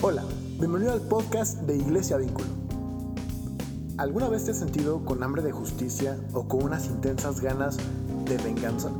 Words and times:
Hola, 0.00 0.22
bienvenido 0.60 0.92
al 0.92 1.00
podcast 1.00 1.62
de 1.62 1.76
Iglesia 1.76 2.18
Vínculo. 2.18 2.46
¿Alguna 3.96 4.28
vez 4.28 4.44
te 4.44 4.52
has 4.52 4.60
sentido 4.60 5.04
con 5.04 5.24
hambre 5.24 5.42
de 5.42 5.50
justicia 5.50 6.16
o 6.32 6.46
con 6.46 6.62
unas 6.62 6.86
intensas 6.86 7.40
ganas 7.40 7.78
de 8.24 8.36
venganza? 8.36 8.92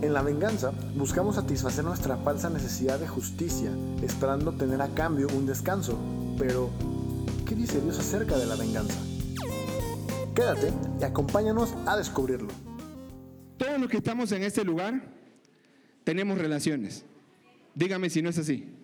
En 0.00 0.14
la 0.14 0.22
venganza 0.22 0.72
buscamos 0.96 1.34
satisfacer 1.34 1.84
nuestra 1.84 2.16
falsa 2.16 2.48
necesidad 2.48 2.98
de 2.98 3.06
justicia, 3.06 3.70
esperando 4.02 4.52
tener 4.52 4.80
a 4.80 4.88
cambio 4.94 5.26
un 5.36 5.44
descanso. 5.44 5.98
Pero, 6.38 6.70
¿qué 7.44 7.54
dice 7.54 7.82
Dios 7.82 7.98
acerca 7.98 8.38
de 8.38 8.46
la 8.46 8.56
venganza? 8.56 8.98
Quédate 10.34 10.72
y 10.98 11.04
acompáñanos 11.04 11.74
a 11.84 11.98
descubrirlo. 11.98 12.48
Todos 13.58 13.78
los 13.78 13.90
que 13.90 13.98
estamos 13.98 14.32
en 14.32 14.44
este 14.44 14.64
lugar 14.64 15.02
tenemos 16.04 16.38
relaciones. 16.38 17.04
Dígame 17.74 18.08
si 18.08 18.22
no 18.22 18.30
es 18.30 18.38
así. 18.38 18.77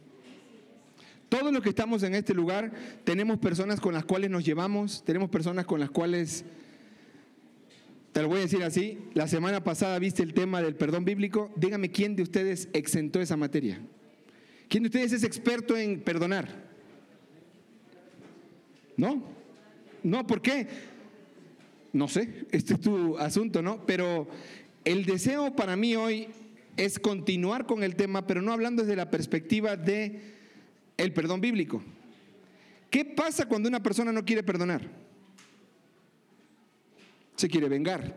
Todos 1.36 1.52
los 1.52 1.64
que 1.64 1.70
estamos 1.70 2.04
en 2.04 2.14
este 2.14 2.32
lugar 2.32 2.70
tenemos 3.02 3.38
personas 3.38 3.80
con 3.80 3.92
las 3.92 4.04
cuales 4.04 4.30
nos 4.30 4.44
llevamos, 4.44 5.02
tenemos 5.04 5.30
personas 5.30 5.66
con 5.66 5.80
las 5.80 5.90
cuales, 5.90 6.44
te 8.12 8.22
lo 8.22 8.28
voy 8.28 8.38
a 8.38 8.42
decir 8.42 8.62
así, 8.62 9.00
la 9.14 9.26
semana 9.26 9.64
pasada 9.64 9.98
viste 9.98 10.22
el 10.22 10.32
tema 10.32 10.62
del 10.62 10.76
perdón 10.76 11.04
bíblico, 11.04 11.50
dígame 11.56 11.90
quién 11.90 12.14
de 12.14 12.22
ustedes 12.22 12.68
exentó 12.72 13.20
esa 13.20 13.36
materia. 13.36 13.80
¿Quién 14.68 14.84
de 14.84 14.90
ustedes 14.90 15.12
es 15.12 15.24
experto 15.24 15.76
en 15.76 16.02
perdonar? 16.02 16.70
¿No? 18.96 19.24
No, 20.04 20.24
¿por 20.28 20.40
qué? 20.40 20.68
No 21.92 22.06
sé, 22.06 22.46
este 22.52 22.74
es 22.74 22.80
tu 22.80 23.18
asunto, 23.18 23.60
¿no? 23.60 23.84
Pero 23.86 24.28
el 24.84 25.04
deseo 25.04 25.56
para 25.56 25.74
mí 25.74 25.96
hoy 25.96 26.28
es 26.76 27.00
continuar 27.00 27.66
con 27.66 27.82
el 27.82 27.96
tema, 27.96 28.24
pero 28.24 28.40
no 28.40 28.52
hablando 28.52 28.82
desde 28.82 28.94
la 28.94 29.10
perspectiva 29.10 29.76
de 29.76 30.33
el 30.96 31.12
perdón 31.12 31.40
bíblico. 31.40 31.82
¿Qué 32.90 33.04
pasa 33.04 33.46
cuando 33.46 33.68
una 33.68 33.82
persona 33.82 34.12
no 34.12 34.24
quiere 34.24 34.42
perdonar? 34.42 34.82
Se 37.36 37.48
quiere 37.48 37.68
vengar. 37.68 38.16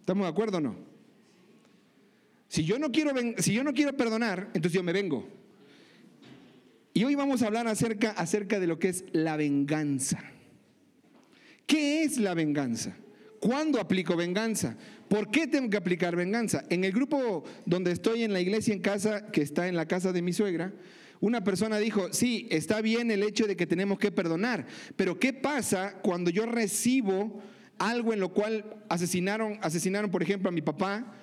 ¿Estamos 0.00 0.26
de 0.26 0.30
acuerdo 0.30 0.58
o 0.58 0.60
no? 0.60 0.76
Si 2.48 2.64
yo 2.64 2.78
no 2.78 2.90
quiero, 2.90 3.12
si 3.38 3.52
yo 3.52 3.62
no 3.62 3.72
quiero 3.72 3.96
perdonar, 3.96 4.50
entonces 4.54 4.72
yo 4.72 4.82
me 4.82 4.92
vengo. 4.92 5.28
Y 6.94 7.04
hoy 7.04 7.14
vamos 7.14 7.42
a 7.42 7.46
hablar 7.46 7.66
acerca, 7.68 8.10
acerca 8.10 8.58
de 8.58 8.66
lo 8.66 8.78
que 8.78 8.88
es 8.88 9.04
la 9.12 9.36
venganza. 9.36 10.22
¿Qué 11.66 12.02
es 12.02 12.18
la 12.18 12.34
venganza? 12.34 12.96
¿Cuándo 13.40 13.80
aplico 13.80 14.16
venganza? 14.16 14.76
¿Por 15.08 15.30
qué 15.30 15.46
tengo 15.46 15.70
que 15.70 15.76
aplicar 15.76 16.16
venganza? 16.16 16.64
En 16.70 16.84
el 16.84 16.92
grupo 16.92 17.44
donde 17.66 17.92
estoy 17.92 18.22
en 18.22 18.32
la 18.32 18.40
iglesia 18.40 18.74
en 18.74 18.80
casa, 18.80 19.30
que 19.30 19.42
está 19.42 19.68
en 19.68 19.76
la 19.76 19.86
casa 19.86 20.12
de 20.12 20.22
mi 20.22 20.32
suegra, 20.32 20.72
una 21.20 21.42
persona 21.42 21.78
dijo, 21.78 22.12
sí, 22.12 22.46
está 22.50 22.80
bien 22.80 23.10
el 23.10 23.22
hecho 23.22 23.46
de 23.46 23.56
que 23.56 23.66
tenemos 23.66 23.98
que 23.98 24.12
perdonar, 24.12 24.66
pero 24.96 25.18
¿qué 25.18 25.32
pasa 25.32 25.98
cuando 26.02 26.30
yo 26.30 26.46
recibo 26.46 27.40
algo 27.78 28.12
en 28.12 28.20
lo 28.20 28.32
cual 28.32 28.82
asesinaron, 28.88 29.58
asesinaron 29.62 30.10
por 30.10 30.22
ejemplo 30.22 30.48
a 30.48 30.52
mi 30.52 30.62
papá, 30.62 31.14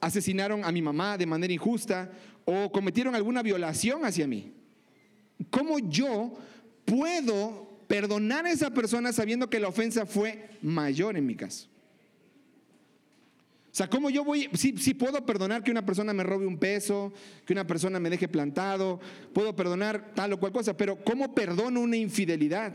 asesinaron 0.00 0.64
a 0.64 0.72
mi 0.72 0.82
mamá 0.82 1.16
de 1.18 1.26
manera 1.26 1.52
injusta 1.52 2.10
o 2.44 2.70
cometieron 2.70 3.14
alguna 3.14 3.42
violación 3.42 4.04
hacia 4.04 4.26
mí? 4.26 4.52
¿Cómo 5.50 5.78
yo 5.78 6.32
puedo 6.84 7.66
perdonar 7.86 8.46
a 8.46 8.50
esa 8.50 8.70
persona 8.70 9.12
sabiendo 9.12 9.48
que 9.48 9.60
la 9.60 9.68
ofensa 9.68 10.06
fue 10.06 10.48
mayor 10.62 11.16
en 11.16 11.26
mi 11.26 11.34
caso. 11.34 11.68
O 13.76 13.78
sea, 13.78 13.90
¿cómo 13.90 14.08
yo 14.08 14.24
voy? 14.24 14.48
Sí, 14.54 14.74
sí, 14.78 14.94
puedo 14.94 15.26
perdonar 15.26 15.62
que 15.62 15.70
una 15.70 15.84
persona 15.84 16.14
me 16.14 16.22
robe 16.22 16.46
un 16.46 16.56
peso, 16.56 17.12
que 17.44 17.52
una 17.52 17.66
persona 17.66 18.00
me 18.00 18.08
deje 18.08 18.26
plantado, 18.26 18.98
puedo 19.34 19.54
perdonar 19.54 20.14
tal 20.14 20.32
o 20.32 20.40
cual 20.40 20.50
cosa, 20.50 20.74
pero 20.74 21.04
¿cómo 21.04 21.34
perdono 21.34 21.82
una 21.82 21.98
infidelidad? 21.98 22.74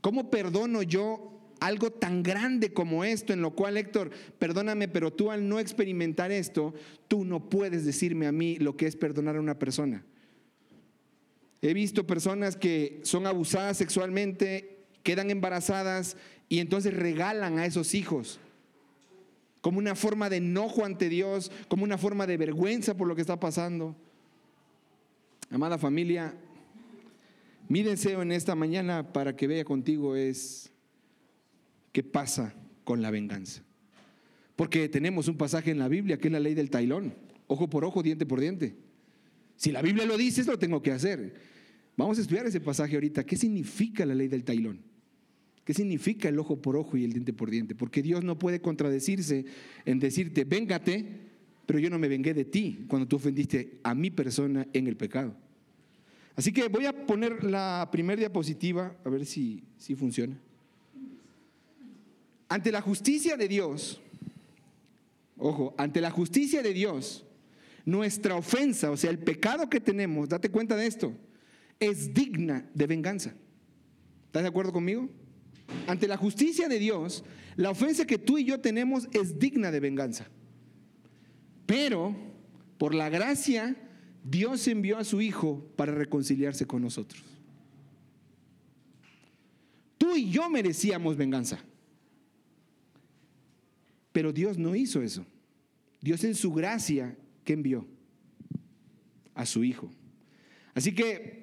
¿Cómo 0.00 0.30
perdono 0.30 0.80
yo 0.82 1.52
algo 1.60 1.90
tan 1.90 2.22
grande 2.22 2.72
como 2.72 3.04
esto, 3.04 3.34
en 3.34 3.42
lo 3.42 3.50
cual, 3.50 3.76
Héctor, 3.76 4.08
perdóname, 4.38 4.88
pero 4.88 5.12
tú 5.12 5.30
al 5.30 5.46
no 5.46 5.60
experimentar 5.60 6.32
esto, 6.32 6.72
tú 7.06 7.26
no 7.26 7.50
puedes 7.50 7.84
decirme 7.84 8.26
a 8.26 8.32
mí 8.32 8.56
lo 8.56 8.78
que 8.78 8.86
es 8.86 8.96
perdonar 8.96 9.36
a 9.36 9.40
una 9.40 9.58
persona? 9.58 10.02
He 11.60 11.74
visto 11.74 12.06
personas 12.06 12.56
que 12.56 13.02
son 13.02 13.26
abusadas 13.26 13.76
sexualmente, 13.76 14.86
quedan 15.02 15.30
embarazadas 15.30 16.16
y 16.48 16.60
entonces 16.60 16.94
regalan 16.94 17.58
a 17.58 17.66
esos 17.66 17.92
hijos 17.92 18.40
como 19.60 19.78
una 19.78 19.94
forma 19.94 20.30
de 20.30 20.36
enojo 20.36 20.84
ante 20.84 21.08
Dios, 21.08 21.50
como 21.68 21.84
una 21.84 21.98
forma 21.98 22.26
de 22.26 22.36
vergüenza 22.36 22.96
por 22.96 23.08
lo 23.08 23.14
que 23.14 23.20
está 23.20 23.38
pasando. 23.38 23.96
Amada 25.50 25.78
familia, 25.78 26.34
mi 27.68 27.82
deseo 27.82 28.22
en 28.22 28.32
esta 28.32 28.54
mañana 28.54 29.12
para 29.12 29.36
que 29.36 29.46
vea 29.46 29.64
contigo 29.64 30.16
es 30.16 30.70
qué 31.92 32.02
pasa 32.02 32.54
con 32.84 33.02
la 33.02 33.10
venganza. 33.10 33.62
Porque 34.56 34.88
tenemos 34.88 35.28
un 35.28 35.36
pasaje 35.36 35.70
en 35.70 35.78
la 35.78 35.88
Biblia 35.88 36.18
que 36.18 36.28
es 36.28 36.32
la 36.32 36.40
ley 36.40 36.54
del 36.54 36.70
tailón, 36.70 37.14
ojo 37.46 37.68
por 37.68 37.84
ojo, 37.84 38.02
diente 38.02 38.26
por 38.26 38.40
diente. 38.40 38.76
Si 39.56 39.72
la 39.72 39.82
Biblia 39.82 40.06
lo 40.06 40.16
dice, 40.16 40.44
lo 40.44 40.58
tengo 40.58 40.82
que 40.82 40.92
hacer. 40.92 41.34
Vamos 41.96 42.18
a 42.18 42.22
estudiar 42.22 42.46
ese 42.46 42.60
pasaje 42.60 42.94
ahorita. 42.94 43.24
¿Qué 43.24 43.36
significa 43.36 44.06
la 44.06 44.14
ley 44.14 44.28
del 44.28 44.42
tailón? 44.42 44.89
¿Qué 45.64 45.74
significa 45.74 46.28
el 46.28 46.38
ojo 46.38 46.56
por 46.56 46.76
ojo 46.76 46.96
y 46.96 47.04
el 47.04 47.12
diente 47.12 47.32
por 47.32 47.50
diente? 47.50 47.74
Porque 47.74 48.02
Dios 48.02 48.24
no 48.24 48.38
puede 48.38 48.60
contradecirse 48.60 49.44
en 49.84 49.98
decirte, 49.98 50.44
véngate, 50.44 51.06
pero 51.66 51.78
yo 51.78 51.90
no 51.90 51.98
me 51.98 52.08
vengué 52.08 52.34
de 52.34 52.44
ti 52.44 52.86
cuando 52.88 53.06
tú 53.06 53.16
ofendiste 53.16 53.78
a 53.82 53.94
mi 53.94 54.10
persona 54.10 54.66
en 54.72 54.86
el 54.86 54.96
pecado. 54.96 55.36
Así 56.34 56.52
que 56.52 56.68
voy 56.68 56.86
a 56.86 57.06
poner 57.06 57.44
la 57.44 57.88
primera 57.92 58.18
diapositiva, 58.18 58.96
a 59.04 59.08
ver 59.08 59.26
si, 59.26 59.62
si 59.76 59.94
funciona. 59.94 60.36
Ante 62.48 62.72
la 62.72 62.80
justicia 62.80 63.36
de 63.36 63.46
Dios, 63.46 64.00
ojo, 65.36 65.74
ante 65.78 66.00
la 66.00 66.10
justicia 66.10 66.62
de 66.62 66.72
Dios, 66.72 67.24
nuestra 67.84 68.34
ofensa, 68.34 68.90
o 68.90 68.96
sea, 68.96 69.10
el 69.10 69.18
pecado 69.18 69.68
que 69.68 69.80
tenemos, 69.80 70.28
date 70.28 70.50
cuenta 70.50 70.76
de 70.76 70.86
esto, 70.86 71.12
es 71.78 72.12
digna 72.12 72.68
de 72.74 72.86
venganza. 72.86 73.34
¿Estás 74.26 74.42
de 74.42 74.48
acuerdo 74.48 74.72
conmigo? 74.72 75.08
Ante 75.86 76.08
la 76.08 76.16
justicia 76.16 76.68
de 76.68 76.78
Dios, 76.78 77.24
la 77.56 77.70
ofensa 77.70 78.06
que 78.06 78.18
tú 78.18 78.38
y 78.38 78.44
yo 78.44 78.60
tenemos 78.60 79.08
es 79.12 79.38
digna 79.38 79.70
de 79.70 79.80
venganza. 79.80 80.26
Pero, 81.66 82.16
por 82.78 82.94
la 82.94 83.08
gracia, 83.08 83.76
Dios 84.24 84.66
envió 84.68 84.98
a 84.98 85.04
su 85.04 85.20
Hijo 85.20 85.66
para 85.76 85.92
reconciliarse 85.92 86.66
con 86.66 86.82
nosotros. 86.82 87.22
Tú 89.98 90.16
y 90.16 90.30
yo 90.30 90.48
merecíamos 90.48 91.16
venganza. 91.16 91.58
Pero 94.12 94.32
Dios 94.32 94.58
no 94.58 94.74
hizo 94.74 95.02
eso. 95.02 95.24
Dios 96.00 96.24
en 96.24 96.34
su 96.34 96.52
gracia 96.52 97.16
que 97.44 97.52
envió 97.52 97.86
a 99.34 99.46
su 99.46 99.62
Hijo. 99.62 99.90
Así 100.74 100.94
que 100.94 101.39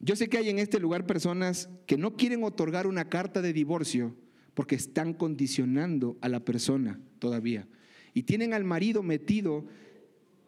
yo 0.00 0.14
sé 0.14 0.28
que 0.28 0.38
hay 0.38 0.48
en 0.48 0.58
este 0.58 0.78
lugar 0.78 1.06
personas 1.06 1.68
que 1.86 1.96
no 1.96 2.16
quieren 2.16 2.44
otorgar 2.44 2.86
una 2.86 3.08
carta 3.08 3.42
de 3.42 3.52
divorcio 3.52 4.14
porque 4.54 4.76
están 4.76 5.12
condicionando 5.14 6.16
a 6.20 6.28
la 6.28 6.44
persona 6.44 7.00
todavía. 7.18 7.66
Y 8.14 8.22
tienen 8.22 8.54
al 8.54 8.64
marido 8.64 9.02
metido 9.02 9.66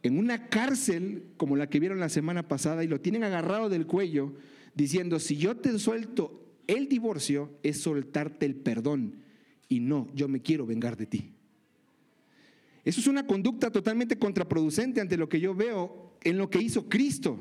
en 0.03 0.19
una 0.19 0.49
cárcel 0.49 1.25
como 1.37 1.56
la 1.56 1.69
que 1.69 1.81
vieron 1.81 2.00
la 2.00 2.09
semana 2.09 2.49
pasada 2.49 2.84
y 2.84 2.88
lo 2.88 3.00
tienen 3.00 3.25
agarrado 3.25 3.69
del 3.69 3.87
cuello 3.87 4.34
diciendo, 4.75 5.19
si 5.19 5.37
yo 5.37 5.56
te 5.56 5.78
suelto 5.78 6.41
el 6.67 6.88
divorcio 6.88 7.50
es 7.62 7.81
soltarte 7.81 8.47
el 8.47 8.55
perdón 8.55 9.17
y 9.69 9.81
no, 9.81 10.09
yo 10.15 10.28
me 10.28 10.41
quiero 10.41 10.67
vengar 10.67 10.97
de 10.97 11.06
ti. 11.06 11.32
Eso 12.84 13.00
es 13.00 13.06
una 13.06 13.27
conducta 13.27 13.71
totalmente 13.71 14.19
contraproducente 14.19 15.00
ante 15.00 15.17
lo 15.17 15.28
que 15.28 15.41
yo 15.41 15.55
veo 15.55 16.17
en 16.22 16.38
lo 16.38 16.49
que 16.49 16.61
hizo 16.62 16.88
Cristo 16.88 17.38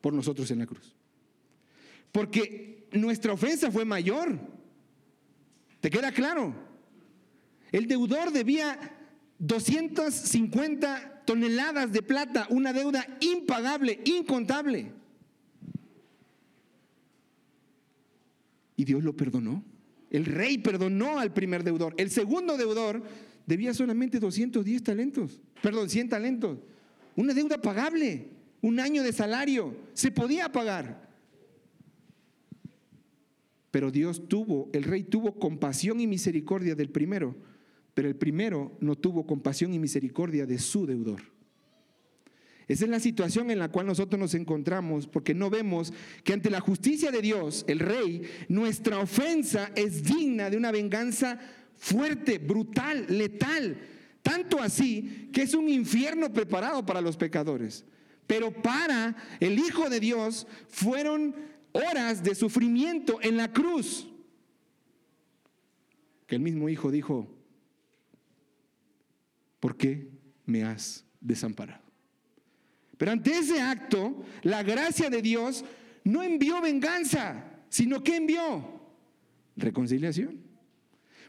por 0.00 0.12
nosotros 0.12 0.50
en 0.50 0.60
la 0.60 0.66
cruz. 0.66 0.94
Porque 2.16 2.88
nuestra 2.92 3.34
ofensa 3.34 3.70
fue 3.70 3.84
mayor. 3.84 4.38
¿Te 5.82 5.90
queda 5.90 6.12
claro? 6.12 6.54
El 7.70 7.86
deudor 7.86 8.32
debía 8.32 8.78
250 9.38 11.24
toneladas 11.26 11.92
de 11.92 12.00
plata, 12.00 12.46
una 12.48 12.72
deuda 12.72 13.06
impagable, 13.20 14.00
incontable. 14.06 14.92
Y 18.76 18.84
Dios 18.86 19.04
lo 19.04 19.14
perdonó. 19.14 19.62
El 20.08 20.24
rey 20.24 20.56
perdonó 20.56 21.18
al 21.18 21.34
primer 21.34 21.64
deudor. 21.64 21.92
El 21.98 22.10
segundo 22.10 22.56
deudor 22.56 23.02
debía 23.44 23.74
solamente 23.74 24.18
210 24.18 24.82
talentos, 24.82 25.38
perdón, 25.60 25.90
100 25.90 26.08
talentos. 26.08 26.60
Una 27.14 27.34
deuda 27.34 27.60
pagable, 27.60 28.30
un 28.62 28.80
año 28.80 29.02
de 29.02 29.12
salario, 29.12 29.76
se 29.92 30.10
podía 30.10 30.50
pagar. 30.50 31.05
Pero 33.76 33.90
Dios 33.90 34.26
tuvo, 34.26 34.70
el 34.72 34.84
rey 34.84 35.02
tuvo 35.02 35.38
compasión 35.38 36.00
y 36.00 36.06
misericordia 36.06 36.74
del 36.74 36.88
primero, 36.88 37.36
pero 37.92 38.08
el 38.08 38.16
primero 38.16 38.74
no 38.80 38.96
tuvo 38.96 39.26
compasión 39.26 39.74
y 39.74 39.78
misericordia 39.78 40.46
de 40.46 40.58
su 40.58 40.86
deudor. 40.86 41.20
Esa 42.68 42.84
es 42.84 42.90
la 42.90 43.00
situación 43.00 43.50
en 43.50 43.58
la 43.58 43.70
cual 43.70 43.84
nosotros 43.84 44.18
nos 44.18 44.32
encontramos, 44.32 45.06
porque 45.06 45.34
no 45.34 45.50
vemos 45.50 45.92
que 46.24 46.32
ante 46.32 46.48
la 46.48 46.60
justicia 46.60 47.10
de 47.10 47.20
Dios, 47.20 47.66
el 47.68 47.80
Rey, 47.80 48.22
nuestra 48.48 48.98
ofensa 48.98 49.70
es 49.74 50.04
digna 50.04 50.48
de 50.48 50.56
una 50.56 50.72
venganza 50.72 51.38
fuerte, 51.76 52.38
brutal, 52.38 53.04
letal. 53.10 53.76
Tanto 54.22 54.58
así 54.58 55.28
que 55.34 55.42
es 55.42 55.52
un 55.52 55.68
infierno 55.68 56.32
preparado 56.32 56.86
para 56.86 57.02
los 57.02 57.18
pecadores. 57.18 57.84
Pero 58.26 58.50
para 58.50 59.14
el 59.38 59.58
Hijo 59.58 59.90
de 59.90 60.00
Dios 60.00 60.46
fueron 60.66 61.34
horas 61.76 62.22
de 62.22 62.34
sufrimiento 62.34 63.18
en 63.22 63.36
la 63.36 63.52
cruz. 63.52 64.08
Que 66.26 66.36
el 66.36 66.40
mismo 66.40 66.68
Hijo 66.68 66.90
dijo, 66.90 67.28
¿por 69.60 69.76
qué 69.76 70.08
me 70.44 70.64
has 70.64 71.04
desamparado? 71.20 71.84
Pero 72.98 73.12
ante 73.12 73.38
ese 73.38 73.60
acto, 73.60 74.24
la 74.42 74.62
gracia 74.62 75.10
de 75.10 75.22
Dios 75.22 75.64
no 76.04 76.22
envió 76.22 76.60
venganza, 76.60 77.44
sino 77.68 78.02
que 78.02 78.16
envió 78.16 78.80
reconciliación. 79.56 80.40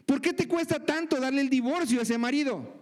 ¿Por 0.06 0.20
qué 0.20 0.32
te 0.32 0.48
cuesta 0.48 0.84
tanto 0.84 1.20
darle 1.20 1.42
el 1.42 1.50
divorcio 1.50 2.00
a 2.00 2.02
ese 2.02 2.16
marido? 2.16 2.78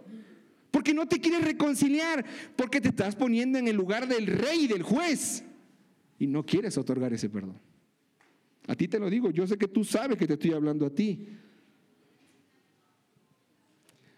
Porque 0.71 0.93
no 0.93 1.07
te 1.07 1.19
quieres 1.19 1.43
reconciliar, 1.43 2.23
porque 2.55 2.79
te 2.79 2.89
estás 2.89 3.15
poniendo 3.15 3.57
en 3.59 3.67
el 3.67 3.75
lugar 3.75 4.07
del 4.07 4.27
rey 4.27 4.67
del 4.67 4.83
juez 4.83 5.43
y 6.19 6.27
no 6.27 6.45
quieres 6.45 6.77
otorgar 6.77 7.13
ese 7.13 7.29
perdón. 7.29 7.59
A 8.67 8.75
ti 8.75 8.87
te 8.87 8.99
lo 8.99 9.09
digo, 9.09 9.31
yo 9.31 9.47
sé 9.47 9.57
que 9.57 9.67
tú 9.67 9.83
sabes 9.83 10.17
que 10.17 10.27
te 10.27 10.33
estoy 10.33 10.51
hablando 10.51 10.85
a 10.85 10.89
ti. 10.89 11.27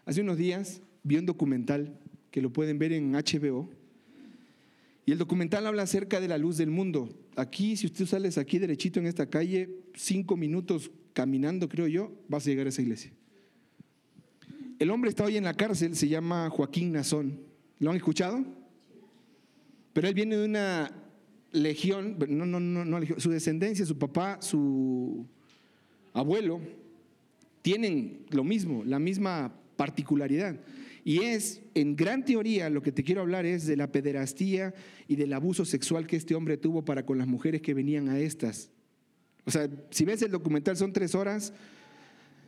Hace 0.04 0.20
unos 0.22 0.36
días 0.36 0.82
vi 1.02 1.16
un 1.16 1.26
documental 1.26 1.98
que 2.30 2.42
lo 2.42 2.52
pueden 2.52 2.78
ver 2.78 2.92
en 2.92 3.12
HBO 3.12 3.70
y 5.06 5.12
el 5.12 5.18
documental 5.18 5.66
habla 5.66 5.82
acerca 5.82 6.20
de 6.20 6.28
la 6.28 6.38
luz 6.38 6.56
del 6.56 6.70
mundo. 6.70 7.08
Aquí, 7.36 7.76
si 7.76 7.86
usted 7.86 8.06
sales 8.06 8.38
aquí 8.38 8.58
derechito 8.58 9.00
en 9.00 9.06
esta 9.06 9.28
calle, 9.28 9.82
cinco 9.94 10.36
minutos 10.36 10.90
caminando, 11.12 11.68
creo 11.68 11.86
yo, 11.86 12.12
vas 12.28 12.46
a 12.46 12.50
llegar 12.50 12.66
a 12.66 12.70
esa 12.70 12.82
iglesia. 12.82 13.12
El 14.78 14.90
hombre 14.90 15.10
está 15.10 15.24
hoy 15.24 15.36
en 15.36 15.44
la 15.44 15.54
cárcel, 15.54 15.94
se 15.94 16.08
llama 16.08 16.48
Joaquín 16.50 16.92
Nazón. 16.92 17.40
¿Lo 17.78 17.90
han 17.90 17.96
escuchado? 17.96 18.44
Pero 19.92 20.08
él 20.08 20.14
viene 20.14 20.36
de 20.36 20.44
una 20.44 20.90
legión, 21.52 22.16
no, 22.28 22.46
no, 22.46 22.60
no, 22.60 22.84
no 22.84 23.00
su 23.18 23.30
descendencia, 23.30 23.84
su 23.84 23.98
papá, 23.98 24.38
su 24.40 25.26
abuelo, 26.12 26.60
tienen 27.62 28.26
lo 28.30 28.44
mismo, 28.44 28.84
la 28.84 28.98
misma 28.98 29.52
particularidad. 29.76 30.56
Y 31.04 31.22
es, 31.22 31.62
en 31.74 31.96
gran 31.96 32.24
teoría, 32.24 32.68
lo 32.68 32.82
que 32.82 32.92
te 32.92 33.02
quiero 33.02 33.22
hablar 33.22 33.46
es 33.46 33.66
de 33.66 33.76
la 33.76 33.90
pederastía 33.90 34.74
y 35.08 35.16
del 35.16 35.32
abuso 35.32 35.64
sexual 35.64 36.06
que 36.06 36.16
este 36.16 36.34
hombre 36.34 36.56
tuvo 36.56 36.84
para 36.84 37.04
con 37.04 37.18
las 37.18 37.26
mujeres 37.26 37.62
que 37.62 37.74
venían 37.74 38.08
a 38.08 38.18
estas. 38.18 38.70
O 39.46 39.50
sea, 39.50 39.68
si 39.90 40.04
ves 40.04 40.22
el 40.22 40.30
documental 40.30 40.76
son 40.76 40.92
tres 40.92 41.14
horas 41.14 41.54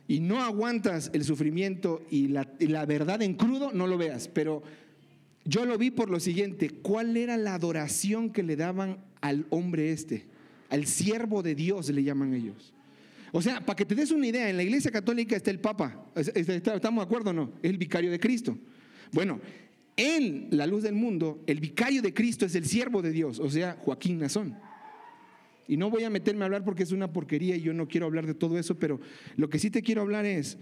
y 0.07 0.19
no 0.19 0.43
aguantas 0.43 1.09
el 1.13 1.23
sufrimiento 1.23 2.03
y 2.09 2.27
la, 2.27 2.53
y 2.59 2.67
la 2.67 2.85
verdad 2.85 3.21
en 3.23 3.33
crudo, 3.33 3.71
no 3.73 3.87
lo 3.87 3.97
veas. 3.97 4.27
Pero 4.27 4.61
yo 5.45 5.65
lo 5.65 5.77
vi 5.77 5.91
por 5.91 6.09
lo 6.09 6.19
siguiente, 6.19 6.69
¿cuál 6.69 7.17
era 7.17 7.37
la 7.37 7.55
adoración 7.55 8.31
que 8.31 8.43
le 8.43 8.55
daban 8.55 8.97
al 9.21 9.45
hombre 9.49 9.91
este? 9.91 10.25
Al 10.69 10.85
siervo 10.87 11.43
de 11.43 11.55
Dios 11.55 11.89
le 11.89 12.03
llaman 12.03 12.33
ellos. 12.33 12.73
O 13.31 13.41
sea, 13.41 13.65
para 13.65 13.75
que 13.75 13.85
te 13.85 13.95
des 13.95 14.11
una 14.11 14.27
idea, 14.27 14.49
en 14.49 14.57
la 14.57 14.63
iglesia 14.63 14.91
católica 14.91 15.35
está 15.35 15.51
el 15.51 15.59
Papa, 15.59 16.05
¿estamos 16.15 17.03
de 17.03 17.05
acuerdo 17.05 17.31
o 17.31 17.33
no? 17.33 17.53
Es 17.61 17.71
el 17.71 17.77
vicario 17.77 18.11
de 18.11 18.19
Cristo. 18.19 18.57
Bueno, 19.11 19.41
en 19.97 20.47
la 20.51 20.65
luz 20.65 20.83
del 20.83 20.93
mundo, 20.93 21.43
el 21.45 21.59
vicario 21.59 22.01
de 22.01 22.13
Cristo 22.13 22.45
es 22.45 22.55
el 22.55 22.65
siervo 22.65 23.01
de 23.01 23.11
Dios, 23.11 23.39
o 23.39 23.49
sea, 23.49 23.77
Joaquín 23.79 24.19
Nazón. 24.19 24.55
Y 25.67 25.77
no 25.77 25.89
voy 25.89 26.03
a 26.03 26.09
meterme 26.09 26.43
a 26.43 26.45
hablar 26.45 26.63
porque 26.63 26.83
es 26.83 26.91
una 26.91 27.11
porquería 27.11 27.55
y 27.55 27.61
yo 27.61 27.73
no 27.73 27.87
quiero 27.87 28.05
hablar 28.05 28.25
de 28.25 28.33
todo 28.33 28.57
eso, 28.57 28.77
pero 28.77 28.99
lo 29.35 29.49
que 29.49 29.59
sí 29.59 29.69
te 29.69 29.81
quiero 29.81 30.01
hablar 30.01 30.25
es 30.25 30.57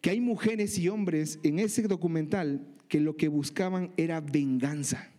que 0.00 0.10
hay 0.10 0.20
mujeres 0.20 0.78
y 0.78 0.88
hombres 0.88 1.38
en 1.42 1.58
ese 1.58 1.82
documental 1.82 2.66
que 2.88 3.00
lo 3.00 3.16
que 3.16 3.28
buscaban 3.28 3.92
era 3.96 4.20
venganza. 4.20 5.10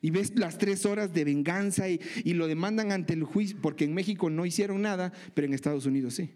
Y 0.00 0.10
ves 0.10 0.32
las 0.36 0.58
tres 0.58 0.86
horas 0.86 1.12
de 1.12 1.24
venganza 1.24 1.88
y, 1.88 1.98
lo 2.34 2.46
demandan 2.46 2.92
ante 2.92 3.14
el 3.14 3.24
juicio, 3.24 3.56
porque 3.60 3.84
en 3.84 3.94
México 3.94 4.30
no 4.30 4.46
hicieron 4.46 4.82
nada, 4.82 5.12
pero 5.34 5.46
en 5.46 5.54
Estados 5.54 5.86
Unidos 5.86 6.14
sí. 6.14 6.30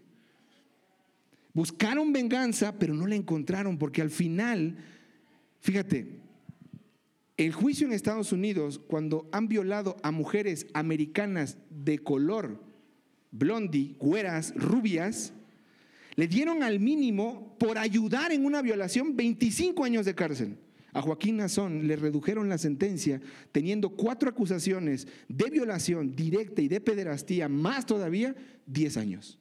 Buscaron 1.53 2.11
venganza, 2.11 2.77
pero 2.77 2.93
no 2.93 3.07
la 3.07 3.15
encontraron, 3.15 3.77
porque 3.77 4.01
al 4.01 4.09
final, 4.09 4.77
fíjate, 5.61 6.19
el 7.37 7.53
juicio 7.53 7.87
en 7.87 7.93
Estados 7.93 8.31
Unidos, 8.31 8.79
cuando 8.79 9.29
han 9.31 9.47
violado 9.47 9.95
a 10.03 10.11
mujeres 10.11 10.67
americanas 10.73 11.57
de 11.69 11.99
color, 11.99 12.61
blondie, 13.31 13.95
güeras, 13.99 14.53
rubias, 14.55 15.33
le 16.15 16.27
dieron 16.27 16.63
al 16.63 16.79
mínimo 16.79 17.55
por 17.59 17.77
ayudar 17.77 18.31
en 18.31 18.45
una 18.45 18.61
violación 18.61 19.15
25 19.15 19.83
años 19.83 20.05
de 20.05 20.15
cárcel. 20.15 20.57
A 20.93 21.01
Joaquín 21.01 21.37
Nazón 21.37 21.87
le 21.87 21.95
redujeron 21.95 22.49
la 22.49 22.59
sentencia 22.59 23.19
teniendo 23.51 23.89
cuatro 23.89 24.29
acusaciones 24.29 25.07
de 25.27 25.49
violación 25.49 26.15
directa 26.15 26.61
y 26.61 26.67
de 26.67 26.81
pederastía, 26.81 27.49
más 27.49 27.85
todavía 27.85 28.35
10 28.67 28.97
años. 28.97 29.39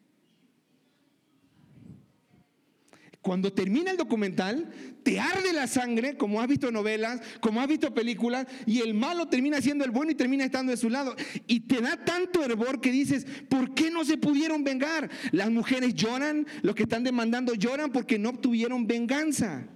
Cuando 3.23 3.53
termina 3.53 3.93
el 3.93 3.97
documental, 3.97 4.69
te 5.05 5.21
arde 5.21 5.53
la 5.53 5.69
sangre, 5.69 6.17
como 6.17 6.41
has 6.41 6.49
visto 6.49 6.73
novelas, 6.73 7.21
como 7.41 7.61
has 7.61 7.69
visto 7.69 7.95
películas, 7.95 8.49
y 8.67 8.81
el 8.81 8.95
malo 8.95 9.29
termina 9.29 9.61
siendo 9.61 9.85
el 9.85 9.93
bueno 9.93 10.11
y 10.11 10.17
termina 10.17 10.45
estando 10.45 10.73
de 10.73 10.77
su 10.77 10.91
lado. 10.91 11.15
Y 11.47 11.61
te 11.61 11.81
da 11.81 12.05
tanto 12.05 12.45
hervor 12.45 12.81
que 12.81 12.91
dices, 12.91 13.25
¿por 13.49 13.75
qué 13.75 13.93
no 13.93 14.05
se 14.05 14.19
pudieron 14.19 14.65
vengar? 14.65 15.09
Las 15.31 15.53
mujeres 15.53 15.95
lloran, 15.95 16.49
los 16.63 16.75
que 16.75 16.83
están 16.83 17.05
demandando 17.05 17.55
lloran 17.55 17.93
porque 17.93 18.19
no 18.19 18.31
obtuvieron 18.31 18.89
venganza. 18.89 19.69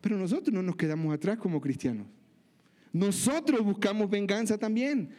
Pero 0.00 0.16
nosotros 0.16 0.54
no 0.54 0.62
nos 0.62 0.76
quedamos 0.76 1.14
atrás 1.14 1.36
como 1.36 1.60
cristianos. 1.60 2.06
Nosotros 2.94 3.62
buscamos 3.62 4.08
venganza 4.08 4.56
también. 4.56 5.10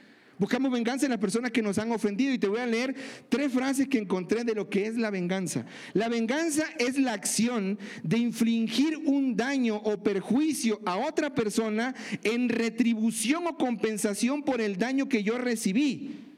Buscamos 0.42 0.72
venganza 0.72 1.06
en 1.06 1.12
las 1.12 1.20
personas 1.20 1.52
que 1.52 1.62
nos 1.62 1.78
han 1.78 1.92
ofendido. 1.92 2.34
Y 2.34 2.40
te 2.40 2.48
voy 2.48 2.58
a 2.58 2.66
leer 2.66 2.96
tres 3.30 3.54
frases 3.54 3.88
que 3.88 4.00
encontré 4.00 4.44
de 4.44 4.56
lo 4.56 4.72
que 4.72 4.88
es 4.88 4.98
la 4.98 5.12
venganza. 5.12 5.68
La 5.94 6.10
venganza 6.10 6.64
es 6.80 6.98
la 6.98 7.14
acción 7.14 7.78
de 8.02 8.18
infligir 8.18 8.98
un 9.06 9.36
daño 9.36 9.76
o 9.76 10.02
perjuicio 10.02 10.82
a 10.84 10.98
otra 10.98 11.36
persona 11.36 11.94
en 12.24 12.50
retribución 12.50 13.46
o 13.46 13.56
compensación 13.56 14.42
por 14.42 14.62
el 14.62 14.80
daño 14.80 15.08
que 15.08 15.22
yo 15.22 15.38
recibí. 15.38 16.31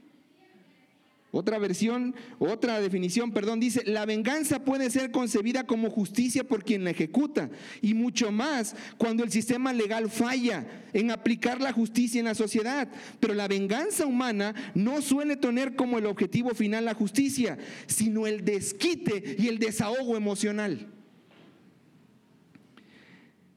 Otra 1.36 1.58
versión, 1.58 2.14
otra 2.38 2.80
definición, 2.80 3.32
perdón, 3.32 3.60
dice, 3.60 3.82
la 3.88 4.06
venganza 4.06 4.64
puede 4.64 4.92
ser 4.92 5.10
concebida 5.10 5.66
como 5.66 5.90
justicia 5.90 6.44
por 6.44 6.64
quien 6.64 6.84
la 6.84 6.92
ejecuta 6.92 7.50
y 7.82 7.96
mucho 7.96 8.32
más 8.32 8.76
cuando 9.00 9.24
el 9.24 9.32
sistema 9.32 9.74
legal 9.74 10.12
falla 10.12 10.64
en 10.94 11.10
aplicar 11.10 11.60
la 11.60 11.72
justicia 11.74 12.20
en 12.20 12.26
la 12.26 12.36
sociedad. 12.36 12.88
Pero 13.20 13.34
la 13.34 13.48
venganza 13.48 14.06
humana 14.06 14.54
no 14.76 15.02
suele 15.02 15.36
tener 15.36 15.76
como 15.76 15.98
el 15.98 16.06
objetivo 16.06 16.52
final 16.52 16.86
la 16.86 16.94
justicia, 16.94 17.58
sino 17.88 18.28
el 18.28 18.46
desquite 18.46 19.36
y 19.40 19.48
el 19.48 19.58
desahogo 19.58 20.16
emocional. 20.16 20.88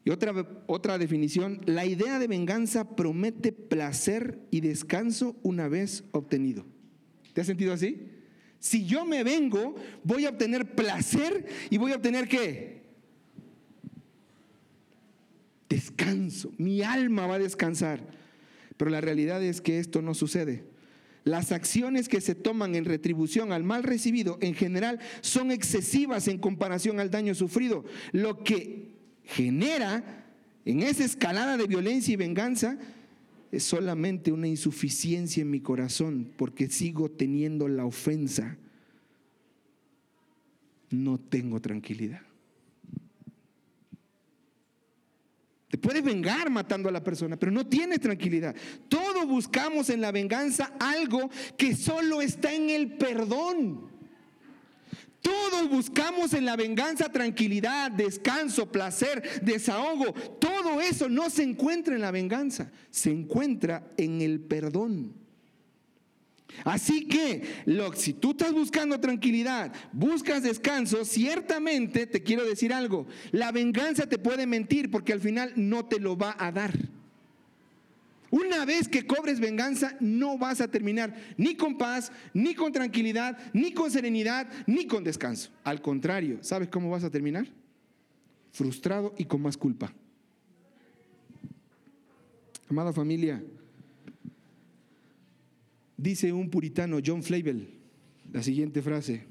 Y 0.02 0.08
otra, 0.08 0.32
otra 0.66 0.96
definición, 0.96 1.60
la 1.66 1.84
idea 1.84 2.18
de 2.18 2.26
venganza 2.26 2.96
promete 2.96 3.52
placer 3.52 4.38
y 4.50 4.60
descanso 4.60 5.36
una 5.42 5.68
vez 5.68 6.04
obtenido. 6.12 6.64
¿Te 7.36 7.42
has 7.42 7.48
sentido 7.48 7.74
así? 7.74 7.98
Si 8.58 8.86
yo 8.86 9.04
me 9.04 9.22
vengo, 9.22 9.74
voy 10.02 10.24
a 10.24 10.30
obtener 10.30 10.74
placer 10.74 11.44
y 11.68 11.76
voy 11.76 11.92
a 11.92 11.96
obtener 11.96 12.28
qué? 12.28 12.80
Descanso. 15.68 16.50
Mi 16.56 16.80
alma 16.80 17.26
va 17.26 17.34
a 17.34 17.38
descansar. 17.38 18.00
Pero 18.78 18.90
la 18.90 19.02
realidad 19.02 19.42
es 19.42 19.60
que 19.60 19.78
esto 19.78 20.00
no 20.00 20.14
sucede. 20.14 20.64
Las 21.24 21.52
acciones 21.52 22.08
que 22.08 22.22
se 22.22 22.34
toman 22.34 22.74
en 22.74 22.86
retribución 22.86 23.52
al 23.52 23.64
mal 23.64 23.82
recibido 23.82 24.38
en 24.40 24.54
general 24.54 24.98
son 25.20 25.50
excesivas 25.50 26.28
en 26.28 26.38
comparación 26.38 27.00
al 27.00 27.10
daño 27.10 27.34
sufrido, 27.34 27.84
lo 28.12 28.44
que 28.44 28.94
genera 29.24 30.24
en 30.64 30.82
esa 30.82 31.04
escalada 31.04 31.58
de 31.58 31.66
violencia 31.66 32.14
y 32.14 32.16
venganza 32.16 32.78
es 33.56 33.64
solamente 33.64 34.32
una 34.32 34.48
insuficiencia 34.48 35.40
en 35.40 35.50
mi 35.50 35.60
corazón 35.60 36.32
porque 36.36 36.68
sigo 36.68 37.10
teniendo 37.10 37.68
la 37.68 37.84
ofensa. 37.84 38.56
No 40.90 41.18
tengo 41.18 41.60
tranquilidad. 41.60 42.20
Te 45.68 45.78
puedes 45.78 46.04
vengar 46.04 46.48
matando 46.48 46.88
a 46.88 46.92
la 46.92 47.02
persona, 47.02 47.36
pero 47.36 47.50
no 47.50 47.66
tienes 47.66 48.00
tranquilidad. 48.00 48.54
Todos 48.88 49.26
buscamos 49.26 49.90
en 49.90 50.00
la 50.00 50.12
venganza 50.12 50.72
algo 50.78 51.28
que 51.56 51.74
solo 51.74 52.22
está 52.22 52.54
en 52.54 52.70
el 52.70 52.96
perdón. 52.96 53.95
Todos 55.22 55.68
buscamos 55.68 56.34
en 56.34 56.44
la 56.44 56.56
venganza 56.56 57.10
tranquilidad, 57.10 57.90
descanso, 57.90 58.70
placer, 58.70 59.40
desahogo. 59.42 60.12
Todo 60.38 60.80
eso 60.80 61.08
no 61.08 61.30
se 61.30 61.42
encuentra 61.42 61.94
en 61.94 62.02
la 62.02 62.10
venganza, 62.10 62.70
se 62.90 63.10
encuentra 63.10 63.90
en 63.96 64.20
el 64.20 64.40
perdón. 64.40 65.14
Así 66.64 67.06
que 67.06 67.42
lo, 67.66 67.92
si 67.94 68.12
tú 68.12 68.30
estás 68.30 68.52
buscando 68.52 68.98
tranquilidad, 69.00 69.72
buscas 69.92 70.42
descanso, 70.42 71.04
ciertamente 71.04 72.06
te 72.06 72.22
quiero 72.22 72.44
decir 72.44 72.72
algo, 72.72 73.06
la 73.32 73.52
venganza 73.52 74.08
te 74.08 74.18
puede 74.18 74.46
mentir 74.46 74.90
porque 74.90 75.12
al 75.12 75.20
final 75.20 75.52
no 75.56 75.86
te 75.86 76.00
lo 76.00 76.16
va 76.16 76.34
a 76.38 76.52
dar. 76.52 76.72
Una 78.36 78.66
vez 78.66 78.86
que 78.86 79.06
cobres 79.06 79.40
venganza, 79.40 79.96
no 79.98 80.36
vas 80.36 80.60
a 80.60 80.68
terminar 80.68 81.14
ni 81.38 81.56
con 81.56 81.78
paz, 81.78 82.12
ni 82.34 82.54
con 82.54 82.70
tranquilidad, 82.70 83.38
ni 83.54 83.72
con 83.72 83.90
serenidad, 83.90 84.46
ni 84.66 84.86
con 84.86 85.02
descanso. 85.02 85.50
Al 85.64 85.80
contrario, 85.80 86.40
¿sabes 86.42 86.68
cómo 86.68 86.90
vas 86.90 87.02
a 87.02 87.10
terminar? 87.10 87.46
Frustrado 88.52 89.14
y 89.16 89.24
con 89.24 89.40
más 89.40 89.56
culpa. 89.56 89.90
Amada 92.68 92.92
familia, 92.92 93.42
dice 95.96 96.30
un 96.30 96.50
puritano, 96.50 96.98
John 97.04 97.22
Flavel, 97.22 97.70
la 98.34 98.42
siguiente 98.42 98.82
frase. 98.82 99.24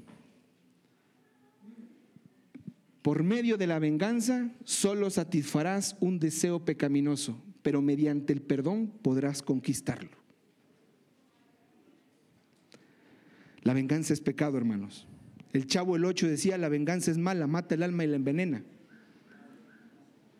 Por 3.02 3.22
medio 3.22 3.56
de 3.56 3.68
la 3.68 3.78
venganza 3.78 4.50
solo 4.64 5.10
satisfarás 5.10 5.96
un 6.00 6.18
deseo 6.18 6.64
pecaminoso, 6.64 7.40
pero 7.66 7.82
mediante 7.82 8.32
el 8.32 8.42
perdón 8.42 8.92
podrás 9.02 9.42
conquistarlo. 9.42 10.16
La 13.62 13.74
venganza 13.74 14.12
es 14.12 14.20
pecado, 14.20 14.56
hermanos. 14.56 15.08
El 15.52 15.66
chavo 15.66 15.96
el 15.96 16.04
8 16.04 16.28
decía, 16.28 16.58
la 16.58 16.68
venganza 16.68 17.10
es 17.10 17.18
mala, 17.18 17.48
mata 17.48 17.74
el 17.74 17.82
alma 17.82 18.04
y 18.04 18.06
la 18.06 18.14
envenena. 18.14 18.62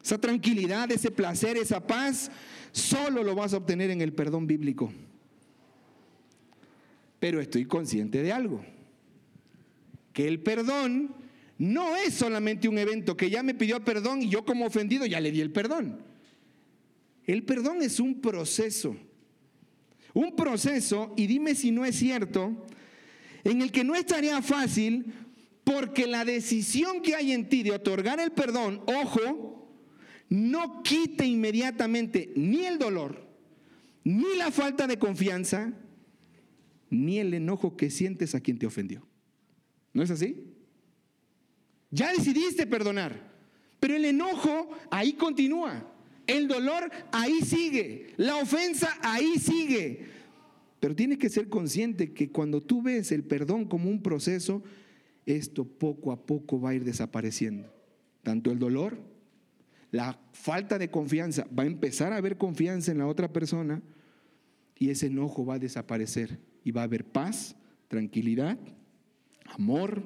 Esa 0.04 0.21
tranquilidad, 0.21 0.88
ese 0.92 1.11
placer, 1.11 1.56
esa 1.56 1.85
paz, 1.85 2.30
solo 2.71 3.25
lo 3.25 3.35
vas 3.35 3.54
a 3.54 3.56
obtener 3.56 3.90
en 3.90 4.02
el 4.02 4.12
perdón 4.12 4.47
bíblico. 4.47 4.92
Pero 7.18 7.40
estoy 7.40 7.64
consciente 7.64 8.23
de 8.23 8.30
algo, 8.30 8.64
que 10.12 10.28
el 10.28 10.38
perdón 10.38 11.12
no 11.59 11.97
es 11.97 12.14
solamente 12.14 12.68
un 12.68 12.78
evento 12.78 13.16
que 13.16 13.30
ya 13.30 13.42
me 13.42 13.54
pidió 13.54 13.85
perdón 13.85 14.23
y 14.23 14.28
yo 14.28 14.45
como 14.45 14.66
ofendido 14.66 15.06
ya 15.06 15.21
le 15.21 15.33
di 15.33 15.40
el 15.40 15.50
perdón. 15.50 16.14
El 17.26 17.42
perdón 17.42 17.83
es 17.83 18.00
un 18.00 18.21
proceso. 18.21 18.97
Un 20.14 20.35
proceso, 20.35 21.12
y 21.16 21.26
dime 21.26 21.54
si 21.54 21.71
no 21.71 21.85
es 21.85 21.97
cierto, 21.97 22.66
en 23.45 23.61
el 23.61 23.71
que 23.71 23.85
no 23.85 23.95
es 23.95 24.06
tarea 24.06 24.40
fácil 24.40 25.12
porque 25.64 26.06
la 26.06 26.25
decisión 26.25 27.02
que 27.02 27.14
hay 27.14 27.33
en 27.33 27.49
ti 27.49 27.62
de 27.62 27.73
otorgar 27.73 28.21
el 28.21 28.30
perdón, 28.30 28.83
ojo, 28.87 29.68
no 30.28 30.83
quite 30.83 31.26
inmediatamente 31.26 32.33
ni 32.37 32.64
el 32.64 32.78
dolor, 32.78 33.28
ni 34.04 34.37
la 34.37 34.50
falta 34.50 34.87
de 34.87 34.99
confianza, 34.99 35.73
ni 36.88 37.18
el 37.18 37.35
enojo 37.35 37.76
que 37.76 37.90
sientes 37.90 38.35
a 38.35 38.40
quien 38.40 38.59
te 38.59 38.66
ofendió. 38.66 39.06
¿No 39.92 40.02
es 40.02 40.11
así? 40.11 40.45
Ya 41.90 42.12
decidiste 42.12 42.66
perdonar, 42.66 43.33
pero 43.80 43.97
el 43.97 44.04
enojo 44.04 44.71
ahí 44.90 45.14
continúa. 45.14 45.96
El 46.26 46.49
dolor 46.49 46.90
ahí 47.12 47.40
sigue, 47.42 48.14
la 48.16 48.37
ofensa 48.37 48.97
ahí 49.02 49.38
sigue. 49.38 50.06
Pero 50.80 50.95
tienes 50.95 51.18
que 51.18 51.28
ser 51.28 51.49
consciente 51.49 52.12
que 52.12 52.30
cuando 52.30 52.62
tú 52.62 52.83
ves 52.83 53.12
el 53.12 53.25
perdón 53.25 53.64
como 53.64 53.88
un 53.88 54.02
proceso, 54.02 54.62
esto 55.25 55.64
poco 55.64 56.12
a 56.12 56.26
poco 56.26 56.61
va 56.61 56.71
a 56.71 56.75
ir 56.75 56.85
desapareciendo. 56.85 57.73
Tanto 58.23 58.50
el 58.50 58.59
dolor, 58.59 58.99
la 59.90 60.18
falta 60.33 60.78
de 60.78 60.90
confianza, 60.90 61.47
va 61.56 61.62
a 61.62 61.66
empezar 61.66 62.12
a 62.12 62.16
haber 62.16 62.37
confianza 62.37 62.92
en 62.92 62.99
la 62.99 63.06
otra 63.06 63.33
persona 63.33 63.83
y 64.78 64.90
ese 64.90 65.06
enojo 65.06 65.47
va 65.47 65.54
a 65.54 65.59
desaparecer 65.59 66.38
y 66.64 66.71
va 66.71 66.83
a 66.83 66.85
haber 66.85 67.04
paz, 67.04 67.56
tranquilidad, 67.88 68.59
amor. 69.47 70.02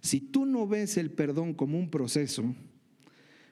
Si 0.00 0.20
tú 0.20 0.46
no 0.46 0.66
ves 0.66 0.96
el 0.96 1.10
perdón 1.10 1.52
como 1.54 1.78
un 1.78 1.90
proceso, 1.90 2.54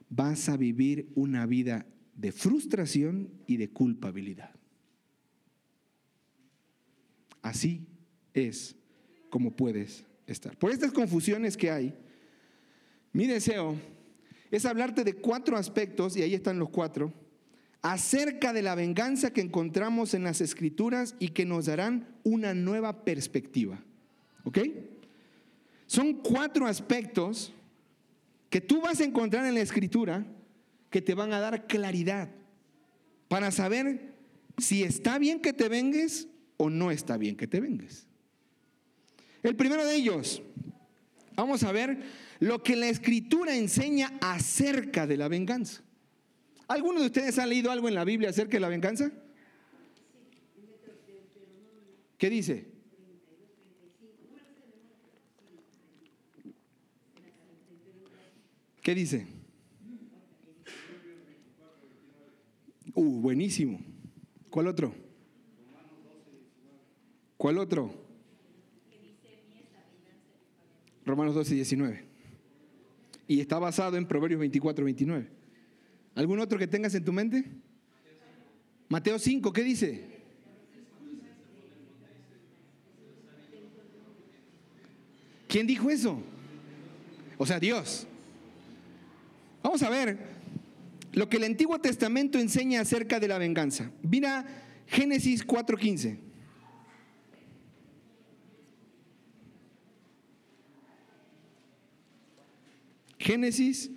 vas 0.09 0.49
a 0.49 0.57
vivir 0.57 1.11
una 1.15 1.47
vida 1.47 1.87
de 2.15 2.33
frustración 2.33 3.31
y 3.47 3.57
de 3.57 3.71
culpabilidad. 3.71 4.55
Así 7.43 7.87
es 8.35 8.77
como 9.31 9.55
puedes 9.55 10.05
estar. 10.27 10.57
Por 10.57 10.73
estas 10.73 10.93
confusiones 10.93 11.57
que 11.57 11.71
hay, 11.71 11.95
mi 13.13 13.27
deseo 13.27 13.77
es 14.51 14.65
hablarte 14.65 15.05
de 15.05 15.15
cuatro 15.15 15.57
aspectos, 15.57 16.17
y 16.17 16.23
ahí 16.23 16.35
están 16.35 16.59
los 16.59 16.71
cuatro, 16.71 17.13
acerca 17.83 18.53
de 18.53 18.63
la 18.63 18.75
venganza 18.75 19.33
que 19.33 19.41
encontramos 19.41 20.15
en 20.15 20.25
las 20.25 20.41
escrituras 20.41 21.15
y 21.19 21.29
que 21.29 21.45
nos 21.45 21.67
darán 21.67 22.09
una 22.25 22.55
nueva 22.55 23.05
perspectiva. 23.05 23.83
¿Ok? 24.45 24.59
Son 25.87 26.15
cuatro 26.15 26.67
aspectos 26.67 27.53
que 28.51 28.61
tú 28.61 28.81
vas 28.81 29.01
a 29.01 29.05
encontrar 29.05 29.45
en 29.47 29.55
la 29.55 29.61
escritura 29.61 30.27
que 30.91 31.03
te 31.03 31.15
van 31.15 31.33
a 31.33 31.41
dar 31.41 31.67
claridad 31.67 32.31
para 33.29 33.51
saber 33.51 34.15
si 34.57 34.83
está 34.83 35.19
bien 35.19 35.41
que 35.41 35.53
te 35.53 35.69
vengues 35.69 36.29
o 36.57 36.71
no 36.71 36.91
está 36.91 37.17
bien 37.17 37.37
que 37.37 37.47
te 37.47 37.61
vengues. 37.61 38.07
El 39.43 39.55
primero 39.55 39.85
de 39.85 39.95
ellos, 39.95 40.43
vamos 41.35 41.63
a 41.63 41.73
ver 41.73 42.03
lo 42.41 42.63
que 42.63 42.77
la 42.77 42.89
escritura 42.89 43.55
enseña 43.55 44.19
acerca 44.21 45.07
de 45.07 45.17
la 45.17 45.29
venganza. 45.29 45.83
¿Alguno 46.67 47.01
de 47.01 47.07
ustedes 47.07 47.39
ha 47.39 47.47
leído 47.47 47.71
algo 47.71 47.89
en 47.89 47.95
la 47.95 48.05
Biblia 48.05 48.31
acerca 48.31 48.53
de 48.53 48.61
la 48.61 48.69
venganza? 48.69 49.11
¿Qué 52.19 52.29
dice? 52.29 52.68
¿Qué 58.89 58.95
dice? 58.95 59.27
Uh, 62.95 63.21
buenísimo. 63.21 63.79
¿Cuál 64.49 64.67
otro? 64.67 64.95
¿Cuál 67.37 67.59
otro? 67.59 67.93
Romanos 71.05 71.35
12, 71.35 71.55
19. 71.55 72.05
Y 73.27 73.41
está 73.41 73.59
basado 73.59 73.99
en 73.99 74.09
Proverbios 74.09 74.41
24, 74.41 74.83
29. 74.87 75.29
¿Algún 76.15 76.41
otro 76.41 76.59
que 76.59 76.67
tengas 76.67 76.95
en 76.95 77.05
tu 77.05 77.13
mente? 77.13 77.45
Mateo 78.89 79.19
5, 79.19 79.53
¿qué 79.53 79.65
dice? 79.65 80.09
¿Quién 85.47 85.67
dijo 85.67 85.91
eso? 85.91 86.23
O 87.37 87.45
sea, 87.45 87.61
Dios. 87.61 88.08
Vamos 89.63 89.83
a 89.83 89.91
ver 89.91 90.19
lo 91.13 91.29
que 91.29 91.39
el 91.39 91.45
Antiguo 91.45 91.81
Testamento 91.81 92.39
enseña 92.39 92.81
acerca 92.81 93.19
de 93.21 93.29
la 93.29 93.39
venganza. 93.39 93.91
Mira 94.03 94.47
Génesis 94.87 95.47
4:15. 95.47 96.19
Génesis 103.19 103.91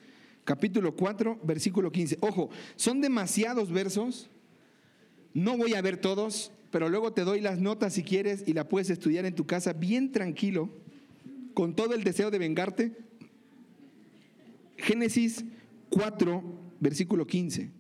capítulo 0.44 0.96
4, 0.96 1.40
versículo 1.44 1.92
15. 1.92 2.18
Ojo, 2.22 2.50
son 2.76 3.02
demasiados 3.02 3.72
versos. 3.72 4.30
No 5.34 5.58
voy 5.58 5.76
a 5.76 5.82
ver 5.82 5.98
todos, 5.98 6.52
pero 6.72 6.90
luego 6.90 7.14
te 7.14 7.24
doy 7.24 7.40
las 7.40 7.60
notas 7.60 7.94
si 7.94 8.04
quieres 8.04 8.44
y 8.46 8.54
la 8.54 8.68
puedes 8.68 8.90
estudiar 8.90 9.26
en 9.26 9.36
tu 9.36 9.46
casa 9.46 9.74
bien 9.74 10.12
tranquilo, 10.12 10.70
con 11.54 11.76
todo 11.76 11.94
el 11.94 12.04
deseo 12.04 12.32
de 12.32 12.40
vengarte. 12.40 13.11
Génesis 14.82 15.46
4, 15.90 16.44
versículo 16.80 17.26
15. 17.26 17.72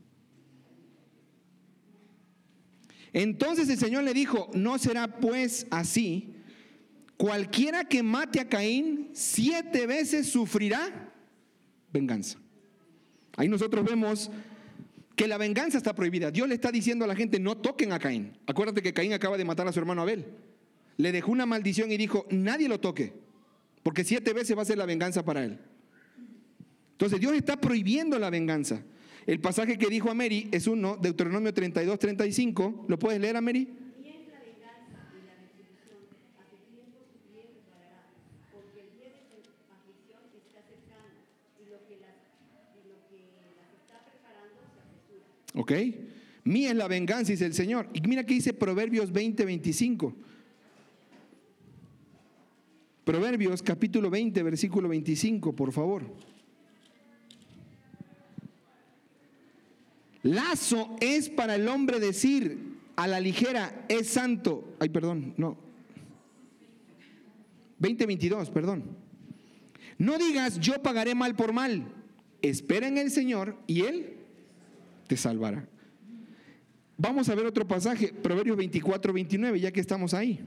Entonces 3.13 3.69
el 3.69 3.77
Señor 3.77 4.03
le 4.03 4.13
dijo, 4.13 4.49
no 4.53 4.77
será 4.77 5.19
pues 5.19 5.67
así, 5.69 6.33
cualquiera 7.17 7.83
que 7.83 8.03
mate 8.03 8.39
a 8.39 8.47
Caín 8.47 9.09
siete 9.13 9.85
veces 9.85 10.29
sufrirá 10.29 11.11
venganza. 11.91 12.39
Ahí 13.35 13.49
nosotros 13.49 13.85
vemos 13.85 14.31
que 15.15 15.27
la 15.27 15.37
venganza 15.37 15.77
está 15.77 15.93
prohibida. 15.93 16.31
Dios 16.31 16.47
le 16.47 16.55
está 16.55 16.71
diciendo 16.71 17.05
a 17.05 17.07
la 17.07 17.15
gente, 17.15 17.39
no 17.39 17.57
toquen 17.57 17.91
a 17.91 17.99
Caín. 17.99 18.37
Acuérdate 18.47 18.81
que 18.81 18.93
Caín 18.93 19.13
acaba 19.13 19.37
de 19.37 19.45
matar 19.45 19.67
a 19.67 19.73
su 19.73 19.79
hermano 19.79 20.01
Abel. 20.01 20.25
Le 20.97 21.11
dejó 21.11 21.31
una 21.31 21.45
maldición 21.45 21.91
y 21.91 21.97
dijo, 21.97 22.25
nadie 22.29 22.69
lo 22.69 22.79
toque, 22.79 23.13
porque 23.83 24.03
siete 24.03 24.33
veces 24.33 24.57
va 24.57 24.61
a 24.61 24.65
ser 24.65 24.77
la 24.77 24.85
venganza 24.85 25.23
para 25.25 25.43
él. 25.43 25.59
Entonces 27.01 27.19
Dios 27.19 27.33
está 27.33 27.59
prohibiendo 27.59 28.19
la 28.19 28.29
venganza. 28.29 28.83
El 29.25 29.39
pasaje 29.39 29.75
que 29.75 29.87
dijo 29.87 30.11
a 30.11 30.13
Mary 30.13 30.47
es 30.51 30.67
uno, 30.67 30.97
Deuteronomio 31.01 31.51
32, 31.51 31.97
35. 31.97 32.85
¿Lo 32.87 32.99
puedes 32.99 33.19
leer 33.19 33.37
a 33.37 33.41
Mary? 33.41 33.67
¿Ok? 45.55 45.71
Mía 46.43 46.69
es 46.69 46.75
la 46.75 46.87
venganza, 46.87 47.31
dice 47.31 47.47
el 47.47 47.55
Señor. 47.55 47.89
Y 47.93 48.01
mira 48.07 48.23
que 48.27 48.35
dice 48.35 48.53
Proverbios 48.53 49.11
20, 49.11 49.43
25. 49.43 50.13
Proverbios 53.03 53.63
capítulo 53.63 54.11
20, 54.11 54.43
versículo 54.43 54.87
25, 54.87 55.55
por 55.55 55.71
favor. 55.71 56.03
Lazo 60.23 60.95
es 60.99 61.29
para 61.29 61.55
el 61.55 61.67
hombre 61.67 61.99
decir 61.99 62.71
a 62.95 63.07
la 63.07 63.19
ligera, 63.19 63.85
es 63.89 64.07
santo. 64.07 64.75
Ay, 64.79 64.89
perdón, 64.89 65.33
no. 65.37 65.57
2022, 67.79 68.51
perdón. 68.51 68.83
No 69.97 70.17
digas, 70.17 70.59
yo 70.59 70.81
pagaré 70.83 71.15
mal 71.15 71.35
por 71.35 71.53
mal. 71.53 71.85
Espera 72.41 72.87
en 72.87 72.97
el 72.97 73.11
Señor 73.11 73.57
y 73.67 73.81
Él 73.81 74.17
te 75.07 75.17
salvará. 75.17 75.67
Vamos 76.97 77.29
a 77.29 77.35
ver 77.35 77.47
otro 77.47 77.67
pasaje, 77.67 78.13
Proverbios 78.13 78.57
24, 78.57 79.11
29, 79.11 79.59
ya 79.59 79.71
que 79.71 79.79
estamos 79.79 80.13
ahí. 80.13 80.39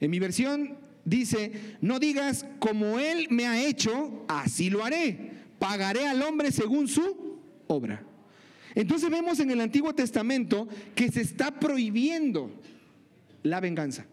En 0.00 0.10
mi 0.10 0.18
versión 0.18 0.78
dice, 1.10 1.76
no 1.80 1.98
digas 1.98 2.46
como 2.58 2.98
Él 2.98 3.26
me 3.30 3.46
ha 3.46 3.66
hecho, 3.66 4.24
así 4.28 4.70
lo 4.70 4.84
haré. 4.84 5.32
Pagaré 5.58 6.06
al 6.06 6.22
hombre 6.22 6.52
según 6.52 6.88
su 6.88 7.38
obra. 7.66 8.02
Entonces 8.74 9.10
vemos 9.10 9.40
en 9.40 9.50
el 9.50 9.60
Antiguo 9.60 9.94
Testamento 9.94 10.68
que 10.94 11.10
se 11.10 11.20
está 11.20 11.58
prohibiendo 11.58 12.50
la 13.42 13.60
venganza. 13.60 14.06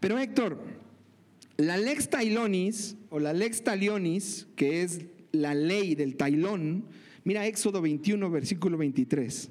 Pero 0.00 0.18
Héctor, 0.18 0.58
la 1.56 1.76
lex 1.76 2.08
tailonis 2.08 2.96
o 3.10 3.18
la 3.18 3.32
lex 3.32 3.62
talionis, 3.62 4.46
que 4.56 4.82
es 4.82 5.04
la 5.32 5.54
ley 5.54 5.94
del 5.94 6.16
tailón, 6.16 6.86
mira 7.24 7.46
Éxodo 7.46 7.82
21, 7.82 8.30
versículo 8.30 8.78
23. 8.78 9.50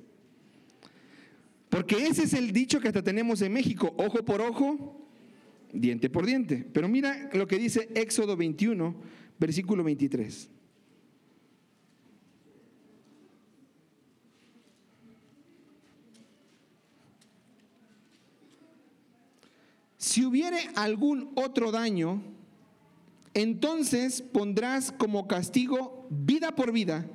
Porque 1.70 2.08
ese 2.08 2.24
es 2.24 2.34
el 2.34 2.52
dicho 2.52 2.80
que 2.80 2.88
hasta 2.88 3.04
tenemos 3.04 3.42
en 3.42 3.54
México, 3.54 3.94
ojo 3.98 4.24
por 4.26 4.42
ojo, 4.42 4.97
diente 5.74 6.10
por 6.10 6.26
diente. 6.26 6.66
Pero 6.74 6.88
mira 6.88 7.30
lo 7.34 7.48
que 7.48 7.58
dice 7.58 7.90
Éxodo 7.96 8.36
21, 8.38 8.96
versículo 9.40 9.84
23. 9.84 10.50
Si 19.98 20.24
hubiere 20.26 20.58
algún 20.76 21.32
otro 21.36 21.72
daño, 21.72 22.24
entonces 23.34 24.22
pondrás 24.22 24.92
como 24.92 25.28
castigo 25.28 26.08
vida 26.10 26.56
por 26.56 26.72
vida, 26.72 27.06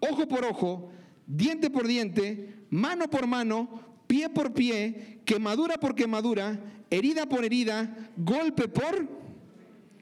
ojo 0.00 0.28
por 0.28 0.44
ojo, 0.44 0.90
diente 1.26 1.70
por 1.70 1.86
diente, 1.86 2.54
mano 2.70 3.08
por 3.08 3.26
mano, 3.26 3.87
pie 4.08 4.28
por 4.28 4.52
pie, 4.52 5.20
quemadura 5.24 5.78
por 5.78 5.94
quemadura, 5.94 6.58
herida 6.90 7.28
por 7.28 7.44
herida, 7.44 8.10
golpe 8.16 8.66
por... 8.66 9.06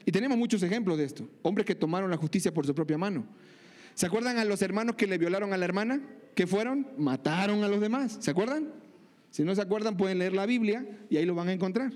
Y 0.05 0.11
tenemos 0.11 0.37
muchos 0.37 0.63
ejemplos 0.63 0.97
de 0.97 1.03
esto. 1.03 1.29
Hombres 1.43 1.67
que 1.67 1.75
tomaron 1.75 2.09
la 2.09 2.17
justicia 2.17 2.51
por 2.51 2.65
su 2.65 2.73
propia 2.73 2.97
mano. 2.97 3.27
¿Se 3.93 4.05
acuerdan 4.05 4.37
a 4.37 4.45
los 4.45 4.61
hermanos 4.61 4.95
que 4.95 5.05
le 5.05 5.17
violaron 5.17 5.53
a 5.53 5.57
la 5.57 5.65
hermana? 5.65 6.01
¿Qué 6.33 6.47
fueron? 6.47 6.87
Mataron 6.97 7.63
a 7.63 7.67
los 7.67 7.81
demás. 7.81 8.17
¿Se 8.21 8.31
acuerdan? 8.31 8.71
Si 9.31 9.43
no 9.43 9.53
se 9.53 9.61
acuerdan, 9.61 9.97
pueden 9.97 10.19
leer 10.19 10.33
la 10.33 10.45
Biblia 10.45 10.85
y 11.09 11.17
ahí 11.17 11.25
lo 11.25 11.35
van 11.35 11.49
a 11.49 11.53
encontrar. 11.53 11.91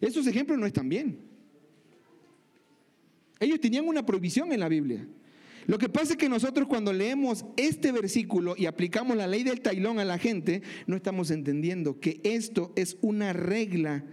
Esos 0.00 0.26
ejemplos 0.26 0.58
no 0.58 0.66
están 0.66 0.88
bien. 0.88 1.18
Ellos 3.40 3.58
tenían 3.58 3.88
una 3.88 4.06
prohibición 4.06 4.52
en 4.52 4.60
la 4.60 4.68
Biblia. 4.68 5.06
Lo 5.66 5.78
que 5.78 5.88
pasa 5.88 6.12
es 6.12 6.16
que 6.18 6.28
nosotros 6.28 6.66
cuando 6.66 6.92
leemos 6.92 7.44
este 7.56 7.92
versículo 7.92 8.54
y 8.56 8.66
aplicamos 8.66 9.16
la 9.16 9.26
ley 9.26 9.42
del 9.42 9.60
tailón 9.60 9.98
a 9.98 10.04
la 10.04 10.18
gente, 10.18 10.62
no 10.86 10.96
estamos 10.96 11.30
entendiendo 11.30 12.00
que 12.00 12.20
esto 12.24 12.72
es 12.76 12.96
una 13.00 13.32
regla, 13.32 14.04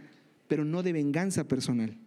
pero 0.47 0.65
no 0.65 0.83
de 0.83 0.93
venganza 0.93 1.47
personal. 1.47 1.97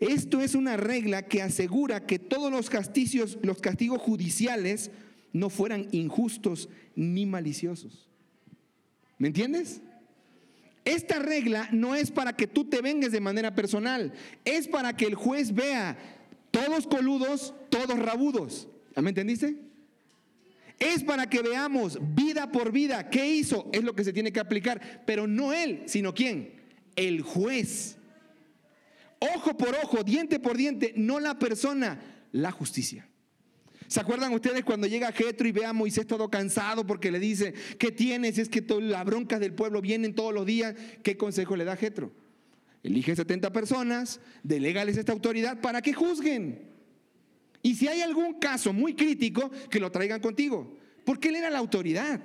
Esto 0.00 0.40
es 0.40 0.54
una 0.54 0.76
regla 0.76 1.22
que 1.22 1.42
asegura 1.42 2.06
que 2.06 2.18
todos 2.18 2.50
los 2.50 2.70
castigos, 2.70 3.38
los 3.42 3.60
castigos 3.60 4.00
judiciales 4.00 4.90
no 5.32 5.50
fueran 5.50 5.88
injustos 5.92 6.68
ni 6.96 7.26
maliciosos. 7.26 8.08
¿Me 9.18 9.28
entiendes? 9.28 9.82
Esta 10.86 11.18
regla 11.18 11.68
no 11.72 11.94
es 11.94 12.10
para 12.10 12.34
que 12.34 12.46
tú 12.46 12.64
te 12.64 12.80
vengues 12.80 13.12
de 13.12 13.20
manera 13.20 13.54
personal, 13.54 14.14
es 14.46 14.66
para 14.66 14.96
que 14.96 15.04
el 15.04 15.14
juez 15.14 15.54
vea 15.54 15.98
todos 16.50 16.86
coludos, 16.86 17.54
todos 17.68 17.98
rabudos. 17.98 18.68
¿Me 18.96 19.10
entendiste? 19.10 19.56
Es 20.78 21.04
para 21.04 21.28
que 21.28 21.42
veamos 21.42 21.98
vida 22.14 22.50
por 22.50 22.72
vida 22.72 23.10
qué 23.10 23.28
hizo, 23.28 23.68
es 23.72 23.84
lo 23.84 23.94
que 23.94 24.04
se 24.04 24.12
tiene 24.12 24.32
que 24.32 24.40
aplicar, 24.40 25.02
pero 25.06 25.26
no 25.26 25.52
él, 25.52 25.82
sino 25.86 26.14
quién, 26.14 26.54
el 26.96 27.20
juez. 27.20 27.98
Ojo 29.18 29.56
por 29.56 29.74
ojo, 29.82 30.02
diente 30.02 30.40
por 30.40 30.56
diente, 30.56 30.94
no 30.96 31.20
la 31.20 31.38
persona, 31.38 32.00
la 32.32 32.50
justicia. 32.50 33.06
¿Se 33.86 34.00
acuerdan 34.00 34.32
ustedes 34.32 34.64
cuando 34.64 34.86
llega 34.86 35.12
Jetro 35.12 35.48
y 35.48 35.52
ve 35.52 35.66
a 35.66 35.72
Moisés 35.72 36.06
todo 36.06 36.30
cansado 36.30 36.86
porque 36.86 37.10
le 37.10 37.18
dice, 37.18 37.52
¿qué 37.78 37.90
tienes? 37.90 38.38
Es 38.38 38.48
que 38.48 38.64
las 38.80 39.04
broncas 39.04 39.40
del 39.40 39.52
pueblo 39.52 39.82
vienen 39.82 40.14
todos 40.14 40.32
los 40.32 40.46
días. 40.46 40.74
¿Qué 41.02 41.16
consejo 41.16 41.56
le 41.56 41.64
da 41.64 41.76
Jetro? 41.76 42.12
Elige 42.82 43.14
70 43.14 43.52
personas, 43.52 44.20
delégales 44.42 44.96
esta 44.96 45.12
autoridad 45.12 45.60
para 45.60 45.82
que 45.82 45.92
juzguen. 45.92 46.70
Y 47.62 47.74
si 47.74 47.88
hay 47.88 48.00
algún 48.00 48.34
caso 48.34 48.72
muy 48.72 48.94
crítico, 48.94 49.50
que 49.68 49.80
lo 49.80 49.90
traigan 49.90 50.20
contigo. 50.20 50.76
Porque 51.04 51.28
él 51.28 51.36
era 51.36 51.50
la 51.50 51.58
autoridad. 51.58 52.22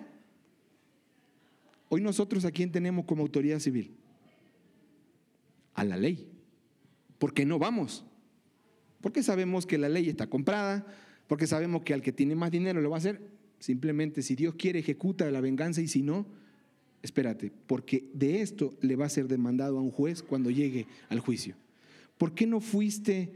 Hoy 1.89 2.01
nosotros 2.01 2.45
a 2.45 2.51
quién 2.51 2.71
tenemos 2.71 3.05
como 3.05 3.21
autoridad 3.21 3.59
civil? 3.59 3.95
A 5.73 5.83
la 5.83 5.97
ley. 5.97 6.29
¿Por 7.19 7.33
qué 7.33 7.45
no 7.45 7.59
vamos? 7.59 8.05
Porque 9.01 9.23
sabemos 9.23 9.65
que 9.65 9.77
la 9.77 9.89
ley 9.89 10.09
está 10.09 10.27
comprada, 10.27 10.85
porque 11.27 11.47
sabemos 11.47 11.83
que 11.83 11.93
al 11.93 12.01
que 12.01 12.11
tiene 12.11 12.35
más 12.35 12.51
dinero 12.51 12.81
lo 12.81 12.89
va 12.89 12.97
a 12.97 12.99
hacer. 12.99 13.21
Simplemente 13.59 14.21
si 14.21 14.35
Dios 14.35 14.55
quiere 14.55 14.79
ejecuta 14.79 15.29
la 15.31 15.41
venganza 15.41 15.81
y 15.81 15.87
si 15.87 16.01
no, 16.01 16.25
espérate, 17.05 17.51
porque 17.67 18.09
de 18.13 18.41
esto 18.41 18.73
le 18.81 18.95
va 18.95 19.05
a 19.05 19.09
ser 19.09 19.27
demandado 19.27 19.77
a 19.77 19.81
un 19.81 19.91
juez 19.91 20.21
cuando 20.21 20.49
llegue 20.49 20.87
al 21.07 21.19
juicio. 21.19 21.55
¿Por 22.17 22.33
qué 22.33 22.47
no 22.47 22.59
fuiste 22.59 23.31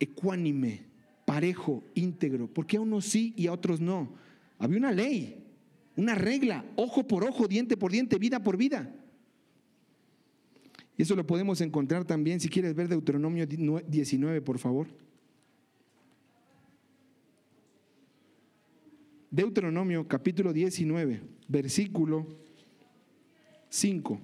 ecuánime, 0.00 0.82
parejo, 1.24 1.84
íntegro? 1.94 2.48
¿Por 2.48 2.66
qué 2.66 2.78
a 2.78 2.80
unos 2.80 3.04
sí 3.04 3.34
y 3.36 3.46
a 3.46 3.52
otros 3.52 3.80
no? 3.80 4.14
Había 4.58 4.78
una 4.78 4.92
ley, 4.92 5.44
una 5.96 6.14
regla, 6.14 6.64
ojo 6.76 7.06
por 7.06 7.24
ojo, 7.24 7.46
diente 7.46 7.76
por 7.76 7.92
diente, 7.92 8.18
vida 8.18 8.42
por 8.42 8.56
vida. 8.56 8.92
Y 10.96 11.02
eso 11.02 11.14
lo 11.14 11.26
podemos 11.26 11.60
encontrar 11.60 12.04
también, 12.04 12.40
si 12.40 12.48
quieres 12.48 12.74
ver 12.74 12.88
Deuteronomio 12.88 13.46
19, 13.46 14.40
por 14.40 14.58
favor. 14.58 14.86
Deuteronomio 19.30 20.06
capítulo 20.06 20.52
19, 20.52 21.20
versículo 21.48 22.43
5. 23.74 24.18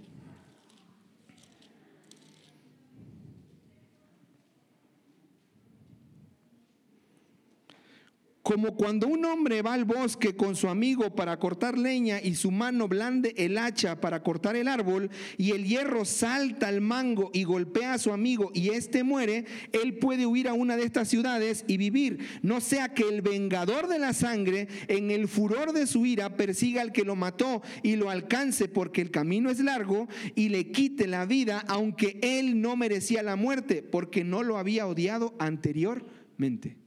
Como 8.51 8.75
cuando 8.75 9.07
un 9.07 9.25
hombre 9.27 9.63
va 9.63 9.75
al 9.75 9.85
bosque 9.85 10.35
con 10.35 10.57
su 10.57 10.69
amigo 10.69 11.15
para 11.15 11.39
cortar 11.39 11.79
leña 11.79 12.21
y 12.21 12.35
su 12.35 12.51
mano 12.51 12.89
blande 12.89 13.33
el 13.37 13.57
hacha 13.57 14.01
para 14.01 14.25
cortar 14.25 14.57
el 14.57 14.67
árbol 14.67 15.09
y 15.39 15.53
el 15.53 15.65
hierro 15.65 16.05
salta 16.05 16.67
al 16.67 16.81
mango 16.81 17.31
y 17.33 17.45
golpea 17.45 17.93
a 17.93 17.99
su 17.99 18.13
amigo 18.13 18.51
y 18.53 18.71
éste 18.71 19.05
muere, 19.05 19.45
él 19.71 19.99
puede 19.99 20.27
huir 20.27 20.49
a 20.49 20.53
una 20.53 20.77
de 20.77 20.83
estas 20.83 21.07
ciudades 21.07 21.65
y 21.69 21.77
vivir. 21.77 22.41
No 22.43 22.61
sea 22.61 22.93
que 22.93 23.09
el 23.09 23.23
vengador 23.23 23.87
de 23.87 24.01
la 24.01 24.13
sangre 24.13 24.67
en 24.89 25.13
el 25.13 25.29
furor 25.29 25.73
de 25.73 25.87
su 25.87 26.05
ira 26.05 26.37
persiga 26.37 26.83
al 26.83 26.91
que 26.91 27.05
lo 27.05 27.15
mató 27.15 27.63
y 27.85 27.95
lo 27.95 28.11
alcance 28.11 28.67
porque 28.67 29.01
el 29.01 29.13
camino 29.13 29.51
es 29.51 29.61
largo 29.61 30.09
y 30.35 30.49
le 30.49 30.73
quite 30.73 31.07
la 31.07 31.25
vida 31.25 31.63
aunque 31.69 32.19
él 32.21 32.61
no 32.61 32.75
merecía 32.75 33.23
la 33.23 33.37
muerte 33.37 33.85
porque 33.85 34.25
no 34.25 34.43
lo 34.43 34.59
había 34.59 34.89
odiado 34.89 35.37
anteriormente. 35.39 36.80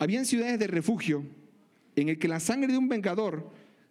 Habían 0.00 0.24
ciudades 0.24 0.58
de 0.58 0.66
refugio 0.66 1.26
en 1.94 2.08
el 2.08 2.18
que 2.18 2.26
la 2.26 2.40
sangre 2.40 2.72
de 2.72 2.78
un 2.78 2.88
vengador, 2.88 3.50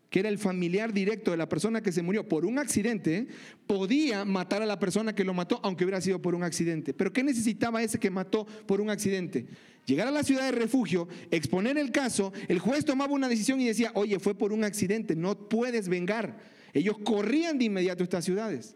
que 0.09 0.19
era 0.19 0.29
el 0.29 0.39
familiar 0.39 0.91
directo 0.91 1.29
de 1.29 1.37
la 1.37 1.47
persona 1.47 1.81
que 1.81 1.91
se 1.91 2.01
murió 2.01 2.27
por 2.27 2.47
un 2.47 2.57
accidente, 2.57 3.27
podía 3.67 4.25
matar 4.25 4.63
a 4.63 4.65
la 4.65 4.79
persona 4.79 5.13
que 5.13 5.23
lo 5.23 5.35
mató, 5.35 5.59
aunque 5.61 5.83
hubiera 5.83 6.01
sido 6.01 6.19
por 6.19 6.33
un 6.33 6.41
accidente. 6.41 6.95
Pero 6.95 7.13
¿qué 7.13 7.23
necesitaba 7.23 7.83
ese 7.83 7.99
que 7.99 8.09
mató 8.09 8.47
por 8.65 8.81
un 8.81 8.89
accidente? 8.89 9.45
Llegar 9.85 10.07
a 10.07 10.11
la 10.11 10.23
ciudad 10.23 10.45
de 10.45 10.51
refugio, 10.51 11.07
exponer 11.29 11.77
el 11.77 11.91
caso, 11.91 12.33
el 12.47 12.57
juez 12.57 12.85
tomaba 12.85 13.13
una 13.13 13.29
decisión 13.29 13.61
y 13.61 13.67
decía, 13.67 13.91
oye, 13.93 14.17
fue 14.17 14.33
por 14.33 14.51
un 14.51 14.63
accidente, 14.63 15.15
no 15.15 15.47
puedes 15.47 15.89
vengar. 15.89 16.39
Ellos 16.73 16.97
corrían 17.03 17.59
de 17.59 17.65
inmediato 17.65 18.01
a 18.01 18.05
estas 18.05 18.25
ciudades. 18.25 18.75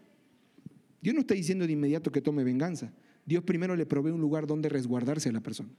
Dios 1.02 1.16
no 1.16 1.22
está 1.22 1.34
diciendo 1.34 1.66
de 1.66 1.74
inmediato 1.74 2.12
que 2.12 2.22
tome 2.22 2.44
venganza. 2.44 2.94
Dios 3.26 3.44
primero 3.44 3.76
le 3.76 3.88
provee 3.88 4.12
un 4.12 4.22
lugar 4.22 4.46
donde 4.46 4.70
resguardarse 4.70 5.30
a 5.30 5.32
la 5.32 5.42
persona. 5.42 5.72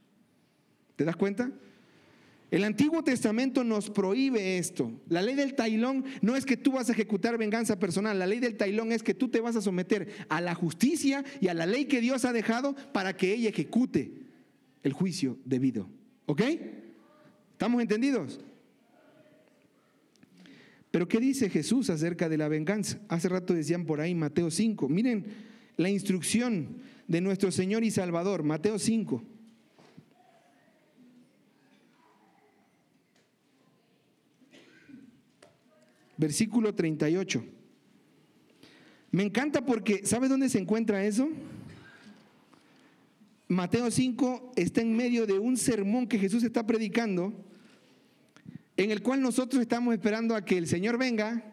¿Te 0.95 1.03
das 1.03 1.15
cuenta? 1.15 1.51
El 2.51 2.63
Antiguo 2.63 3.03
Testamento 3.03 3.63
nos 3.63 3.89
prohíbe 3.89 4.57
esto. 4.57 4.91
La 5.09 5.21
ley 5.21 5.35
del 5.35 5.55
tailón 5.55 6.05
no 6.21 6.35
es 6.35 6.45
que 6.45 6.57
tú 6.57 6.73
vas 6.73 6.89
a 6.89 6.93
ejecutar 6.93 7.37
venganza 7.37 7.79
personal. 7.79 8.17
La 8.19 8.27
ley 8.27 8.39
del 8.39 8.55
tailón 8.55 8.91
es 8.91 9.03
que 9.03 9.13
tú 9.13 9.29
te 9.29 9.41
vas 9.41 9.55
a 9.55 9.61
someter 9.61 10.07
a 10.29 10.41
la 10.41 10.53
justicia 10.53 11.25
y 11.41 11.47
a 11.47 11.53
la 11.53 11.65
ley 11.65 11.85
que 11.85 12.01
Dios 12.01 12.23
ha 12.23 12.33
dejado 12.33 12.75
para 12.93 13.17
que 13.17 13.33
ella 13.33 13.49
ejecute 13.49 14.13
el 14.83 14.93
juicio 14.93 15.37
debido. 15.43 15.89
¿Ok? 16.27 16.43
¿Estamos 17.51 17.81
entendidos? 17.81 18.39
Pero 20.91 21.07
¿qué 21.09 21.19
dice 21.19 21.49
Jesús 21.49 21.89
acerca 21.89 22.29
de 22.29 22.37
la 22.37 22.47
venganza? 22.47 22.99
Hace 23.09 23.27
rato 23.27 23.53
decían 23.53 23.85
por 23.85 23.99
ahí 23.99 24.15
Mateo 24.15 24.49
5. 24.49 24.87
Miren 24.87 25.25
la 25.77 25.89
instrucción 25.89 26.77
de 27.07 27.21
nuestro 27.21 27.51
Señor 27.51 27.83
y 27.83 27.91
Salvador, 27.91 28.43
Mateo 28.43 28.79
5. 28.79 29.34
Versículo 36.17 36.73
38. 36.73 37.43
Me 39.11 39.23
encanta 39.23 39.65
porque, 39.65 40.05
¿sabe 40.05 40.27
dónde 40.27 40.49
se 40.49 40.59
encuentra 40.59 41.05
eso? 41.05 41.29
Mateo 43.47 43.91
5 43.91 44.53
está 44.55 44.81
en 44.81 44.95
medio 44.95 45.25
de 45.25 45.39
un 45.39 45.55
sermón 45.55 46.07
que 46.07 46.17
Jesús 46.17 46.43
está 46.43 46.65
predicando, 46.65 47.33
en 48.75 48.91
el 48.91 49.01
cual 49.01 49.21
nosotros 49.21 49.61
estamos 49.61 49.93
esperando 49.93 50.35
a 50.35 50.43
que 50.43 50.57
el 50.57 50.67
Señor 50.67 50.97
venga, 50.97 51.43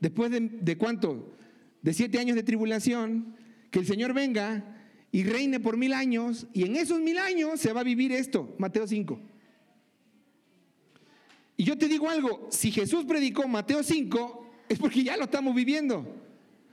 después 0.00 0.30
de, 0.30 0.78
cuánto? 0.78 1.34
De 1.82 1.92
siete 1.92 2.18
años 2.18 2.36
de 2.36 2.42
tribulación, 2.42 3.34
que 3.70 3.80
el 3.80 3.86
Señor 3.86 4.14
venga 4.14 4.76
y 5.12 5.24
reine 5.24 5.58
por 5.58 5.76
mil 5.76 5.92
años, 5.92 6.46
y 6.52 6.64
en 6.64 6.76
esos 6.76 7.00
mil 7.00 7.18
años 7.18 7.60
se 7.60 7.72
va 7.72 7.80
a 7.80 7.84
vivir 7.84 8.12
esto, 8.12 8.54
Mateo 8.58 8.86
5. 8.86 9.20
Y 11.60 11.64
yo 11.64 11.76
te 11.76 11.88
digo 11.88 12.08
algo, 12.08 12.48
si 12.50 12.70
Jesús 12.70 13.04
predicó 13.04 13.46
Mateo 13.46 13.82
5, 13.82 14.46
es 14.66 14.78
porque 14.78 15.04
ya 15.04 15.18
lo 15.18 15.24
estamos 15.24 15.54
viviendo 15.54 16.06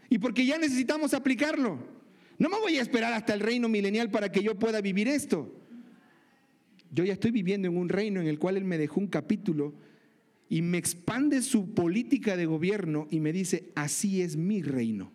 y 0.09 0.17
porque 0.17 0.45
ya 0.45 0.57
necesitamos 0.57 1.13
aplicarlo. 1.13 1.77
No 2.37 2.47
me 2.47 2.57
voy 2.57 2.77
a 2.77 2.83
esperar 2.83 3.11
hasta 3.11 3.33
el 3.33 3.41
reino 3.41 3.67
milenial 3.67 4.09
para 4.09 4.31
que 4.31 4.41
yo 4.41 4.57
pueda 4.57 4.79
vivir 4.79 5.09
esto. 5.09 5.53
Yo 6.89 7.03
ya 7.03 7.11
estoy 7.11 7.31
viviendo 7.31 7.67
en 7.67 7.75
un 7.75 7.89
reino 7.89 8.21
en 8.21 8.27
el 8.27 8.39
cual 8.39 8.55
Él 8.55 8.63
me 8.63 8.77
dejó 8.77 9.01
un 9.01 9.07
capítulo 9.07 9.73
y 10.47 10.61
me 10.61 10.77
expande 10.77 11.41
su 11.41 11.73
política 11.73 12.37
de 12.37 12.45
gobierno 12.45 13.07
y 13.11 13.19
me 13.19 13.33
dice, 13.33 13.73
así 13.75 14.21
es 14.21 14.37
mi 14.37 14.61
reino. 14.61 15.11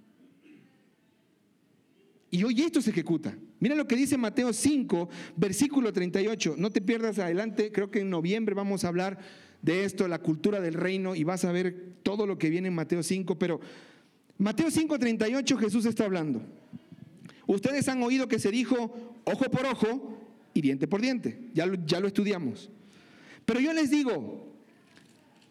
Y 2.31 2.45
hoy 2.45 2.61
esto 2.61 2.83
se 2.83 2.91
ejecuta. 2.91 3.35
Mira 3.59 3.75
lo 3.75 3.89
que 3.89 3.97
dice 3.97 4.19
Mateo 4.19 4.53
5, 4.53 5.09
versículo 5.37 5.95
38. 5.95 6.57
No 6.59 6.71
te 6.71 6.83
pierdas 6.83 7.19
adelante, 7.19 7.73
creo 7.73 7.91
que 7.91 8.01
en 8.01 8.11
noviembre 8.11 8.55
vamos 8.55 8.85
a 8.85 8.89
hablar 8.89 9.19
de 9.63 9.85
esto, 9.85 10.09
la 10.09 10.19
cultura 10.19 10.61
del 10.61 10.75
reino, 10.75 11.15
y 11.15 11.25
vas 11.25 11.45
a 11.45 11.53
ver 11.53 11.95
todo 12.03 12.27
lo 12.27 12.37
que 12.37 12.51
viene 12.51 12.69
en 12.69 12.75
Mateo 12.75 13.03
5, 13.03 13.39
pero 13.39 13.61
Mateo 14.39 14.71
5, 14.71 14.99
38 14.99 15.57
Jesús 15.57 15.87
está 15.87 16.05
hablando. 16.05 16.43
Ustedes 17.47 17.89
han 17.89 18.03
oído 18.03 18.29
que 18.29 18.39
se 18.39 18.51
dijo 18.51 19.21
ojo 19.25 19.45
por 19.51 19.67
ojo 19.67 20.19
y 20.53 20.61
diente 20.61 20.89
por 20.89 21.01
diente. 21.01 21.51
Ya 21.55 21.67
lo, 21.67 21.75
ya 21.87 22.01
lo 22.01 22.09
estudiamos. 22.09 22.71
Pero 23.45 23.61
yo 23.61 23.73
les 23.73 23.91
digo, 23.91 24.53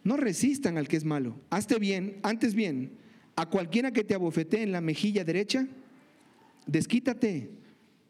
no 0.04 0.18
resistan 0.18 0.78
al 0.78 0.88
que 0.88 0.98
es 0.98 1.06
malo. 1.06 1.40
Hazte 1.50 1.80
bien, 1.80 2.20
antes 2.24 2.54
bien, 2.54 2.92
a 3.36 3.50
cualquiera 3.50 3.92
que 3.92 4.04
te 4.04 4.14
abofetee 4.14 4.64
en 4.64 4.72
la 4.72 4.82
mejilla 4.82 5.24
derecha, 5.24 5.68
desquítate, 6.66 7.52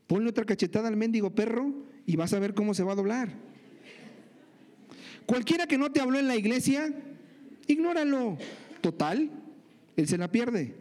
ponle 0.08 0.30
otra 0.30 0.46
cachetada 0.46 0.88
al 0.88 0.98
mendigo 0.98 1.34
perro 1.34 1.74
y 2.06 2.16
vas 2.16 2.34
a 2.34 2.40
ver 2.40 2.54
cómo 2.54 2.74
se 2.74 2.84
va 2.84 2.94
a 2.94 2.96
doblar. 2.96 3.51
Cualquiera 5.32 5.66
que 5.66 5.78
no 5.78 5.90
te 5.90 6.02
habló 6.02 6.20
en 6.20 6.28
la 6.28 6.36
iglesia, 6.36 6.94
ignóralo. 7.66 8.38
Total, 8.82 9.32
él 9.96 10.06
se 10.06 10.18
la 10.18 10.30
pierde. 10.30 10.76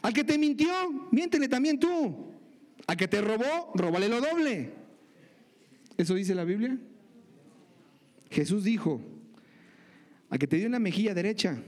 Al 0.00 0.14
que 0.14 0.24
te 0.24 0.38
mintió, 0.38 0.70
miéntele 1.10 1.46
también 1.46 1.78
tú. 1.78 2.32
Al 2.86 2.96
que 2.96 3.06
te 3.06 3.20
robó, 3.20 3.72
róbale 3.74 4.08
lo 4.08 4.18
doble. 4.18 4.70
¿Eso 5.98 6.14
dice 6.14 6.34
la 6.34 6.44
Biblia? 6.44 6.78
Jesús 8.30 8.64
dijo, 8.64 9.02
al 10.30 10.38
que 10.38 10.46
te 10.46 10.56
dio 10.56 10.64
en 10.64 10.72
la 10.72 10.78
mejilla 10.78 11.12
derecha, 11.12 11.62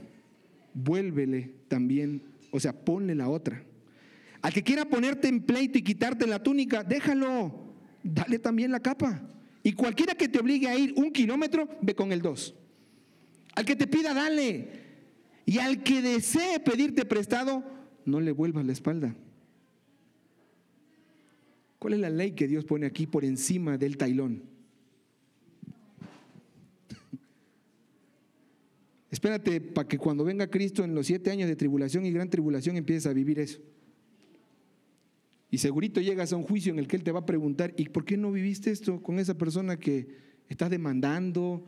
vuélvele 0.73 1.53
también, 1.67 2.23
o 2.49 2.59
sea, 2.59 2.73
ponle 2.73 3.13
la 3.13 3.29
otra. 3.29 3.61
Al 4.41 4.51
que 4.51 4.63
quiera 4.63 4.85
ponerte 4.85 5.27
en 5.27 5.43
pleito 5.43 5.77
y 5.77 5.83
quitarte 5.83 6.25
la 6.25 6.41
túnica, 6.41 6.83
déjalo, 6.83 7.62
dale 8.03 8.39
también 8.39 8.71
la 8.71 8.81
capa. 8.81 9.21
Y 9.63 9.73
cualquiera 9.73 10.13
que 10.15 10.27
te 10.27 10.39
obligue 10.39 10.67
a 10.67 10.77
ir 10.77 10.93
un 10.97 11.11
kilómetro, 11.11 11.69
ve 11.81 11.95
con 11.95 12.11
el 12.11 12.21
dos. 12.21 12.53
Al 13.55 13.65
que 13.65 13.75
te 13.75 13.87
pida, 13.87 14.13
dale. 14.13 14.83
Y 15.45 15.59
al 15.59 15.83
que 15.83 16.01
desee 16.01 16.59
pedirte 16.59 17.05
prestado, 17.05 17.63
no 18.05 18.19
le 18.19 18.31
vuelvas 18.31 18.65
la 18.65 18.73
espalda. 18.73 19.15
¿Cuál 21.79 21.93
es 21.93 21.99
la 21.99 22.09
ley 22.09 22.31
que 22.31 22.47
Dios 22.47 22.65
pone 22.65 22.85
aquí 22.85 23.07
por 23.07 23.25
encima 23.25 23.77
del 23.77 23.97
tailón? 23.97 24.43
Espérate 29.11 29.59
para 29.61 29.87
que 29.87 29.97
cuando 29.97 30.23
venga 30.23 30.47
Cristo 30.47 30.83
en 30.83 30.95
los 30.95 31.07
siete 31.07 31.29
años 31.31 31.49
de 31.49 31.55
tribulación 31.55 32.05
y 32.05 32.11
gran 32.11 32.29
tribulación 32.29 32.77
empieces 32.77 33.05
a 33.07 33.13
vivir 33.13 33.39
eso. 33.39 33.59
Y 35.53 35.59
segurito 35.59 36.01
llegas 36.01 36.33
a 36.33 36.35
un 36.35 36.45
juicio 36.45 36.73
en 36.73 36.79
el 36.79 36.87
que 36.87 36.95
Él 36.95 37.03
te 37.03 37.11
va 37.11 37.19
a 37.19 37.25
preguntar, 37.27 37.75
¿y 37.77 37.87
por 37.89 38.05
qué 38.05 38.17
no 38.17 38.31
viviste 38.31 38.71
esto 38.71 39.03
con 39.03 39.19
esa 39.19 39.37
persona 39.37 39.77
que 39.77 40.07
estás 40.49 40.71
demandando 40.71 41.63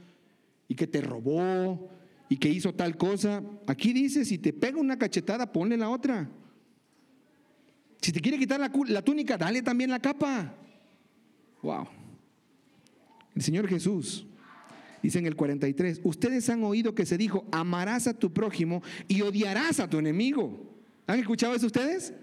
y 0.67 0.73
que 0.73 0.87
te 0.87 1.01
robó 1.01 1.91
y 2.27 2.37
que 2.37 2.49
hizo 2.49 2.73
tal 2.73 2.97
cosa? 2.97 3.43
Aquí 3.67 3.93
dice, 3.93 4.25
si 4.25 4.39
te 4.39 4.53
pega 4.53 4.79
una 4.79 4.97
cachetada, 4.97 5.51
ponle 5.51 5.77
la 5.77 5.89
otra. 5.89 6.27
Si 8.01 8.11
te 8.11 8.19
quiere 8.21 8.39
quitar 8.39 8.59
la, 8.59 8.71
la 8.87 9.03
túnica, 9.03 9.37
dale 9.37 9.61
también 9.61 9.91
la 9.91 9.99
capa. 9.99 10.55
Wow. 11.61 11.87
El 13.35 13.43
Señor 13.43 13.67
Jesús 13.67 14.25
dice 15.03 15.19
en 15.19 15.27
el 15.27 15.35
43, 15.35 16.01
ustedes 16.03 16.49
han 16.49 16.63
oído 16.63 16.95
que 16.95 17.05
se 17.05 17.19
dijo, 17.19 17.45
amarás 17.51 18.07
a 18.07 18.17
tu 18.17 18.33
prójimo 18.33 18.81
y 19.07 19.21
odiarás 19.21 19.79
a 19.79 19.87
tu 19.87 19.99
enemigo. 19.99 20.73
¿Han 21.05 21.19
escuchado 21.19 21.53
eso 21.53 21.67
ustedes? 21.67 22.15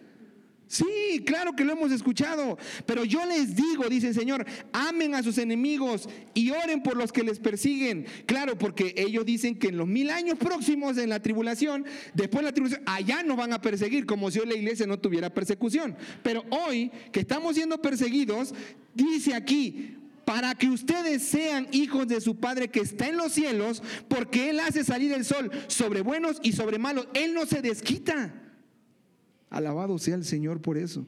Sí, 0.72 1.22
claro 1.26 1.54
que 1.54 1.66
lo 1.66 1.72
hemos 1.72 1.92
escuchado, 1.92 2.56
pero 2.86 3.04
yo 3.04 3.26
les 3.26 3.54
digo, 3.54 3.90
dice 3.90 4.08
el 4.08 4.14
Señor, 4.14 4.46
amen 4.72 5.14
a 5.14 5.22
sus 5.22 5.36
enemigos 5.36 6.08
y 6.32 6.48
oren 6.48 6.82
por 6.82 6.96
los 6.96 7.12
que 7.12 7.22
les 7.22 7.40
persiguen. 7.40 8.06
Claro, 8.24 8.56
porque 8.56 8.94
ellos 8.96 9.26
dicen 9.26 9.58
que 9.58 9.68
en 9.68 9.76
los 9.76 9.86
mil 9.86 10.08
años 10.08 10.38
próximos 10.38 10.96
en 10.96 11.10
la 11.10 11.20
tribulación, 11.20 11.84
después 12.14 12.40
de 12.40 12.44
la 12.44 12.54
tribulación, 12.54 12.82
allá 12.86 13.22
nos 13.22 13.36
van 13.36 13.52
a 13.52 13.60
perseguir, 13.60 14.06
como 14.06 14.30
si 14.30 14.38
hoy 14.38 14.46
la 14.46 14.54
iglesia 14.54 14.86
no 14.86 14.98
tuviera 14.98 15.28
persecución. 15.28 15.94
Pero 16.22 16.42
hoy 16.48 16.90
que 17.12 17.20
estamos 17.20 17.54
siendo 17.54 17.82
perseguidos, 17.82 18.54
dice 18.94 19.34
aquí, 19.34 19.98
para 20.24 20.54
que 20.54 20.70
ustedes 20.70 21.22
sean 21.22 21.68
hijos 21.72 22.08
de 22.08 22.22
su 22.22 22.36
Padre 22.36 22.68
que 22.68 22.80
está 22.80 23.08
en 23.08 23.18
los 23.18 23.32
cielos, 23.32 23.82
porque 24.08 24.48
Él 24.48 24.58
hace 24.58 24.84
salir 24.84 25.12
el 25.12 25.26
sol 25.26 25.50
sobre 25.66 26.00
buenos 26.00 26.38
y 26.42 26.52
sobre 26.52 26.78
malos. 26.78 27.08
Él 27.12 27.34
no 27.34 27.44
se 27.44 27.60
desquita. 27.60 28.41
Alabado 29.52 29.98
sea 29.98 30.14
el 30.14 30.24
Señor 30.24 30.60
por 30.60 30.78
eso. 30.78 31.06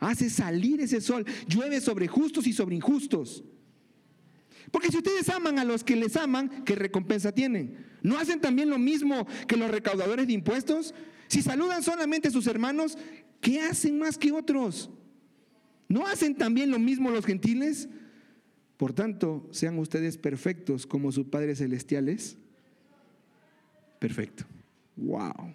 Hace 0.00 0.30
salir 0.30 0.80
ese 0.80 1.00
sol, 1.00 1.24
llueve 1.46 1.80
sobre 1.80 2.08
justos 2.08 2.46
y 2.46 2.52
sobre 2.52 2.76
injustos. 2.76 3.44
Porque 4.70 4.88
si 4.88 4.96
ustedes 4.96 5.28
aman 5.28 5.58
a 5.58 5.64
los 5.64 5.84
que 5.84 5.96
les 5.96 6.16
aman, 6.16 6.64
¿qué 6.64 6.74
recompensa 6.74 7.32
tienen? 7.32 7.76
¿No 8.02 8.18
hacen 8.18 8.40
también 8.40 8.70
lo 8.70 8.78
mismo 8.78 9.26
que 9.46 9.56
los 9.56 9.70
recaudadores 9.70 10.26
de 10.26 10.32
impuestos? 10.32 10.94
Si 11.28 11.42
saludan 11.42 11.82
solamente 11.82 12.28
a 12.28 12.30
sus 12.30 12.46
hermanos, 12.46 12.96
¿qué 13.40 13.60
hacen 13.60 13.98
más 13.98 14.18
que 14.18 14.32
otros? 14.32 14.90
¿No 15.88 16.06
hacen 16.06 16.34
también 16.34 16.70
lo 16.70 16.78
mismo 16.78 17.10
los 17.10 17.26
gentiles? 17.26 17.88
Por 18.76 18.92
tanto, 18.92 19.48
sean 19.50 19.78
ustedes 19.78 20.16
perfectos 20.16 20.86
como 20.86 21.12
su 21.12 21.28
Padre 21.30 21.54
Celestial 21.54 22.08
es. 22.08 22.36
Perfecto. 23.98 24.44
Wow. 24.96 25.54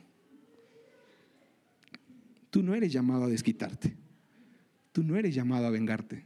Tú 2.50 2.64
no 2.64 2.74
eres 2.74 2.92
llamado 2.92 3.26
a 3.26 3.28
desquitarte. 3.28 3.96
Tú 4.92 5.04
no 5.04 5.16
eres 5.16 5.36
llamado 5.36 5.68
a 5.68 5.70
vengarte. 5.70 6.26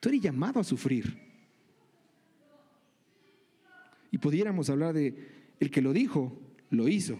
Tú 0.00 0.08
eres 0.08 0.20
llamado 0.20 0.60
a 0.60 0.64
sufrir. 0.64 1.18
Y 4.10 4.18
pudiéramos 4.18 4.70
hablar 4.70 4.94
de 4.94 5.54
el 5.60 5.70
que 5.70 5.82
lo 5.82 5.92
dijo, 5.92 6.38
lo 6.70 6.88
hizo. 6.88 7.18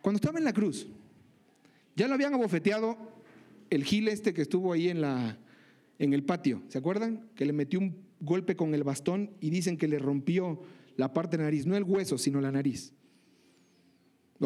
Cuando 0.00 0.16
estaba 0.16 0.38
en 0.38 0.44
la 0.44 0.52
cruz, 0.52 0.86
ya 1.94 2.08
lo 2.08 2.14
habían 2.14 2.34
abofeteado 2.34 2.96
el 3.70 3.84
gil 3.84 4.08
este 4.08 4.34
que 4.34 4.42
estuvo 4.42 4.72
ahí 4.72 4.88
en, 4.88 5.00
la, 5.00 5.38
en 5.98 6.12
el 6.12 6.24
patio. 6.24 6.62
¿Se 6.68 6.78
acuerdan? 6.78 7.28
Que 7.34 7.44
le 7.44 7.52
metió 7.52 7.78
un 7.78 7.96
golpe 8.20 8.56
con 8.56 8.74
el 8.74 8.84
bastón 8.84 9.30
y 9.40 9.50
dicen 9.50 9.76
que 9.76 9.88
le 9.88 9.98
rompió 9.98 10.62
la 10.96 11.12
parte 11.12 11.36
de 11.36 11.42
la 11.42 11.48
nariz, 11.48 11.66
no 11.66 11.76
el 11.76 11.84
hueso, 11.84 12.18
sino 12.18 12.40
la 12.40 12.52
nariz. 12.52 12.92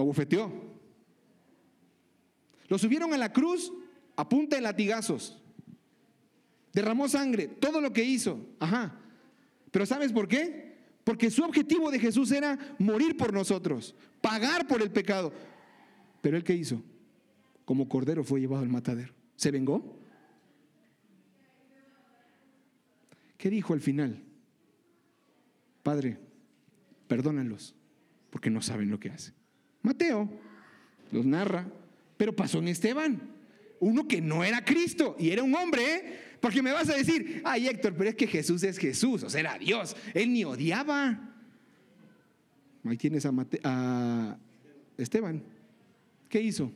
Lo. 0.05 0.51
Lo 2.69 2.79
subieron 2.79 3.13
a 3.13 3.19
la 3.19 3.33
cruz 3.33 3.73
a 4.17 4.29
punta 4.29 4.57
de 4.57 4.63
latigazos. 4.63 5.39
Derramó 6.73 7.09
sangre, 7.09 7.49
todo 7.49 7.81
lo 7.81 7.93
que 7.93 8.05
hizo. 8.05 8.39
Ajá. 8.59 8.99
Pero 9.71 9.87
¿sabes 9.87 10.13
por 10.13 10.29
qué? 10.29 10.77
Porque 11.05 11.31
su 11.31 11.45
objetivo 11.45 11.91
de 11.91 11.99
Jesús 11.99 12.33
era 12.33 12.59
morir 12.79 13.17
por 13.17 13.33
nosotros, 13.33 13.95
pagar 14.21 14.67
por 14.67 14.83
el 14.83 14.91
pecado. 14.91 15.33
Pero 16.21 16.37
él 16.37 16.45
qué 16.45 16.55
hizo? 16.55 16.83
Como 17.65 17.89
cordero 17.89 18.25
fue 18.25 18.41
llevado 18.41 18.63
al 18.63 18.69
matadero. 18.69 19.15
¿Se 19.37 19.51
vengó? 19.51 19.99
¿Qué 23.39 23.51
dijo 23.51 23.73
al 23.73 23.81
final? 23.81 24.23
Padre, 25.83 26.19
perdónalos, 27.07 27.75
porque 28.31 28.51
no 28.51 28.61
saben 28.61 28.91
lo 28.91 28.99
que 28.99 29.11
hacen. 29.11 29.35
Mateo 29.87 30.29
los 31.13 31.25
narra, 31.25 31.67
pero 32.17 32.35
pasó 32.35 32.59
en 32.59 32.69
Esteban, 32.69 33.21
uno 33.79 34.09
que 34.09 34.21
no 34.21 34.43
era 34.43 34.65
Cristo 34.65 35.17
y 35.19 35.31
era 35.31 35.43
un 35.43 35.55
hombre, 35.55 35.95
¿eh? 35.95 36.21
Porque 36.41 36.61
me 36.61 36.73
vas 36.73 36.89
a 36.91 36.97
decir, 36.97 37.41
ay 37.45 37.69
Héctor, 37.69 37.95
pero 37.97 38.11
es 38.11 38.17
que 38.17 38.27
Jesús 38.27 38.63
es 38.65 38.79
Jesús, 38.79 39.23
o 39.23 39.31
sea, 39.31 39.41
era 39.41 39.59
Dios, 39.59 39.97
él 40.13 40.33
ni 40.33 40.45
odiaba. 40.45 41.33
Ahí 42.85 42.97
tienes 42.97 43.25
a, 43.27 43.33
a 43.65 44.39
Esteban. 44.99 45.43
¿Qué 46.29 46.41
hizo? 46.41 46.71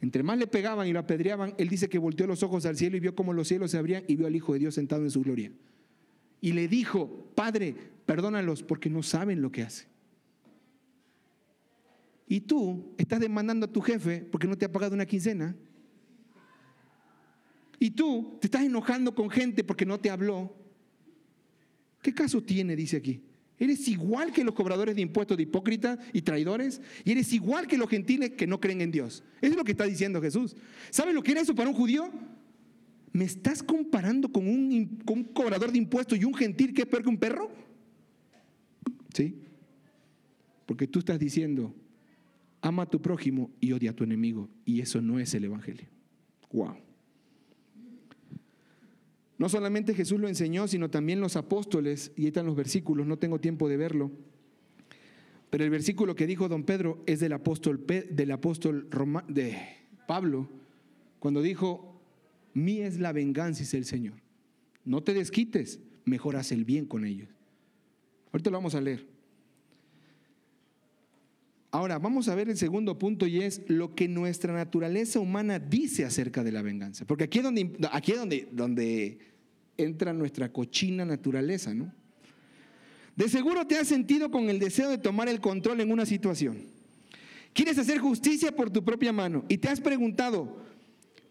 Entre 0.00 0.22
más 0.22 0.38
le 0.38 0.46
pegaban 0.46 0.86
y 0.86 0.92
lo 0.92 1.00
apedreaban, 1.00 1.54
él 1.58 1.68
dice 1.68 1.88
que 1.88 1.98
volteó 1.98 2.26
los 2.26 2.42
ojos 2.42 2.64
al 2.64 2.76
cielo 2.76 2.96
y 2.96 3.00
vio 3.00 3.14
cómo 3.14 3.32
los 3.32 3.48
cielos 3.48 3.72
se 3.72 3.78
abrían 3.78 4.04
y 4.06 4.16
vio 4.16 4.26
al 4.26 4.34
Hijo 4.34 4.54
de 4.54 4.60
Dios 4.60 4.74
sentado 4.74 5.02
en 5.02 5.10
su 5.10 5.20
gloria. 5.20 5.52
Y 6.40 6.52
le 6.52 6.68
dijo, 6.68 7.28
Padre, 7.34 7.74
perdónalos 8.06 8.62
porque 8.62 8.88
no 8.88 9.02
saben 9.02 9.42
lo 9.42 9.52
que 9.52 9.62
hacen. 9.62 9.88
Y 12.30 12.42
tú 12.42 12.94
estás 12.96 13.18
demandando 13.18 13.66
a 13.66 13.72
tu 13.72 13.80
jefe 13.80 14.20
porque 14.30 14.46
no 14.46 14.56
te 14.56 14.64
ha 14.64 14.70
pagado 14.70 14.94
una 14.94 15.04
quincena. 15.04 15.56
Y 17.80 17.90
tú 17.90 18.38
te 18.40 18.46
estás 18.46 18.62
enojando 18.62 19.16
con 19.16 19.28
gente 19.28 19.64
porque 19.64 19.84
no 19.84 19.98
te 19.98 20.10
habló. 20.10 20.56
¿Qué 22.00 22.14
caso 22.14 22.40
tiene? 22.40 22.76
Dice 22.76 22.98
aquí. 22.98 23.20
Eres 23.58 23.88
igual 23.88 24.32
que 24.32 24.44
los 24.44 24.54
cobradores 24.54 24.94
de 24.94 25.02
impuestos 25.02 25.36
de 25.36 25.42
hipócritas 25.42 25.98
y 26.12 26.22
traidores. 26.22 26.80
Y 27.04 27.10
eres 27.10 27.32
igual 27.32 27.66
que 27.66 27.76
los 27.76 27.90
gentiles 27.90 28.30
que 28.30 28.46
no 28.46 28.60
creen 28.60 28.80
en 28.80 28.92
Dios. 28.92 29.24
Eso 29.40 29.50
es 29.50 29.56
lo 29.56 29.64
que 29.64 29.72
está 29.72 29.86
diciendo 29.86 30.22
Jesús. 30.22 30.54
¿Sabes 30.90 31.16
lo 31.16 31.24
que 31.24 31.32
era 31.32 31.40
eso 31.40 31.56
para 31.56 31.68
un 31.68 31.74
judío? 31.74 32.12
¿Me 33.12 33.24
estás 33.24 33.60
comparando 33.60 34.30
con 34.30 34.46
un, 34.46 35.00
con 35.04 35.18
un 35.18 35.24
cobrador 35.24 35.72
de 35.72 35.78
impuestos 35.78 36.16
y 36.16 36.24
un 36.24 36.34
gentil 36.34 36.72
que 36.72 36.82
es 36.82 36.86
peor 36.86 37.02
que 37.02 37.08
un 37.08 37.18
perro? 37.18 37.50
¿Sí? 39.12 39.34
Porque 40.64 40.86
tú 40.86 41.00
estás 41.00 41.18
diciendo, 41.18 41.74
ama 42.62 42.82
a 42.82 42.90
tu 42.90 43.00
prójimo 43.00 43.50
y 43.60 43.72
odia 43.72 43.90
a 43.90 43.94
tu 43.94 44.04
enemigo. 44.04 44.48
Y 44.64 44.80
eso 44.80 45.00
no 45.00 45.18
es 45.18 45.34
el 45.34 45.44
Evangelio. 45.44 45.86
Wow. 46.52 46.76
No 49.38 49.48
solamente 49.48 49.94
Jesús 49.94 50.20
lo 50.20 50.28
enseñó, 50.28 50.68
sino 50.68 50.90
también 50.90 51.20
los 51.20 51.36
apóstoles, 51.36 52.12
y 52.14 52.22
ahí 52.22 52.28
están 52.28 52.44
los 52.44 52.56
versículos, 52.56 53.06
no 53.06 53.18
tengo 53.18 53.40
tiempo 53.40 53.70
de 53.70 53.78
verlo, 53.78 54.10
pero 55.48 55.64
el 55.64 55.70
versículo 55.70 56.14
que 56.14 56.26
dijo 56.26 56.48
don 56.48 56.64
Pedro 56.64 57.02
es 57.06 57.20
del 57.20 57.32
apóstol, 57.32 57.84
de 57.86 59.58
Pablo, 60.06 60.48
cuando 61.18 61.42
dijo, 61.42 62.00
mí 62.54 62.80
es 62.80 63.00
la 63.00 63.12
venganza, 63.12 63.60
dice 63.60 63.76
el 63.76 63.84
Señor. 63.84 64.14
No 64.84 65.02
te 65.02 65.12
desquites, 65.12 65.80
mejor 66.04 66.36
haz 66.36 66.52
el 66.52 66.64
bien 66.64 66.86
con 66.86 67.04
ellos. 67.04 67.28
Ahorita 68.32 68.50
lo 68.50 68.58
vamos 68.58 68.74
a 68.74 68.80
leer. 68.80 69.06
Ahora, 71.72 72.00
vamos 72.00 72.28
a 72.28 72.34
ver 72.34 72.48
el 72.48 72.56
segundo 72.56 72.98
punto 72.98 73.26
y 73.26 73.42
es 73.42 73.62
lo 73.68 73.94
que 73.94 74.08
nuestra 74.08 74.52
naturaleza 74.52 75.20
humana 75.20 75.60
dice 75.60 76.04
acerca 76.04 76.42
de 76.42 76.50
la 76.50 76.62
venganza. 76.62 77.04
Porque 77.04 77.24
aquí 77.24 77.38
es 77.38 77.44
donde, 77.44 77.76
aquí 77.92 78.12
es 78.12 78.18
donde, 78.18 78.48
donde 78.50 79.18
entra 79.76 80.12
nuestra 80.12 80.52
cochina 80.52 81.04
naturaleza, 81.04 81.72
¿no? 81.72 81.92
De 83.14 83.28
seguro 83.28 83.66
te 83.66 83.76
has 83.76 83.86
sentido 83.86 84.30
con 84.30 84.48
el 84.48 84.58
deseo 84.58 84.88
de 84.90 84.98
tomar 84.98 85.28
el 85.28 85.40
control 85.40 85.80
en 85.80 85.92
una 85.92 86.06
situación. 86.06 86.64
Quieres 87.52 87.78
hacer 87.78 87.98
justicia 87.98 88.52
por 88.52 88.70
tu 88.70 88.84
propia 88.84 89.12
mano 89.12 89.44
y 89.48 89.58
te 89.58 89.68
has 89.68 89.80
preguntado, 89.80 90.62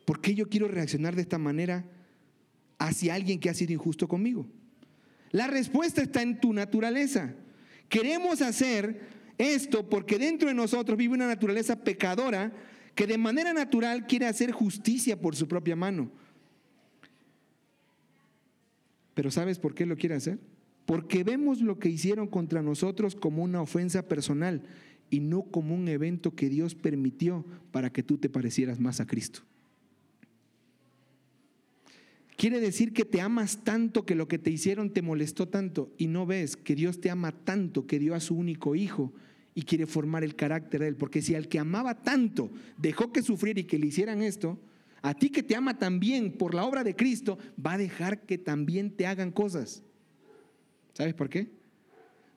¿por 0.05 0.21
qué 0.21 0.35
yo 0.35 0.47
quiero 0.47 0.67
reaccionar 0.67 1.15
de 1.15 1.21
esta 1.21 1.37
manera 1.37 1.85
hacia 2.77 3.15
alguien 3.15 3.39
que 3.39 3.49
ha 3.49 3.53
sido 3.53 3.73
injusto 3.73 4.07
conmigo? 4.07 4.47
La 5.31 5.47
respuesta 5.47 6.01
está 6.01 6.21
en 6.21 6.39
tu 6.39 6.53
naturaleza. 6.53 7.33
Queremos 7.87 8.41
hacer 8.41 9.18
esto 9.39 9.89
porque 9.89 10.19
dentro 10.19 10.49
de 10.49 10.53
nosotros 10.53 10.97
vive 10.97 11.15
una 11.15 11.25
naturaleza 11.25 11.81
pecadora 11.81 12.51
que 12.93 13.07
de 13.07 13.17
manera 13.17 13.53
natural 13.53 14.05
quiere 14.05 14.27
hacer 14.27 14.51
justicia 14.51 15.19
por 15.19 15.35
su 15.35 15.47
propia 15.47 15.77
mano. 15.77 16.11
Pero 19.13 19.31
¿sabes 19.31 19.57
por 19.57 19.73
qué 19.73 19.85
lo 19.85 19.95
quiere 19.95 20.15
hacer? 20.15 20.39
Porque 20.85 21.23
vemos 21.23 21.61
lo 21.61 21.79
que 21.79 21.87
hicieron 21.87 22.27
contra 22.27 22.61
nosotros 22.61 23.15
como 23.15 23.41
una 23.41 23.61
ofensa 23.61 24.07
personal 24.09 24.63
y 25.09 25.21
no 25.21 25.43
como 25.43 25.73
un 25.73 25.87
evento 25.87 26.35
que 26.35 26.49
Dios 26.49 26.75
permitió 26.75 27.45
para 27.71 27.91
que 27.91 28.03
tú 28.03 28.17
te 28.17 28.29
parecieras 28.29 28.79
más 28.79 28.99
a 28.99 29.07
Cristo. 29.07 29.41
Quiere 32.35 32.59
decir 32.59 32.91
que 32.91 33.05
te 33.05 33.21
amas 33.21 33.63
tanto 33.63 34.05
que 34.05 34.15
lo 34.15 34.27
que 34.27 34.37
te 34.37 34.49
hicieron 34.49 34.91
te 34.91 35.01
molestó 35.01 35.47
tanto 35.47 35.93
y 35.97 36.07
no 36.07 36.25
ves 36.25 36.57
que 36.57 36.75
Dios 36.75 36.99
te 36.99 37.09
ama 37.09 37.31
tanto 37.31 37.87
que 37.87 37.99
dio 37.99 38.15
a 38.15 38.19
su 38.19 38.35
único 38.35 38.75
hijo 38.75 39.13
y 39.59 39.63
quiere 39.63 39.85
formar 39.85 40.23
el 40.23 40.37
carácter 40.37 40.79
de 40.79 40.87
él. 40.87 40.95
Porque 40.95 41.21
si 41.21 41.35
al 41.35 41.49
que 41.49 41.59
amaba 41.59 42.01
tanto 42.01 42.49
dejó 42.77 43.11
que 43.11 43.21
sufriera 43.21 43.59
y 43.59 43.65
que 43.65 43.77
le 43.77 43.87
hicieran 43.87 44.21
esto, 44.21 44.57
a 45.01 45.13
ti 45.13 45.29
que 45.29 45.43
te 45.43 45.53
ama 45.53 45.77
también 45.77 46.31
por 46.31 46.53
la 46.53 46.63
obra 46.63 46.85
de 46.85 46.95
Cristo, 46.95 47.37
va 47.63 47.73
a 47.73 47.77
dejar 47.77 48.21
que 48.21 48.37
también 48.37 48.91
te 48.91 49.05
hagan 49.05 49.33
cosas. 49.33 49.83
¿Sabes 50.93 51.13
por 51.13 51.27
qué? 51.27 51.49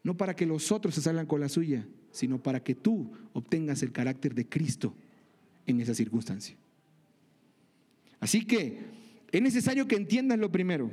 No 0.02 0.16
para 0.16 0.34
que 0.34 0.46
los 0.46 0.72
otros 0.72 0.96
se 0.96 1.00
salgan 1.00 1.26
con 1.26 1.38
la 1.38 1.48
suya, 1.48 1.86
sino 2.10 2.42
para 2.42 2.58
que 2.58 2.74
tú 2.74 3.12
obtengas 3.34 3.84
el 3.84 3.92
carácter 3.92 4.34
de 4.34 4.48
Cristo 4.48 4.92
en 5.64 5.80
esa 5.80 5.94
circunstancia. 5.94 6.56
Así 8.18 8.44
que 8.44 8.80
es 9.30 9.40
necesario 9.40 9.86
que 9.86 9.94
entiendas 9.94 10.40
lo 10.40 10.50
primero. 10.50 10.90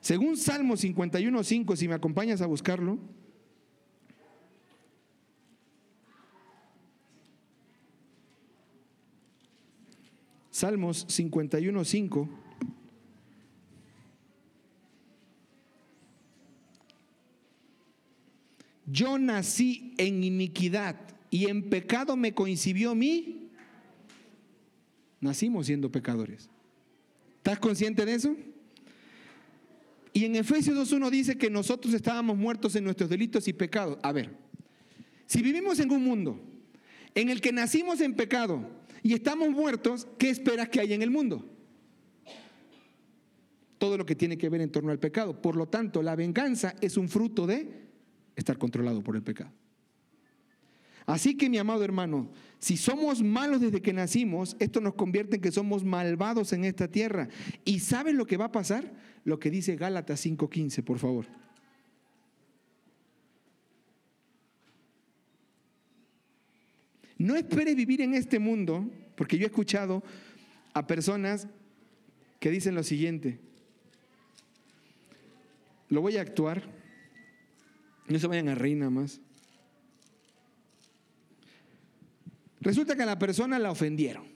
Según 0.00 0.36
Salmo 0.36 0.74
51.5, 0.74 1.74
si 1.74 1.88
me 1.88 1.94
acompañas 1.94 2.40
a 2.40 2.46
buscarlo, 2.46 3.00
Salmos 10.64 11.06
51.5. 11.08 12.26
Yo 18.86 19.18
nací 19.18 19.92
en 19.98 20.24
iniquidad 20.24 20.98
y 21.28 21.50
en 21.50 21.68
pecado 21.68 22.16
me 22.16 22.32
coincidió 22.32 22.94
mí. 22.94 23.50
Nacimos 25.20 25.66
siendo 25.66 25.92
pecadores. 25.92 26.48
¿Estás 27.36 27.58
consciente 27.58 28.06
de 28.06 28.14
eso? 28.14 28.34
Y 30.14 30.24
en 30.24 30.34
Efesios 30.34 30.90
2.1 30.90 31.10
dice 31.10 31.36
que 31.36 31.50
nosotros 31.50 31.92
estábamos 31.92 32.38
muertos 32.38 32.74
en 32.74 32.84
nuestros 32.84 33.10
delitos 33.10 33.46
y 33.48 33.52
pecados. 33.52 33.98
A 34.02 34.12
ver, 34.12 34.34
si 35.26 35.42
vivimos 35.42 35.78
en 35.78 35.92
un 35.92 36.02
mundo 36.02 36.40
en 37.14 37.28
el 37.28 37.42
que 37.42 37.52
nacimos 37.52 38.00
en 38.00 38.14
pecado, 38.14 38.66
y 39.04 39.12
estamos 39.12 39.50
muertos, 39.50 40.08
¿qué 40.18 40.30
esperas 40.30 40.70
que 40.70 40.80
haya 40.80 40.94
en 40.94 41.02
el 41.02 41.10
mundo? 41.10 41.44
Todo 43.76 43.98
lo 43.98 44.06
que 44.06 44.16
tiene 44.16 44.38
que 44.38 44.48
ver 44.48 44.62
en 44.62 44.72
torno 44.72 44.90
al 44.90 44.98
pecado. 44.98 45.42
Por 45.42 45.56
lo 45.56 45.66
tanto, 45.66 46.02
la 46.02 46.16
venganza 46.16 46.74
es 46.80 46.96
un 46.96 47.10
fruto 47.10 47.46
de 47.46 47.84
estar 48.34 48.56
controlado 48.56 49.02
por 49.02 49.14
el 49.14 49.22
pecado. 49.22 49.52
Así 51.04 51.36
que 51.36 51.50
mi 51.50 51.58
amado 51.58 51.84
hermano, 51.84 52.30
si 52.58 52.78
somos 52.78 53.22
malos 53.22 53.60
desde 53.60 53.82
que 53.82 53.92
nacimos, 53.92 54.56
esto 54.58 54.80
nos 54.80 54.94
convierte 54.94 55.36
en 55.36 55.42
que 55.42 55.52
somos 55.52 55.84
malvados 55.84 56.54
en 56.54 56.64
esta 56.64 56.88
tierra. 56.88 57.28
¿Y 57.62 57.80
sabes 57.80 58.14
lo 58.14 58.24
que 58.24 58.38
va 58.38 58.46
a 58.46 58.52
pasar? 58.52 58.90
Lo 59.22 59.38
que 59.38 59.50
dice 59.50 59.76
Gálatas 59.76 60.24
5:15, 60.24 60.82
por 60.82 60.98
favor. 60.98 61.26
No 67.24 67.36
esperes 67.36 67.74
vivir 67.74 68.02
en 68.02 68.12
este 68.12 68.38
mundo, 68.38 68.86
porque 69.16 69.38
yo 69.38 69.44
he 69.44 69.46
escuchado 69.46 70.02
a 70.74 70.86
personas 70.86 71.48
que 72.38 72.50
dicen 72.50 72.74
lo 72.74 72.82
siguiente, 72.82 73.38
lo 75.88 76.02
voy 76.02 76.18
a 76.18 76.20
actuar, 76.20 76.64
no 78.08 78.18
se 78.18 78.26
vayan 78.26 78.50
a 78.50 78.54
reír 78.54 78.76
nada 78.76 78.90
más. 78.90 79.22
Resulta 82.60 82.94
que 82.94 83.04
a 83.04 83.06
la 83.06 83.18
persona 83.18 83.58
la 83.58 83.70
ofendieron, 83.70 84.26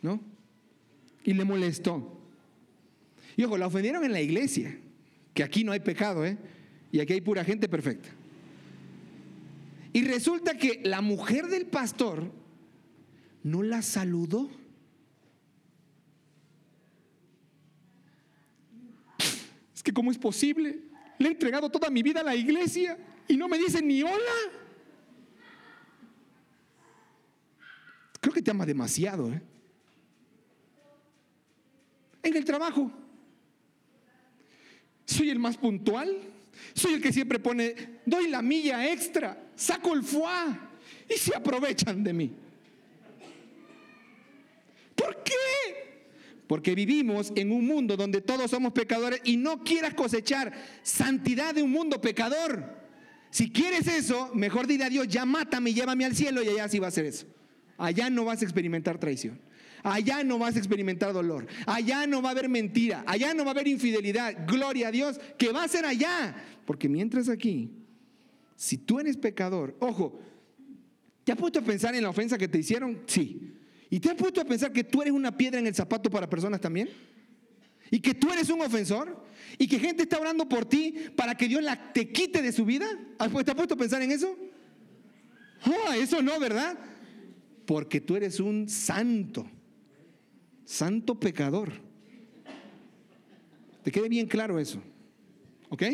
¿no? 0.00 0.18
Y 1.22 1.34
le 1.34 1.44
molestó. 1.44 2.18
Y 3.36 3.44
ojo, 3.44 3.58
la 3.58 3.66
ofendieron 3.66 4.02
en 4.04 4.12
la 4.12 4.22
iglesia, 4.22 4.74
que 5.34 5.42
aquí 5.42 5.64
no 5.64 5.72
hay 5.72 5.80
pecado, 5.80 6.24
¿eh? 6.24 6.38
Y 6.90 6.98
aquí 6.98 7.12
hay 7.12 7.20
pura 7.20 7.44
gente 7.44 7.68
perfecta. 7.68 8.08
Y 9.96 10.02
resulta 10.02 10.58
que 10.58 10.82
la 10.84 11.00
mujer 11.00 11.46
del 11.46 11.68
pastor 11.68 12.30
no 13.42 13.62
la 13.62 13.80
saludó. 13.80 14.50
Es 19.74 19.82
que 19.82 19.94
¿cómo 19.94 20.10
es 20.10 20.18
posible? 20.18 20.82
Le 21.18 21.28
he 21.28 21.32
entregado 21.32 21.70
toda 21.70 21.88
mi 21.88 22.02
vida 22.02 22.20
a 22.20 22.24
la 22.24 22.36
iglesia 22.36 22.98
y 23.26 23.38
no 23.38 23.48
me 23.48 23.56
dice 23.56 23.80
ni 23.80 24.02
hola. 24.02 24.36
Creo 28.20 28.34
que 28.34 28.42
te 28.42 28.50
ama 28.50 28.66
demasiado. 28.66 29.32
¿eh? 29.32 29.40
En 32.22 32.36
el 32.36 32.44
trabajo. 32.44 32.92
Soy 35.06 35.30
el 35.30 35.38
más 35.38 35.56
puntual. 35.56 36.35
Soy 36.74 36.94
el 36.94 37.02
que 37.02 37.12
siempre 37.12 37.38
pone, 37.38 38.00
doy 38.04 38.28
la 38.28 38.42
milla 38.42 38.90
extra, 38.90 39.38
saco 39.54 39.94
el 39.94 40.02
foie 40.02 40.58
y 41.08 41.14
se 41.14 41.34
aprovechan 41.34 42.02
de 42.02 42.12
mí. 42.12 42.32
¿Por 44.94 45.22
qué? 45.22 45.32
Porque 46.46 46.74
vivimos 46.74 47.32
en 47.34 47.52
un 47.52 47.66
mundo 47.66 47.96
donde 47.96 48.20
todos 48.20 48.50
somos 48.50 48.72
pecadores 48.72 49.20
y 49.24 49.36
no 49.36 49.64
quieras 49.64 49.94
cosechar 49.94 50.52
santidad 50.82 51.54
de 51.54 51.62
un 51.62 51.70
mundo 51.70 52.00
pecador. 52.00 52.76
Si 53.30 53.50
quieres 53.50 53.86
eso, 53.88 54.30
mejor 54.34 54.66
dile 54.66 54.84
a 54.84 54.88
Dios, 54.88 55.08
ya 55.08 55.24
mátame, 55.24 55.74
llévame 55.74 56.04
al 56.04 56.14
cielo 56.14 56.42
y 56.42 56.48
allá 56.48 56.68
sí 56.68 56.78
va 56.78 56.88
a 56.88 56.92
ser 56.92 57.04
eso. 57.04 57.26
Allá 57.76 58.08
no 58.08 58.24
vas 58.24 58.40
a 58.40 58.44
experimentar 58.44 58.98
traición. 58.98 59.38
Allá 59.86 60.24
no 60.24 60.36
vas 60.36 60.56
a 60.56 60.58
experimentar 60.58 61.12
dolor. 61.12 61.46
Allá 61.64 62.08
no 62.08 62.20
va 62.20 62.30
a 62.30 62.32
haber 62.32 62.48
mentira. 62.48 63.04
Allá 63.06 63.32
no 63.34 63.44
va 63.44 63.50
a 63.50 63.52
haber 63.52 63.68
infidelidad. 63.68 64.34
Gloria 64.44 64.88
a 64.88 64.90
Dios, 64.90 65.20
que 65.38 65.52
va 65.52 65.62
a 65.62 65.68
ser 65.68 65.86
allá. 65.86 66.34
Porque 66.64 66.88
mientras 66.88 67.28
aquí, 67.28 67.70
si 68.56 68.78
tú 68.78 68.98
eres 68.98 69.16
pecador, 69.16 69.76
ojo, 69.78 70.18
¿te 71.22 71.30
has 71.30 71.38
puesto 71.38 71.60
a 71.60 71.62
pensar 71.62 71.94
en 71.94 72.02
la 72.02 72.10
ofensa 72.10 72.36
que 72.36 72.48
te 72.48 72.58
hicieron? 72.58 73.00
Sí. 73.06 73.54
¿Y 73.88 74.00
te 74.00 74.10
has 74.10 74.16
puesto 74.16 74.40
a 74.40 74.44
pensar 74.44 74.72
que 74.72 74.82
tú 74.82 75.02
eres 75.02 75.14
una 75.14 75.36
piedra 75.36 75.60
en 75.60 75.68
el 75.68 75.74
zapato 75.76 76.10
para 76.10 76.28
personas 76.28 76.60
también? 76.60 76.88
¿Y 77.88 78.00
que 78.00 78.12
tú 78.12 78.32
eres 78.32 78.50
un 78.50 78.62
ofensor? 78.62 79.24
¿Y 79.56 79.68
que 79.68 79.78
gente 79.78 80.02
está 80.02 80.18
orando 80.18 80.48
por 80.48 80.64
ti 80.64 80.96
para 81.14 81.36
que 81.36 81.46
Dios 81.46 81.62
la, 81.62 81.92
te 81.92 82.10
quite 82.10 82.42
de 82.42 82.50
su 82.50 82.64
vida? 82.64 82.86
¿Te 83.18 83.24
has 83.24 83.30
puesto 83.30 83.74
a 83.74 83.78
pensar 83.78 84.02
en 84.02 84.10
eso? 84.10 84.36
Oh, 85.64 85.92
eso 85.92 86.20
no, 86.22 86.40
¿verdad? 86.40 86.76
Porque 87.66 88.00
tú 88.00 88.16
eres 88.16 88.40
un 88.40 88.68
santo, 88.68 89.48
santo 90.66 91.18
pecador. 91.18 91.72
Te 93.82 93.90
quede 93.90 94.10
bien 94.10 94.26
claro 94.26 94.58
eso. 94.58 94.82
¿Ok? 95.70 95.84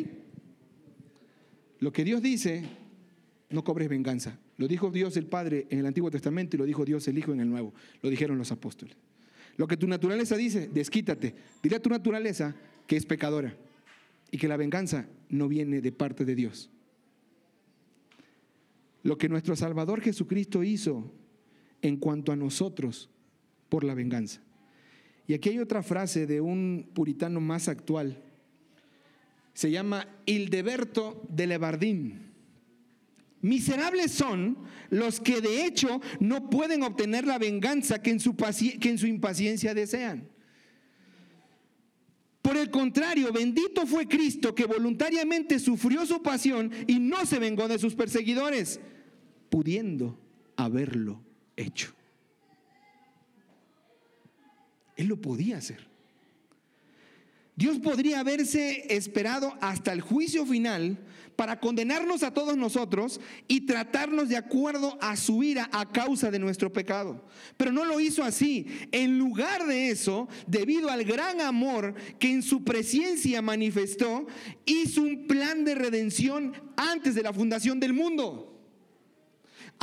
Lo 1.79 1.93
que 1.93 2.05
Dios 2.05 2.23
dice, 2.23 2.65
no 3.51 3.63
cobres 3.63 3.89
venganza. 3.89 4.39
Lo 4.57 4.67
dijo 4.67 4.91
Dios 4.91 5.17
el 5.17 5.27
Padre 5.27 5.67
en 5.71 5.79
el 5.79 5.87
Antiguo 5.87 6.11
Testamento 6.11 6.57
y 6.57 6.59
lo 6.59 6.65
dijo 6.65 6.85
Dios 6.85 7.07
el 7.07 7.19
Hijo 7.19 7.33
en 7.33 7.41
el 7.41 7.51
Nuevo. 7.51 7.73
Lo 8.01 8.11
dijeron 8.11 8.39
los 8.39 8.51
apóstoles. 8.51 8.97
Lo 9.57 9.69
que 9.69 9.77
tu 9.77 9.87
naturaleza 9.87 10.37
dice, 10.37 10.69
desquítate. 10.69 11.35
Dile 11.63 11.77
a 11.77 11.83
tu 11.83 11.91
naturaleza 11.91 12.57
que 12.87 12.97
es 12.97 13.05
pecadora 13.05 13.55
y 14.31 14.39
que 14.39 14.49
la 14.49 14.57
venganza 14.57 15.07
no 15.29 15.49
viene 15.49 15.81
de 15.81 15.93
parte 15.93 16.25
de 16.25 16.35
Dios. 16.35 16.71
Lo 19.03 19.19
que 19.19 19.29
nuestro 19.29 19.55
Salvador 19.57 20.01
Jesucristo 20.01 20.63
hizo 20.63 21.13
en 21.83 21.97
cuanto 21.97 22.33
a 22.33 22.37
nosotros 22.37 23.11
por 23.69 23.85
la 23.85 23.95
venganza. 23.95 24.41
Y 25.27 25.35
aquí 25.35 25.51
hay 25.51 25.59
otra 25.59 25.83
frase 25.83 26.27
de 26.27 26.41
un 26.41 26.91
puritano 26.95 27.41
más 27.41 27.69
actual. 27.69 28.23
Se 29.55 29.71
llama 29.71 30.09
Hildeberto 30.27 31.23
de 31.29 31.47
Lebardín. 31.47 32.33
Miserables 33.41 34.13
son 34.13 34.57
los 34.91 35.21
que 35.21 35.41
de 35.41 35.67
hecho 35.67 36.01
no 36.21 36.49
pueden 36.49 36.83
obtener 36.85 37.27
la 37.27 37.39
venganza 37.39 38.01
que 38.01 38.11
en 38.11 38.21
su, 38.21 38.37
que 38.37 38.89
en 38.89 38.99
su 38.99 39.07
impaciencia 39.07 39.75
desean. 39.75 40.29
Por 42.41 42.57
el 42.57 42.71
contrario, 42.71 43.33
bendito 43.33 43.87
fue 43.87 44.07
Cristo 44.09 44.55
que 44.55 44.65
voluntariamente 44.65 45.59
sufrió 45.59 46.05
su 46.07 46.23
pasión 46.23 46.71
y 46.87 46.99
no 46.99 47.25
se 47.25 47.39
vengó 47.39 47.69
de 47.69 47.79
sus 47.79 47.95
perseguidores, 47.95 48.81
pudiendo 49.49 50.19
haberlo 50.57 51.23
hecho. 51.57 51.95
Él 55.03 55.09
lo 55.09 55.21
podía 55.21 55.59
hacer. 55.59 55.89
Dios 57.57 57.79
podría 57.81 58.21
haberse 58.21 58.95
esperado 58.95 59.53
hasta 59.61 59.93
el 59.93 60.01
juicio 60.01 60.47
final 60.47 60.97
para 61.35 61.59
condenarnos 61.59 62.23
a 62.23 62.33
todos 62.33 62.57
nosotros 62.57 63.21
y 63.49 63.63
tratarnos 63.63 64.29
de 64.29 64.37
acuerdo 64.37 64.97
a 65.01 65.17
su 65.17 65.43
ira 65.43 65.69
a 65.73 65.91
causa 65.91 66.31
de 66.31 66.39
nuestro 66.39 66.73
pecado. 66.73 67.27
Pero 67.57 67.73
no 67.73 67.85
lo 67.85 67.99
hizo 67.99 68.23
así. 68.23 68.67
En 68.93 69.19
lugar 69.19 69.67
de 69.67 69.91
eso, 69.91 70.29
debido 70.47 70.89
al 70.89 71.03
gran 71.03 71.41
amor 71.41 71.95
que 72.21 72.31
en 72.31 72.43
su 72.43 72.63
presencia 72.63 73.43
manifestó, 73.43 74.27
hizo 74.65 75.03
un 75.03 75.27
plan 75.27 75.65
de 75.65 75.75
redención 75.75 76.53
antes 76.77 77.17
de 77.17 77.23
la 77.25 77.33
fundación 77.33 77.81
del 77.81 77.93
mundo. 77.93 78.52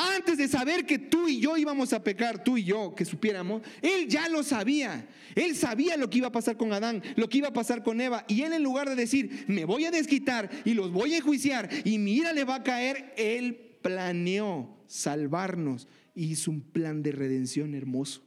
Antes 0.01 0.37
de 0.37 0.47
saber 0.47 0.85
que 0.85 0.97
tú 0.97 1.27
y 1.27 1.41
yo 1.41 1.57
íbamos 1.57 1.91
a 1.91 2.01
pecar, 2.01 2.41
tú 2.41 2.57
y 2.57 2.63
yo, 2.63 2.95
que 2.95 3.03
supiéramos, 3.03 3.61
Él 3.81 4.07
ya 4.07 4.29
lo 4.29 4.43
sabía. 4.43 5.09
Él 5.35 5.57
sabía 5.57 5.97
lo 5.97 6.09
que 6.09 6.19
iba 6.19 6.27
a 6.27 6.31
pasar 6.31 6.55
con 6.55 6.71
Adán, 6.71 7.03
lo 7.17 7.27
que 7.27 7.39
iba 7.39 7.49
a 7.49 7.53
pasar 7.53 7.83
con 7.83 7.99
Eva. 7.99 8.23
Y 8.29 8.43
Él 8.43 8.53
en 8.53 8.63
lugar 8.63 8.87
de 8.87 8.95
decir, 8.95 9.43
me 9.49 9.65
voy 9.65 9.83
a 9.83 9.91
desquitar 9.91 10.49
y 10.63 10.73
los 10.73 10.93
voy 10.93 11.15
a 11.15 11.17
enjuiciar 11.17 11.69
y 11.83 11.97
mira 11.97 12.31
le 12.31 12.45
va 12.45 12.55
a 12.55 12.63
caer, 12.63 13.13
Él 13.17 13.77
planeó 13.81 14.73
salvarnos. 14.87 15.89
Hizo 16.15 16.49
un 16.49 16.61
plan 16.61 17.03
de 17.03 17.11
redención 17.11 17.75
hermoso. 17.75 18.23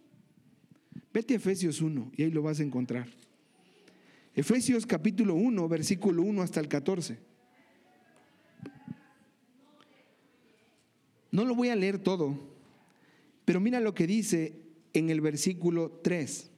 Vete 1.14 1.32
a 1.32 1.36
Efesios 1.38 1.80
1 1.80 2.12
y 2.18 2.22
ahí 2.22 2.30
lo 2.30 2.42
vas 2.42 2.60
a 2.60 2.64
encontrar. 2.64 3.08
Efesios 4.34 4.84
capítulo 4.84 5.36
1, 5.36 5.68
versículo 5.68 6.20
1 6.20 6.42
hasta 6.42 6.60
el 6.60 6.68
14. 6.68 7.31
No 11.32 11.44
lo 11.44 11.54
voy 11.54 11.70
a 11.70 11.76
leer 11.76 11.98
todo, 11.98 12.38
pero 13.44 13.58
mira 13.58 13.80
lo 13.80 13.94
que 13.94 14.06
dice 14.06 14.54
en 14.92 15.10
el 15.10 15.20
versículo 15.20 16.00
3. 16.04 16.50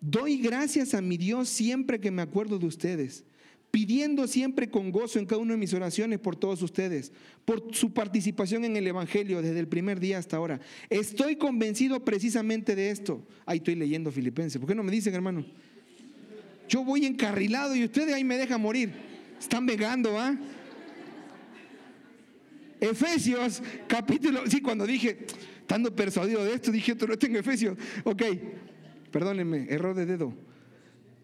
Doy 0.00 0.36
gracias 0.36 0.92
a 0.92 1.00
mi 1.00 1.16
Dios 1.16 1.48
siempre 1.48 1.98
que 1.98 2.10
me 2.10 2.20
acuerdo 2.20 2.58
de 2.58 2.66
ustedes, 2.66 3.24
pidiendo 3.70 4.28
siempre 4.28 4.68
con 4.68 4.92
gozo 4.92 5.18
en 5.18 5.24
cada 5.24 5.40
una 5.40 5.54
de 5.54 5.58
mis 5.58 5.72
oraciones 5.72 6.18
por 6.18 6.36
todos 6.36 6.60
ustedes, 6.60 7.10
por 7.46 7.74
su 7.74 7.94
participación 7.94 8.66
en 8.66 8.76
el 8.76 8.86
Evangelio 8.86 9.40
desde 9.40 9.60
el 9.60 9.66
primer 9.66 9.98
día 9.98 10.18
hasta 10.18 10.36
ahora. 10.36 10.60
Estoy 10.90 11.36
convencido 11.36 12.04
precisamente 12.04 12.76
de 12.76 12.90
esto. 12.90 13.26
Ahí 13.46 13.58
estoy 13.58 13.76
leyendo 13.76 14.12
Filipenses. 14.12 14.60
¿Por 14.60 14.68
qué 14.68 14.74
no 14.74 14.82
me 14.82 14.92
dicen, 14.92 15.14
hermano? 15.14 15.44
Yo 16.68 16.84
voy 16.84 17.06
encarrilado 17.06 17.74
y 17.74 17.84
ustedes 17.84 18.14
ahí 18.14 18.24
me 18.24 18.36
dejan 18.36 18.60
morir. 18.60 18.92
Están 19.40 19.64
vegando, 19.64 20.18
¿ah? 20.18 20.38
Efesios 22.90 23.62
capítulo, 23.86 24.42
sí, 24.46 24.60
cuando 24.60 24.86
dije, 24.86 25.26
estando 25.60 25.94
persuadido 25.94 26.44
de 26.44 26.54
esto, 26.54 26.70
dije, 26.70 26.94
tú 26.94 27.06
no 27.06 27.16
tengo 27.16 27.38
Efesios. 27.38 27.76
Ok, 28.04 28.22
perdónenme, 29.10 29.66
error 29.70 29.94
de 29.94 30.06
dedo. 30.06 30.34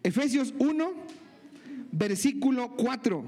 Efesios 0.03 0.53
1, 0.57 0.93
versículo 1.91 2.75
4. 2.75 3.23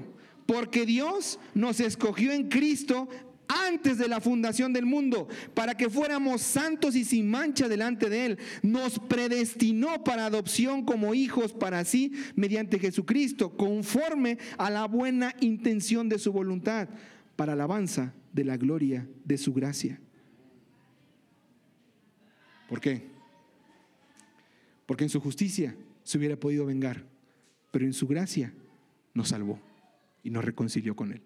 Porque 0.46 0.84
Dios 0.84 1.38
nos 1.54 1.80
escogió 1.80 2.32
en 2.32 2.48
Cristo 2.48 3.08
antes 3.46 3.98
de 3.98 4.08
la 4.08 4.20
fundación 4.20 4.72
del 4.72 4.86
mundo, 4.86 5.28
para 5.54 5.76
que 5.76 5.88
fuéramos 5.88 6.42
santos 6.42 6.96
y 6.96 7.04
sin 7.04 7.30
mancha 7.30 7.68
delante 7.68 8.10
de 8.10 8.26
Él. 8.26 8.38
Nos 8.62 8.98
predestinó 8.98 10.02
para 10.02 10.26
adopción 10.26 10.84
como 10.84 11.14
hijos 11.14 11.52
para 11.52 11.84
sí 11.84 12.12
mediante 12.34 12.78
Jesucristo, 12.78 13.56
conforme 13.56 14.38
a 14.58 14.70
la 14.70 14.86
buena 14.86 15.34
intención 15.40 16.08
de 16.08 16.18
su 16.18 16.32
voluntad 16.32 16.88
para 17.36 17.52
alabanza 17.52 18.12
de 18.34 18.44
la 18.44 18.56
gloria 18.56 19.08
de 19.24 19.38
su 19.38 19.54
gracia. 19.54 20.00
¿Por 22.68 22.80
qué? 22.80 23.02
Porque 24.86 25.04
en 25.04 25.10
su 25.10 25.20
justicia 25.20 25.76
se 26.02 26.18
hubiera 26.18 26.38
podido 26.38 26.66
vengar, 26.66 27.06
pero 27.70 27.86
en 27.86 27.92
su 27.92 28.08
gracia 28.08 28.52
nos 29.14 29.28
salvó 29.28 29.60
y 30.24 30.30
nos 30.30 30.44
reconcilió 30.44 30.96
con 30.96 31.12
Él. 31.12 31.22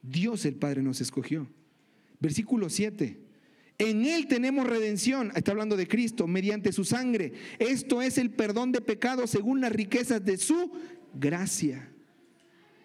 Dios 0.00 0.46
el 0.46 0.54
Padre 0.54 0.82
nos 0.82 1.00
escogió. 1.00 1.46
Versículo 2.18 2.70
7. 2.70 3.20
En 3.78 4.06
Él 4.06 4.26
tenemos 4.26 4.66
redención, 4.66 5.32
está 5.36 5.50
hablando 5.50 5.76
de 5.76 5.86
Cristo, 5.86 6.26
mediante 6.26 6.72
su 6.72 6.84
sangre. 6.84 7.34
Esto 7.58 8.00
es 8.00 8.16
el 8.16 8.30
perdón 8.30 8.72
de 8.72 8.80
pecados 8.80 9.30
según 9.30 9.60
las 9.60 9.72
riquezas 9.72 10.24
de 10.24 10.38
su 10.38 10.72
gracia 11.14 11.91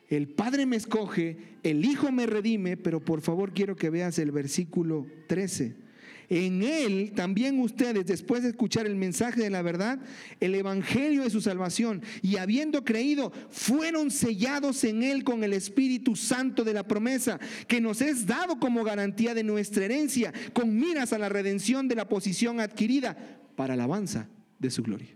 el 0.09 0.27
Padre 0.27 0.65
me 0.65 0.77
escoge, 0.77 1.37
el 1.63 1.83
Hijo 1.83 2.11
me 2.11 2.25
redime, 2.25 2.77
pero 2.77 2.99
por 3.03 3.21
favor 3.21 3.53
quiero 3.53 3.75
que 3.75 3.89
veas 3.89 4.19
el 4.19 4.31
versículo 4.31 5.05
13. 5.27 5.87
En 6.29 6.61
Él 6.61 7.13
también 7.15 7.59
ustedes, 7.59 8.05
después 8.05 8.43
de 8.43 8.49
escuchar 8.49 8.85
el 8.85 8.95
mensaje 8.95 9.41
de 9.41 9.49
la 9.49 9.61
verdad, 9.61 9.99
el 10.41 10.55
Evangelio 10.55 11.23
de 11.23 11.29
su 11.29 11.39
salvación, 11.39 12.01
y 12.21 12.35
habiendo 12.35 12.83
creído, 12.83 13.31
fueron 13.49 14.11
sellados 14.11 14.83
en 14.83 15.03
Él 15.03 15.23
con 15.23 15.43
el 15.43 15.53
Espíritu 15.53 16.17
Santo 16.17 16.65
de 16.65 16.73
la 16.73 16.85
promesa, 16.85 17.39
que 17.67 17.79
nos 17.79 18.01
es 18.01 18.25
dado 18.25 18.59
como 18.59 18.83
garantía 18.83 19.33
de 19.33 19.43
nuestra 19.43 19.85
herencia, 19.85 20.33
con 20.51 20.77
miras 20.77 21.13
a 21.13 21.17
la 21.17 21.29
redención 21.29 21.87
de 21.87 21.95
la 21.95 22.09
posición 22.09 22.59
adquirida 22.59 23.17
para 23.55 23.75
alabanza 23.75 24.27
de 24.59 24.69
su 24.69 24.83
gloria. 24.83 25.15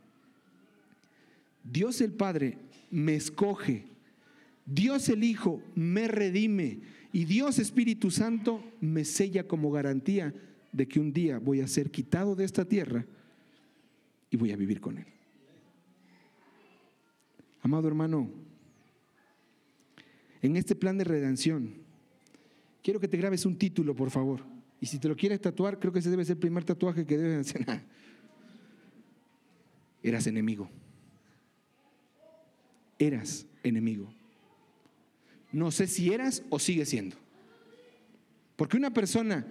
Dios 1.63 1.99
el 1.99 2.13
Padre 2.13 2.57
me 2.89 3.15
escoge, 3.15 3.85
Dios 4.65 5.09
el 5.09 5.23
Hijo 5.23 5.61
me 5.75 6.07
redime 6.07 6.79
y 7.13 7.25
Dios 7.25 7.59
Espíritu 7.59 8.11
Santo 8.11 8.63
me 8.79 9.05
sella 9.05 9.47
como 9.47 9.71
garantía 9.71 10.33
de 10.71 10.87
que 10.87 10.99
un 10.99 11.11
día 11.11 11.39
voy 11.39 11.61
a 11.61 11.67
ser 11.67 11.91
quitado 11.91 12.35
de 12.35 12.45
esta 12.45 12.65
tierra 12.65 13.05
y 14.29 14.37
voy 14.37 14.51
a 14.51 14.55
vivir 14.55 14.79
con 14.79 14.97
Él. 14.97 15.05
Amado 17.61 17.87
hermano, 17.87 18.29
en 20.41 20.55
este 20.55 20.75
plan 20.75 20.97
de 20.97 21.03
redención, 21.03 21.73
quiero 22.81 22.99
que 22.99 23.07
te 23.07 23.17
grabes 23.17 23.45
un 23.45 23.57
título, 23.57 23.95
por 23.95 24.09
favor. 24.09 24.41
Y 24.79 24.87
si 24.87 24.97
te 24.97 25.07
lo 25.07 25.15
quieres 25.15 25.39
tatuar, 25.39 25.79
creo 25.79 25.93
que 25.93 25.99
ese 25.99 26.09
debe 26.09 26.25
ser 26.25 26.37
el 26.37 26.39
primer 26.39 26.63
tatuaje 26.63 27.05
que 27.05 27.17
debes 27.17 27.47
hacer. 27.47 27.65
Eras 30.03 30.25
enemigo. 30.25 30.69
Eras 32.97 33.45
enemigo. 33.63 34.11
No 35.51 35.71
sé 35.71 35.87
si 35.87 36.13
eras 36.13 36.43
o 36.49 36.59
sigue 36.59 36.85
siendo. 36.85 37.17
Porque 38.55 38.77
una 38.77 38.93
persona 38.93 39.45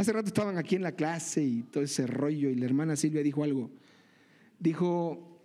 Hace 0.00 0.14
rato 0.14 0.28
estaban 0.28 0.56
aquí 0.56 0.76
en 0.76 0.82
la 0.82 0.92
clase 0.92 1.42
y 1.42 1.62
todo 1.64 1.84
ese 1.84 2.06
rollo 2.06 2.48
y 2.48 2.54
la 2.54 2.64
hermana 2.64 2.96
Silvia 2.96 3.22
dijo 3.22 3.44
algo. 3.44 3.70
Dijo 4.58 5.38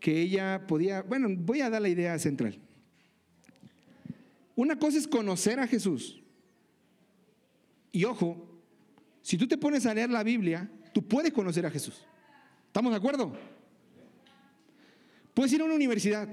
que 0.00 0.20
ella 0.22 0.66
podía, 0.66 1.02
bueno, 1.02 1.28
voy 1.30 1.60
a 1.60 1.68
dar 1.68 1.82
la 1.82 1.90
idea 1.90 2.18
central. 2.18 2.58
Una 4.54 4.78
cosa 4.78 4.96
es 4.96 5.06
conocer 5.06 5.60
a 5.60 5.66
Jesús. 5.66 6.22
Y 7.92 8.04
ojo, 8.04 8.48
si 9.20 9.36
tú 9.36 9.46
te 9.46 9.58
pones 9.58 9.84
a 9.84 9.92
leer 9.92 10.08
la 10.08 10.22
Biblia, 10.22 10.70
tú 10.94 11.06
puedes 11.06 11.34
conocer 11.34 11.66
a 11.66 11.70
Jesús. 11.70 12.02
¿Estamos 12.68 12.92
de 12.92 12.96
acuerdo? 12.96 13.36
Puedes 15.34 15.52
ir 15.52 15.60
a 15.60 15.64
una 15.64 15.74
universidad, 15.74 16.28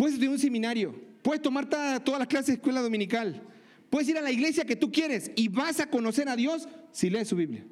puedes 0.00 0.18
a 0.18 0.30
un 0.30 0.38
seminario, 0.38 0.98
puedes 1.20 1.42
tomar 1.42 1.68
todas 1.68 2.18
las 2.18 2.26
clases 2.26 2.46
de 2.46 2.52
escuela 2.54 2.80
dominical, 2.80 3.42
Puedes 3.90 4.08
ir 4.08 4.16
a 4.16 4.22
la 4.22 4.30
iglesia 4.30 4.64
que 4.64 4.76
tú 4.76 4.90
quieres 4.92 5.32
y 5.34 5.48
vas 5.48 5.80
a 5.80 5.90
conocer 5.90 6.28
a 6.28 6.36
Dios 6.36 6.68
si 6.92 7.10
lees 7.10 7.26
su 7.26 7.34
Biblia. 7.34 7.66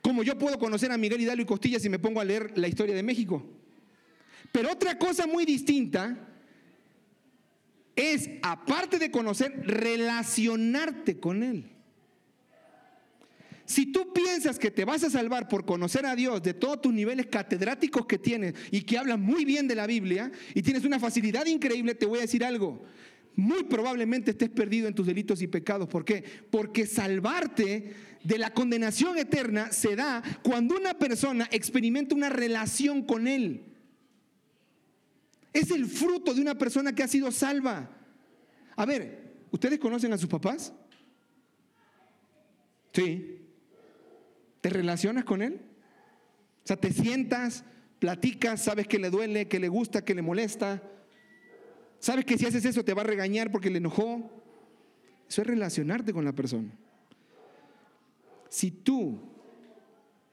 Como 0.00 0.22
yo 0.22 0.38
puedo 0.38 0.58
conocer 0.60 0.92
a 0.92 0.96
Miguel 0.96 1.20
Hidalgo 1.20 1.42
y 1.42 1.44
Costilla 1.44 1.80
si 1.80 1.88
me 1.88 1.98
pongo 1.98 2.20
a 2.20 2.24
leer 2.24 2.56
la 2.56 2.68
historia 2.68 2.94
de 2.94 3.02
México. 3.02 3.44
Pero 4.52 4.70
otra 4.70 4.96
cosa 4.96 5.26
muy 5.26 5.44
distinta 5.44 6.16
es, 7.96 8.30
aparte 8.42 9.00
de 9.00 9.10
conocer, 9.10 9.60
relacionarte 9.66 11.18
con 11.18 11.42
Él. 11.42 11.77
Si 13.68 13.92
tú 13.92 14.14
piensas 14.14 14.58
que 14.58 14.70
te 14.70 14.86
vas 14.86 15.04
a 15.04 15.10
salvar 15.10 15.46
por 15.46 15.66
conocer 15.66 16.06
a 16.06 16.16
Dios 16.16 16.42
de 16.42 16.54
todos 16.54 16.80
tus 16.80 16.92
niveles 16.94 17.26
catedráticos 17.26 18.06
que 18.06 18.16
tienes 18.16 18.54
y 18.70 18.80
que 18.80 18.96
hablas 18.96 19.18
muy 19.18 19.44
bien 19.44 19.68
de 19.68 19.74
la 19.74 19.86
Biblia 19.86 20.32
y 20.54 20.62
tienes 20.62 20.86
una 20.86 20.98
facilidad 20.98 21.44
increíble, 21.44 21.94
te 21.94 22.06
voy 22.06 22.20
a 22.20 22.22
decir 22.22 22.42
algo 22.42 22.82
muy 23.36 23.64
probablemente 23.64 24.30
estés 24.32 24.48
perdido 24.48 24.88
en 24.88 24.94
tus 24.94 25.06
delitos 25.06 25.42
y 25.42 25.46
pecados. 25.46 25.86
¿Por 25.86 26.04
qué? 26.04 26.24
Porque 26.50 26.86
salvarte 26.86 27.94
de 28.24 28.38
la 28.38 28.54
condenación 28.54 29.18
eterna 29.18 29.70
se 29.70 29.94
da 29.94 30.24
cuando 30.42 30.74
una 30.74 30.98
persona 30.98 31.46
experimenta 31.52 32.16
una 32.16 32.30
relación 32.30 33.02
con 33.02 33.28
Él. 33.28 33.62
Es 35.52 35.70
el 35.70 35.84
fruto 35.86 36.32
de 36.32 36.40
una 36.40 36.56
persona 36.56 36.94
que 36.94 37.02
ha 37.02 37.08
sido 37.08 37.30
salva. 37.30 37.88
A 38.74 38.86
ver, 38.86 39.44
¿ustedes 39.52 39.78
conocen 39.78 40.12
a 40.14 40.18
sus 40.18 40.28
papás? 40.28 40.72
Sí. 42.92 43.38
¿Te 44.60 44.70
relacionas 44.70 45.24
con 45.24 45.42
Él? 45.42 45.60
O 46.64 46.66
sea, 46.66 46.76
te 46.76 46.92
sientas, 46.92 47.64
platicas, 47.98 48.62
sabes 48.62 48.86
que 48.86 48.98
le 48.98 49.10
duele, 49.10 49.48
que 49.48 49.60
le 49.60 49.68
gusta, 49.68 50.04
que 50.04 50.14
le 50.14 50.22
molesta 50.22 50.82
¿Sabes 52.00 52.24
que 52.24 52.38
si 52.38 52.46
haces 52.46 52.64
eso 52.64 52.84
te 52.84 52.94
va 52.94 53.02
a 53.02 53.06
regañar 53.06 53.50
porque 53.50 53.70
le 53.70 53.78
enojó? 53.78 54.30
Eso 55.28 55.42
es 55.42 55.46
relacionarte 55.46 56.12
con 56.12 56.24
la 56.24 56.32
persona. 56.32 56.72
Si 58.48 58.70
tú 58.70 59.20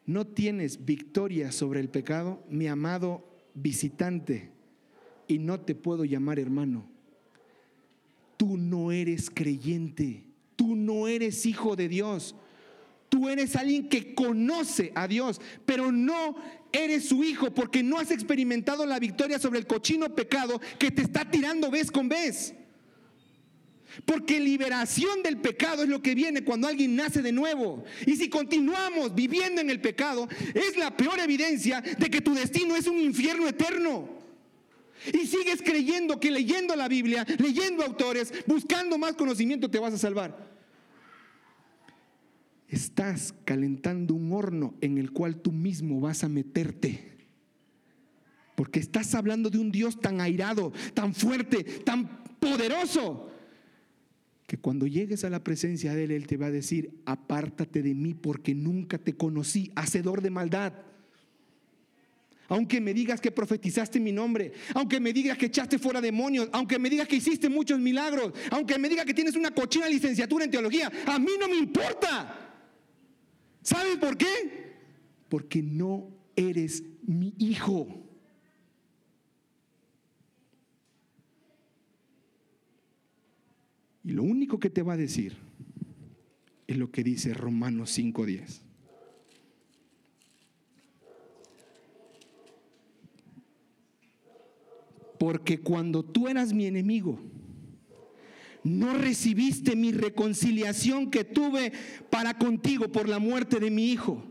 no 0.05 0.27
tienes 0.27 0.85
victoria 0.85 1.51
sobre 1.51 1.79
el 1.79 1.89
pecado, 1.89 2.43
mi 2.49 2.67
amado 2.67 3.27
visitante, 3.55 4.51
y 5.27 5.39
no 5.39 5.59
te 5.59 5.73
puedo 5.73 6.05
llamar 6.05 6.37
hermano, 6.37 6.87
tú 8.37 8.57
no 8.57 8.91
eres 8.91 9.31
creyente, 9.31 10.23
tú 10.55 10.75
no 10.75 11.07
eres 11.07 11.47
hijo 11.47 11.75
de 11.75 11.89
Dios. 11.89 12.35
Tú 13.15 13.29
eres 13.29 13.55
alguien 13.55 13.87
que 13.87 14.13
conoce 14.13 14.91
a 14.93 15.07
Dios, 15.07 15.39
pero 15.65 15.89
no 15.89 16.35
eres 16.73 17.07
su 17.07 17.23
hijo 17.23 17.49
porque 17.53 17.81
no 17.81 17.97
has 17.97 18.11
experimentado 18.11 18.85
la 18.85 18.99
victoria 18.99 19.39
sobre 19.39 19.57
el 19.59 19.65
cochino 19.65 20.13
pecado 20.13 20.59
que 20.77 20.91
te 20.91 21.03
está 21.03 21.23
tirando 21.23 21.71
vez 21.71 21.89
con 21.91 22.09
vez. 22.09 22.53
Porque 24.03 24.41
liberación 24.41 25.23
del 25.23 25.37
pecado 25.37 25.83
es 25.83 25.87
lo 25.87 26.01
que 26.01 26.13
viene 26.13 26.43
cuando 26.43 26.67
alguien 26.67 26.97
nace 26.97 27.21
de 27.21 27.31
nuevo. 27.31 27.85
Y 28.05 28.17
si 28.17 28.27
continuamos 28.27 29.15
viviendo 29.15 29.61
en 29.61 29.69
el 29.69 29.79
pecado, 29.79 30.27
es 30.53 30.75
la 30.75 30.97
peor 30.97 31.17
evidencia 31.21 31.79
de 31.79 32.09
que 32.09 32.19
tu 32.19 32.33
destino 32.33 32.75
es 32.75 32.85
un 32.85 32.99
infierno 32.99 33.47
eterno. 33.47 34.09
Y 35.13 35.25
sigues 35.25 35.61
creyendo 35.63 36.19
que 36.19 36.31
leyendo 36.31 36.75
la 36.75 36.89
Biblia, 36.89 37.25
leyendo 37.37 37.81
autores, 37.81 38.33
buscando 38.45 38.97
más 38.97 39.13
conocimiento 39.13 39.71
te 39.71 39.79
vas 39.79 39.93
a 39.93 39.97
salvar 39.97 40.54
estás 42.67 43.33
calentando 43.45 44.13
un 44.13 44.31
horno 44.33 44.75
en 44.81 44.97
el 44.97 45.11
cual 45.11 45.41
tú 45.41 45.51
mismo 45.51 45.99
vas 45.99 46.23
a 46.23 46.29
meterte. 46.29 47.15
Porque 48.55 48.79
estás 48.79 49.13
hablando 49.15 49.49
de 49.49 49.59
un 49.59 49.71
Dios 49.71 49.99
tan 49.99 50.21
airado, 50.21 50.71
tan 50.93 51.13
fuerte, 51.13 51.63
tan 51.63 52.23
poderoso, 52.39 53.29
que 54.47 54.57
cuando 54.57 54.87
llegues 54.87 55.23
a 55.23 55.29
la 55.29 55.43
presencia 55.43 55.93
de 55.93 56.05
Él, 56.05 56.11
Él 56.11 56.27
te 56.27 56.37
va 56.37 56.47
a 56.47 56.51
decir, 56.51 57.01
apártate 57.05 57.81
de 57.81 57.93
mí 57.93 58.13
porque 58.13 58.53
nunca 58.53 58.97
te 58.97 59.13
conocí, 59.13 59.71
hacedor 59.75 60.21
de 60.21 60.29
maldad. 60.29 60.73
Aunque 62.47 62.79
me 62.79 62.93
digas 62.93 63.19
que 63.19 63.31
profetizaste 63.31 63.99
mi 63.99 64.11
nombre, 64.11 64.53
aunque 64.75 64.99
me 64.99 65.11
digas 65.11 65.35
que 65.35 65.47
echaste 65.47 65.79
fuera 65.79 65.99
demonios, 65.99 66.47
aunque 66.51 66.77
me 66.77 66.91
digas 66.91 67.07
que 67.07 67.15
hiciste 67.15 67.49
muchos 67.49 67.79
milagros, 67.79 68.33
aunque 68.51 68.77
me 68.77 68.87
digas 68.87 69.05
que 69.05 69.15
tienes 69.15 69.35
una 69.35 69.49
cochina 69.49 69.89
licenciatura 69.89 70.45
en 70.45 70.51
teología, 70.51 70.91
a 71.07 71.17
mí 71.17 71.31
no 71.39 71.47
me 71.47 71.57
importa. 71.57 72.44
¿Saben 73.65 73.99
por 73.99 74.15
qué? 74.15 74.75
Porque 75.27 75.63
no 75.63 76.07
eres 76.35 76.83
mi 77.01 77.33
hijo. 77.39 77.87
Y 84.03 84.11
lo 84.11 84.21
único 84.21 84.59
que 84.59 84.69
te 84.69 84.83
va 84.83 84.93
a 84.93 84.97
decir 84.97 85.35
es 86.67 86.77
lo 86.77 86.91
que 86.91 87.03
dice 87.03 87.33
Romanos 87.33 87.89
5:10. 87.89 88.61
Porque 95.17 95.59
cuando 95.59 96.05
tú 96.05 96.27
eras 96.27 96.53
mi 96.53 96.67
enemigo, 96.67 97.19
no 98.65 98.97
recibiste 98.97 99.75
mi 99.75 99.91
reconciliación 99.91 101.11
que 101.11 101.23
tuve 101.23 101.71
para 102.09 102.35
contigo 102.35 102.91
por 102.91 103.07
la 103.07 103.19
muerte 103.19 103.59
de 103.59 103.69
mi 103.69 103.91
hijo. 103.91 104.25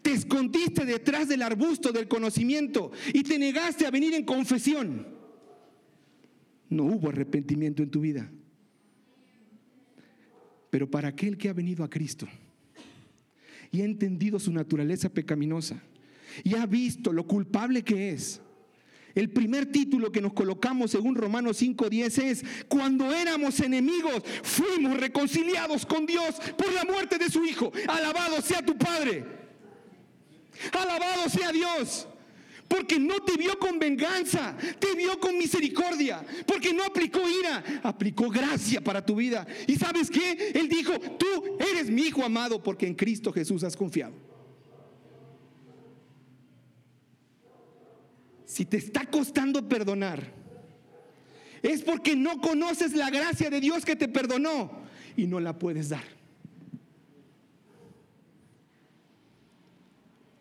Te 0.00 0.12
escondiste 0.12 0.84
detrás 0.84 1.28
del 1.28 1.42
arbusto 1.42 1.90
del 1.90 2.06
conocimiento 2.06 2.92
y 3.12 3.24
te 3.24 3.36
negaste 3.36 3.84
a 3.84 3.90
venir 3.90 4.14
en 4.14 4.24
confesión. 4.24 5.08
No 6.70 6.84
hubo 6.84 7.08
arrepentimiento 7.08 7.82
en 7.82 7.90
tu 7.90 8.00
vida. 8.00 8.30
Pero 10.70 10.88
para 10.88 11.08
aquel 11.08 11.36
que 11.36 11.48
ha 11.48 11.52
venido 11.52 11.82
a 11.82 11.90
Cristo 11.90 12.28
y 13.72 13.80
ha 13.80 13.84
entendido 13.84 14.38
su 14.38 14.52
naturaleza 14.52 15.08
pecaminosa 15.08 15.82
y 16.44 16.54
ha 16.54 16.64
visto 16.66 17.12
lo 17.12 17.26
culpable 17.26 17.82
que 17.82 18.10
es, 18.10 18.40
el 19.14 19.30
primer 19.30 19.66
título 19.66 20.10
que 20.10 20.20
nos 20.20 20.32
colocamos 20.32 20.90
según 20.90 21.14
Romanos 21.14 21.60
5:10 21.60 22.18
es, 22.18 22.44
cuando 22.68 23.12
éramos 23.12 23.60
enemigos, 23.60 24.22
fuimos 24.42 24.96
reconciliados 24.98 25.86
con 25.86 26.04
Dios 26.06 26.34
por 26.56 26.72
la 26.72 26.84
muerte 26.84 27.18
de 27.18 27.30
su 27.30 27.44
Hijo. 27.44 27.72
Alabado 27.86 28.40
sea 28.42 28.64
tu 28.64 28.76
Padre. 28.76 29.24
Alabado 30.72 31.28
sea 31.28 31.52
Dios. 31.52 32.08
porque 32.68 32.98
no 32.98 33.22
te 33.22 33.36
vio 33.36 33.58
con 33.58 33.78
venganza, 33.78 34.56
te 34.78 34.94
vio 34.94 35.20
con 35.20 35.36
misericordia, 35.36 36.24
porque 36.46 36.72
no 36.72 36.82
aplicó 36.82 37.20
ira, 37.28 37.62
aplicó 37.82 38.28
gracia 38.30 38.80
para 38.82 39.04
tu 39.04 39.16
vida. 39.16 39.46
¿Y 39.66 39.76
sabes 39.76 40.10
qué? 40.10 40.50
Él 40.54 40.68
dijo, 40.68 40.98
tú 40.98 41.26
eres 41.60 41.90
mi 41.90 42.02
hijo 42.02 42.24
amado 42.24 42.62
porque 42.62 42.86
en 42.86 42.94
Cristo 42.94 43.32
Jesús 43.32 43.62
has 43.64 43.76
confiado. 43.76 44.33
Si 48.54 48.64
te 48.64 48.76
está 48.76 49.04
costando 49.04 49.68
perdonar, 49.68 50.32
es 51.60 51.82
porque 51.82 52.14
no 52.14 52.40
conoces 52.40 52.92
la 52.92 53.10
gracia 53.10 53.50
de 53.50 53.60
Dios 53.60 53.84
que 53.84 53.96
te 53.96 54.06
perdonó 54.06 54.70
y 55.16 55.26
no 55.26 55.40
la 55.40 55.58
puedes 55.58 55.88
dar. 55.88 56.04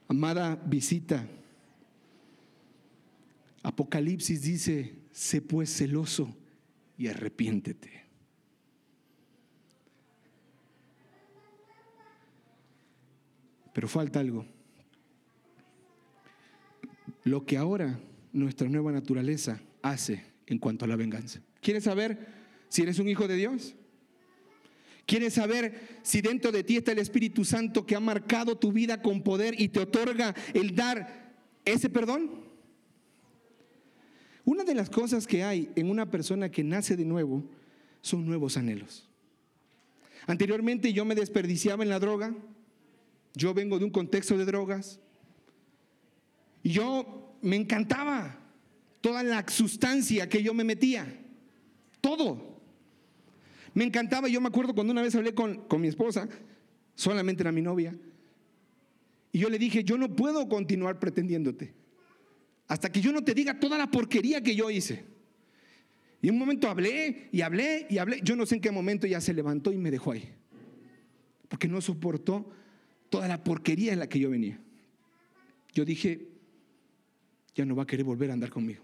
Amada 0.08 0.62
visita, 0.64 1.28
Apocalipsis 3.64 4.44
dice, 4.44 4.94
sé 5.12 5.42
pues 5.42 5.76
celoso 5.76 6.38
y 7.00 7.08
arrepiéntete. 7.08 8.04
Pero 13.74 13.88
falta 13.88 14.20
algo. 14.20 14.53
Lo 17.24 17.46
que 17.46 17.58
ahora 17.58 18.00
nuestra 18.32 18.68
nueva 18.68 18.92
naturaleza 18.92 19.62
hace 19.82 20.24
en 20.48 20.58
cuanto 20.60 20.86
a 20.86 20.88
la 20.88 20.96
venganza. 20.96 21.42
¿Quieres 21.62 21.84
saber 21.86 22.28
si 22.68 22.82
eres 22.82 23.00
un 23.00 23.08
hijo 23.08 23.28
de 23.28 23.36
Dios? 23.36 23.76
¿Quieres 25.06 25.34
saber 25.34 26.00
si 26.02 26.22
dentro 26.22 26.52
de 26.52 26.64
ti 26.64 26.78
está 26.78 26.92
el 26.92 27.00
Espíritu 27.00 27.44
Santo 27.44 27.86
que 27.86 27.96
ha 27.96 28.00
marcado 28.00 28.58
tu 28.58 28.72
vida 28.72 29.02
con 29.02 29.22
poder 29.22 29.60
y 29.60 29.68
te 29.70 29.80
otorga 29.80 30.34
el 30.54 30.76
dar 30.76 31.34
ese 31.66 31.90
perdón? 31.90 32.44
Una 34.46 34.64
de 34.64 34.76
las 34.76 34.90
cosas 34.90 35.28
que 35.28 35.44
hay 35.44 35.70
en 35.76 35.90
una 35.90 36.10
persona 36.10 36.50
que 36.50 36.64
nace 36.64 36.96
de 36.96 37.06
nuevo 37.06 37.44
son 38.02 38.26
nuevos 38.26 38.58
anhelos. 38.58 39.08
Anteriormente 40.26 40.94
yo 40.94 41.06
me 41.06 41.16
desperdiciaba 41.16 41.84
en 41.84 41.90
la 41.90 42.00
droga, 42.00 42.34
yo 43.36 43.54
vengo 43.54 43.80
de 43.80 43.86
un 43.86 43.92
contexto 43.92 44.38
de 44.38 44.46
drogas, 44.46 45.00
yo 46.72 47.38
me 47.42 47.56
encantaba 47.56 48.40
toda 49.02 49.24
la 49.24 49.46
sustancia 49.48 50.30
que 50.30 50.42
yo 50.42 50.54
me 50.54 50.64
metía, 50.64 51.06
todo. 52.00 52.62
Me 53.74 53.84
encantaba, 53.84 54.28
yo 54.28 54.40
me 54.40 54.48
acuerdo 54.48 54.74
cuando 54.74 54.92
una 54.92 55.02
vez 55.02 55.16
hablé 55.16 55.34
con, 55.34 55.68
con 55.68 55.82
mi 55.82 55.88
esposa, 55.88 56.30
solamente 56.96 57.44
era 57.44 57.52
mi 57.52 57.62
novia, 57.62 57.96
y 59.32 59.40
yo 59.40 59.50
le 59.50 59.58
dije, 59.58 59.84
yo 59.84 59.98
no 59.98 60.16
puedo 60.16 60.48
continuar 60.48 61.00
pretendiéndote 61.00 61.74
hasta 62.68 62.92
que 62.92 63.02
yo 63.02 63.12
no 63.12 63.24
te 63.24 63.34
diga 63.34 63.60
toda 63.60 63.78
la 63.78 63.92
porquería 63.92 64.42
que 64.42 64.56
yo 64.56 64.70
hice. 64.70 65.04
Y 66.22 66.30
un 66.30 66.38
momento 66.38 66.70
hablé 66.70 67.30
y 67.32 67.42
hablé 67.42 67.86
y 67.90 67.98
hablé, 67.98 68.22
yo 68.24 68.36
no 68.36 68.46
sé 68.46 68.56
en 68.56 68.62
qué 68.62 68.72
momento 68.72 69.06
ya 69.06 69.20
se 69.20 69.34
levantó 69.34 69.72
y 69.72 69.78
me 69.78 69.92
dejó 69.92 70.14
ahí, 70.14 70.30
porque 71.50 71.68
no 71.68 71.82
soportó 71.82 72.50
toda 73.10 73.28
la 73.28 73.44
porquería 73.44 73.94
en 73.94 74.00
la 74.00 74.08
que 74.08 74.20
yo 74.20 74.30
venía. 74.30 74.60
Yo 75.74 75.84
dije, 75.84 76.30
ya 77.56 77.66
no 77.66 77.76
va 77.76 77.84
a 77.84 77.88
querer 77.88 78.06
volver 78.06 78.30
a 78.30 78.34
andar 78.34 78.50
conmigo. 78.50 78.84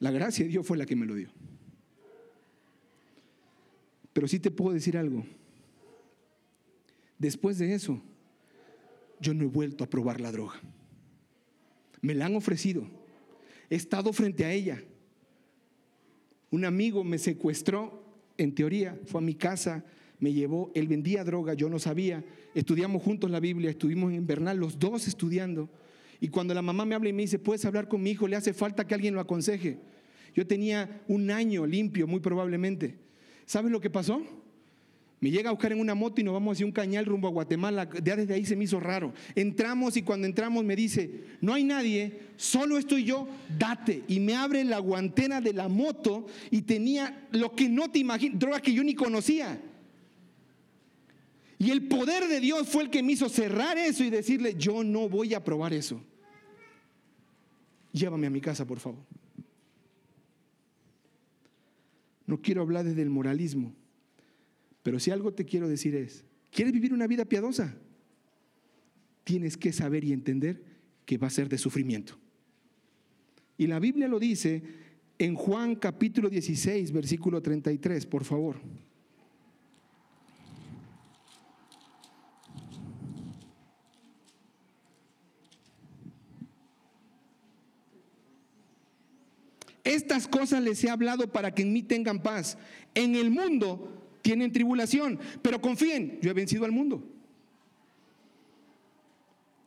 La 0.00 0.10
gracia 0.10 0.44
de 0.44 0.50
Dios 0.50 0.66
fue 0.66 0.78
la 0.78 0.86
que 0.86 0.96
me 0.96 1.06
lo 1.06 1.14
dio. 1.14 1.30
Pero 4.12 4.28
sí 4.28 4.38
te 4.38 4.50
puedo 4.50 4.72
decir 4.72 4.96
algo. 4.96 5.24
Después 7.18 7.58
de 7.58 7.74
eso, 7.74 8.00
yo 9.20 9.34
no 9.34 9.44
he 9.44 9.48
vuelto 9.48 9.84
a 9.84 9.90
probar 9.90 10.20
la 10.20 10.30
droga. 10.30 10.60
Me 12.00 12.14
la 12.14 12.26
han 12.26 12.36
ofrecido. 12.36 12.86
He 13.70 13.76
estado 13.76 14.12
frente 14.12 14.44
a 14.44 14.52
ella. 14.52 14.82
Un 16.50 16.64
amigo 16.64 17.04
me 17.04 17.18
secuestró, 17.18 18.04
en 18.36 18.54
teoría, 18.54 18.98
fue 19.04 19.20
a 19.20 19.24
mi 19.24 19.34
casa, 19.34 19.84
me 20.20 20.32
llevó, 20.32 20.70
él 20.74 20.88
vendía 20.88 21.24
droga, 21.24 21.54
yo 21.54 21.68
no 21.68 21.78
sabía. 21.78 22.24
Estudiamos 22.54 23.02
juntos 23.02 23.30
la 23.30 23.40
Biblia, 23.40 23.70
estuvimos 23.70 24.12
en 24.12 24.26
Bernal, 24.26 24.56
los 24.56 24.78
dos 24.78 25.06
estudiando. 25.08 25.68
Y 26.20 26.28
cuando 26.28 26.54
la 26.54 26.62
mamá 26.62 26.84
me 26.84 26.94
habla 26.94 27.08
y 27.08 27.12
me 27.12 27.22
dice, 27.22 27.38
puedes 27.38 27.64
hablar 27.64 27.88
con 27.88 28.02
mi 28.02 28.10
hijo, 28.10 28.26
le 28.26 28.36
hace 28.36 28.52
falta 28.52 28.86
que 28.86 28.94
alguien 28.94 29.14
lo 29.14 29.20
aconseje. 29.20 29.78
Yo 30.34 30.46
tenía 30.46 31.02
un 31.08 31.30
año 31.30 31.66
limpio, 31.66 32.06
muy 32.06 32.20
probablemente. 32.20 32.96
¿Sabes 33.46 33.70
lo 33.70 33.80
que 33.80 33.90
pasó? 33.90 34.22
Me 35.20 35.30
llega 35.30 35.48
a 35.48 35.52
buscar 35.52 35.72
en 35.72 35.80
una 35.80 35.96
moto 35.96 36.20
y 36.20 36.24
nos 36.24 36.34
vamos 36.34 36.56
hacia 36.56 36.66
un 36.66 36.72
cañal 36.72 37.04
rumbo 37.04 37.26
a 37.26 37.32
Guatemala. 37.32 37.88
Ya 38.04 38.14
desde 38.14 38.34
ahí 38.34 38.44
se 38.44 38.54
me 38.54 38.64
hizo 38.64 38.78
raro. 38.78 39.12
Entramos 39.34 39.96
y 39.96 40.02
cuando 40.02 40.26
entramos 40.26 40.64
me 40.64 40.76
dice, 40.76 41.10
no 41.40 41.54
hay 41.54 41.64
nadie, 41.64 42.20
solo 42.36 42.78
estoy 42.78 43.04
yo, 43.04 43.26
date. 43.58 44.04
Y 44.06 44.20
me 44.20 44.36
abre 44.36 44.62
la 44.62 44.78
guantera 44.78 45.40
de 45.40 45.52
la 45.52 45.68
moto 45.68 46.26
y 46.50 46.62
tenía 46.62 47.26
lo 47.32 47.52
que 47.54 47.68
no 47.68 47.90
te 47.90 47.98
imaginas, 47.98 48.38
drogas 48.38 48.62
que 48.62 48.72
yo 48.72 48.84
ni 48.84 48.94
conocía. 48.94 49.60
Y 51.58 51.70
el 51.70 51.88
poder 51.88 52.28
de 52.28 52.38
Dios 52.38 52.68
fue 52.68 52.84
el 52.84 52.90
que 52.90 53.02
me 53.02 53.12
hizo 53.12 53.28
cerrar 53.28 53.76
eso 53.76 54.04
y 54.04 54.10
decirle, 54.10 54.54
yo 54.56 54.84
no 54.84 55.08
voy 55.08 55.34
a 55.34 55.42
probar 55.42 55.72
eso. 55.72 56.00
Llévame 57.98 58.28
a 58.28 58.30
mi 58.30 58.40
casa, 58.40 58.64
por 58.64 58.78
favor. 58.78 59.04
No 62.26 62.40
quiero 62.40 62.62
hablar 62.62 62.84
desde 62.84 63.02
el 63.02 63.10
moralismo, 63.10 63.74
pero 64.82 65.00
si 65.00 65.10
algo 65.10 65.32
te 65.32 65.44
quiero 65.44 65.68
decir 65.68 65.96
es, 65.96 66.24
¿quieres 66.52 66.72
vivir 66.72 66.92
una 66.92 67.06
vida 67.06 67.24
piadosa? 67.24 67.74
Tienes 69.24 69.56
que 69.56 69.72
saber 69.72 70.04
y 70.04 70.12
entender 70.12 70.62
que 71.04 71.18
va 71.18 71.26
a 71.26 71.30
ser 71.30 71.48
de 71.48 71.58
sufrimiento. 71.58 72.18
Y 73.56 73.66
la 73.66 73.80
Biblia 73.80 74.06
lo 74.06 74.20
dice 74.20 74.62
en 75.18 75.34
Juan 75.34 75.74
capítulo 75.74 76.28
16, 76.28 76.92
versículo 76.92 77.42
33, 77.42 78.06
por 78.06 78.24
favor. 78.24 78.60
Cosas 90.26 90.62
les 90.62 90.82
he 90.82 90.90
hablado 90.90 91.30
para 91.30 91.54
que 91.54 91.62
en 91.62 91.72
mí 91.72 91.82
tengan 91.82 92.22
paz. 92.22 92.58
En 92.94 93.14
el 93.14 93.30
mundo 93.30 93.92
tienen 94.22 94.50
tribulación, 94.50 95.18
pero 95.42 95.60
confíen, 95.60 96.18
yo 96.20 96.30
he 96.30 96.34
vencido 96.34 96.64
al 96.64 96.72
mundo. 96.72 97.04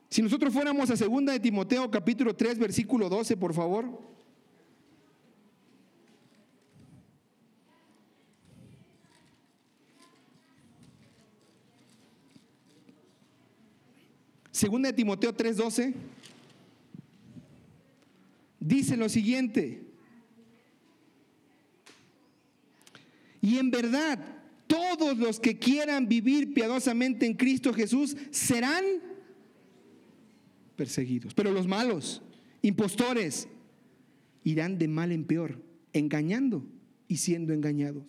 Si 0.09 0.21
nosotros 0.21 0.53
fuéramos 0.53 0.89
a 0.89 0.97
segunda 0.97 1.31
de 1.31 1.39
Timoteo 1.39 1.89
capítulo 1.89 2.35
3 2.35 2.59
versículo 2.59 3.07
12, 3.07 3.37
por 3.37 3.53
favor. 3.53 4.11
Segunda 14.51 14.89
de 14.89 14.93
Timoteo 14.93 15.33
3:12 15.33 15.93
dice 18.59 18.97
lo 18.97 19.09
siguiente: 19.09 19.90
Y 23.41 23.57
en 23.57 23.71
verdad, 23.71 24.19
todos 24.67 25.17
los 25.17 25.39
que 25.39 25.57
quieran 25.57 26.07
vivir 26.07 26.53
piadosamente 26.53 27.25
en 27.25 27.33
Cristo 27.33 27.73
Jesús 27.73 28.15
serán 28.29 28.85
perseguidos. 30.75 31.33
Pero 31.33 31.51
los 31.51 31.67
malos, 31.67 32.21
impostores, 32.61 33.47
irán 34.43 34.77
de 34.77 34.87
mal 34.87 35.11
en 35.11 35.25
peor, 35.25 35.61
engañando 35.93 36.63
y 37.07 37.17
siendo 37.17 37.53
engañados. 37.53 38.05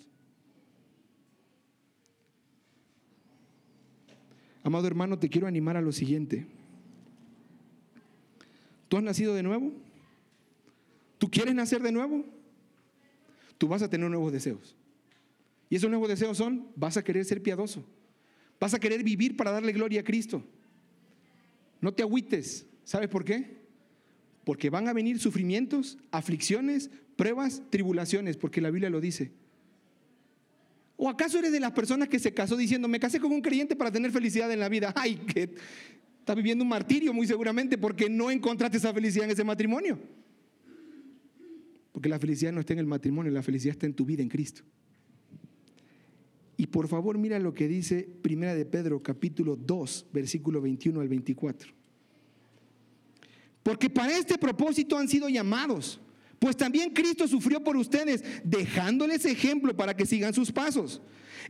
Amado 4.62 4.86
hermano, 4.86 5.18
te 5.18 5.28
quiero 5.28 5.46
animar 5.46 5.76
a 5.76 5.80
lo 5.80 5.92
siguiente. 5.92 6.46
¿Tú 8.88 8.96
has 8.96 9.02
nacido 9.02 9.34
de 9.34 9.42
nuevo? 9.42 9.72
¿Tú 11.18 11.30
quieres 11.30 11.54
nacer 11.54 11.82
de 11.82 11.90
nuevo? 11.90 12.24
Tú 13.58 13.66
vas 13.66 13.82
a 13.82 13.90
tener 13.90 14.08
nuevos 14.08 14.32
deseos. 14.32 14.76
Y 15.72 15.76
esos 15.76 15.88
nuevos 15.88 16.06
deseos 16.06 16.36
son, 16.36 16.68
vas 16.76 16.98
a 16.98 17.02
querer 17.02 17.24
ser 17.24 17.42
piadoso, 17.42 17.82
vas 18.60 18.74
a 18.74 18.78
querer 18.78 19.02
vivir 19.02 19.38
para 19.38 19.52
darle 19.52 19.72
gloria 19.72 20.02
a 20.02 20.04
Cristo. 20.04 20.44
No 21.80 21.94
te 21.94 22.02
agüites, 22.02 22.66
¿sabes 22.84 23.08
por 23.08 23.24
qué? 23.24 23.56
Porque 24.44 24.68
van 24.68 24.86
a 24.86 24.92
venir 24.92 25.18
sufrimientos, 25.18 25.96
aflicciones, 26.10 26.90
pruebas, 27.16 27.62
tribulaciones, 27.70 28.36
porque 28.36 28.60
la 28.60 28.70
Biblia 28.70 28.90
lo 28.90 29.00
dice. 29.00 29.32
¿O 30.98 31.08
acaso 31.08 31.38
eres 31.38 31.52
de 31.52 31.60
las 31.60 31.72
personas 31.72 32.10
que 32.10 32.18
se 32.18 32.34
casó 32.34 32.54
diciendo, 32.54 32.86
me 32.86 33.00
casé 33.00 33.18
con 33.18 33.32
un 33.32 33.40
creyente 33.40 33.74
para 33.74 33.90
tener 33.90 34.10
felicidad 34.10 34.52
en 34.52 34.60
la 34.60 34.68
vida? 34.68 34.92
Ay, 34.94 35.16
que 35.26 35.54
estás 36.18 36.36
viviendo 36.36 36.64
un 36.64 36.68
martirio 36.68 37.14
muy 37.14 37.26
seguramente 37.26 37.78
porque 37.78 38.10
no 38.10 38.30
encontraste 38.30 38.76
esa 38.76 38.92
felicidad 38.92 39.24
en 39.24 39.30
ese 39.30 39.42
matrimonio. 39.42 39.98
Porque 41.92 42.10
la 42.10 42.18
felicidad 42.18 42.52
no 42.52 42.60
está 42.60 42.74
en 42.74 42.80
el 42.80 42.86
matrimonio, 42.86 43.32
la 43.32 43.42
felicidad 43.42 43.72
está 43.72 43.86
en 43.86 43.94
tu 43.94 44.04
vida 44.04 44.22
en 44.22 44.28
Cristo. 44.28 44.64
Y 46.56 46.66
por 46.66 46.88
favor 46.88 47.18
mira 47.18 47.38
lo 47.38 47.54
que 47.54 47.68
dice 47.68 48.08
Primera 48.22 48.54
de 48.54 48.64
Pedro 48.64 49.02
capítulo 49.02 49.56
2, 49.56 50.06
versículo 50.12 50.60
21 50.60 51.00
al 51.00 51.08
24. 51.08 51.72
Porque 53.62 53.88
para 53.88 54.16
este 54.16 54.38
propósito 54.38 54.96
han 54.96 55.08
sido 55.08 55.28
llamados. 55.28 56.00
Pues 56.38 56.56
también 56.56 56.90
Cristo 56.90 57.28
sufrió 57.28 57.62
por 57.62 57.76
ustedes, 57.76 58.24
dejándoles 58.42 59.24
ejemplo 59.24 59.76
para 59.76 59.96
que 59.96 60.06
sigan 60.06 60.34
sus 60.34 60.50
pasos. 60.50 61.00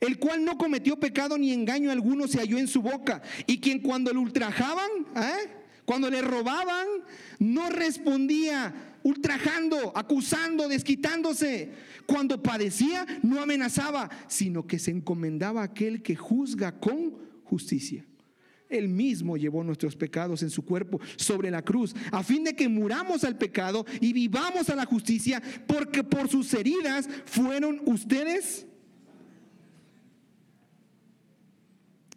El 0.00 0.18
cual 0.18 0.44
no 0.44 0.58
cometió 0.58 1.00
pecado 1.00 1.38
ni 1.38 1.52
engaño 1.52 1.90
alguno 1.90 2.28
se 2.28 2.38
halló 2.38 2.58
en 2.58 2.68
su 2.68 2.82
boca. 2.82 3.22
Y 3.46 3.58
quien 3.58 3.80
cuando 3.80 4.12
le 4.12 4.18
ultrajaban, 4.18 4.90
¿eh? 5.16 5.61
Cuando 5.84 6.10
le 6.10 6.22
robaban, 6.22 6.86
no 7.38 7.68
respondía 7.70 8.98
ultrajando, 9.02 9.92
acusando, 9.96 10.68
desquitándose. 10.68 11.72
Cuando 12.06 12.42
padecía, 12.42 13.06
no 13.22 13.40
amenazaba, 13.40 14.08
sino 14.28 14.66
que 14.66 14.78
se 14.78 14.90
encomendaba 14.90 15.62
a 15.62 15.64
aquel 15.64 16.02
que 16.02 16.16
juzga 16.16 16.78
con 16.78 17.14
justicia. 17.44 18.06
Él 18.68 18.88
mismo 18.88 19.36
llevó 19.36 19.62
nuestros 19.62 19.96
pecados 19.96 20.42
en 20.42 20.50
su 20.50 20.64
cuerpo 20.64 20.98
sobre 21.16 21.50
la 21.50 21.62
cruz, 21.62 21.94
a 22.10 22.22
fin 22.22 22.42
de 22.42 22.56
que 22.56 22.68
muramos 22.68 23.22
al 23.22 23.36
pecado 23.36 23.84
y 24.00 24.12
vivamos 24.14 24.70
a 24.70 24.76
la 24.76 24.86
justicia, 24.86 25.42
porque 25.66 26.02
por 26.02 26.28
sus 26.28 26.54
heridas 26.54 27.08
fueron 27.26 27.82
ustedes. 27.84 28.66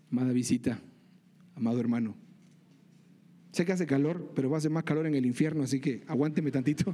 Amada 0.10 0.32
visita, 0.32 0.80
amado 1.56 1.80
hermano. 1.82 2.25
Sé 3.56 3.64
que 3.66 3.72
hace 3.72 3.88
calor, 3.88 4.34
pero 4.36 4.50
va 4.50 4.58
a 4.58 4.60
hacer 4.60 4.70
más 4.70 4.84
calor 4.84 5.08
en 5.08 5.16
el 5.16 5.26
infierno, 5.26 5.64
así 5.64 5.80
que 5.80 6.04
aguánteme 6.08 6.52
tantito. 6.52 6.94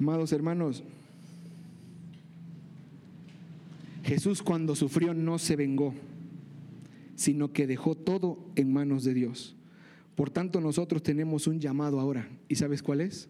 Amados 0.00 0.32
hermanos, 0.32 0.82
Jesús 4.02 4.42
cuando 4.42 4.74
sufrió 4.74 5.14
no 5.14 5.38
se 5.38 5.54
vengó, 5.54 5.94
sino 7.14 7.52
que 7.52 7.68
dejó 7.68 7.94
todo 7.94 8.44
en 8.56 8.72
manos 8.72 9.04
de 9.04 9.14
Dios. 9.14 9.54
Por 10.16 10.28
tanto, 10.30 10.60
nosotros 10.60 11.04
tenemos 11.04 11.46
un 11.46 11.60
llamado 11.60 12.00
ahora. 12.00 12.28
¿Y 12.48 12.56
sabes 12.56 12.82
cuál 12.82 13.00
es? 13.00 13.28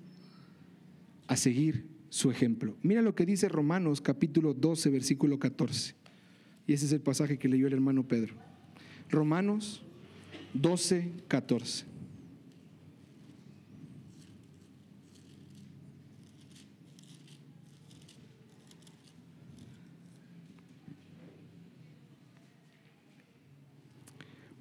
A 1.27 1.37
seguir 1.37 1.85
su 2.09 2.31
ejemplo. 2.31 2.75
Mira 2.83 3.03
lo 3.03 3.15
que 3.15 3.27
dice 3.27 3.51
Romanos 3.51 4.01
capítulo 4.01 4.55
12, 4.55 4.89
versículo 4.89 5.39
14. 5.39 5.95
Y 6.67 6.73
ese 6.73 6.87
es 6.87 6.93
el 6.93 7.03
pasaje 7.03 7.39
que 7.39 7.51
leyó 7.51 7.67
el 7.67 7.75
hermano 7.75 8.09
Pedro. 8.09 8.54
Romanos 9.11 9.83
12, 10.55 11.13
14. 11.29 11.95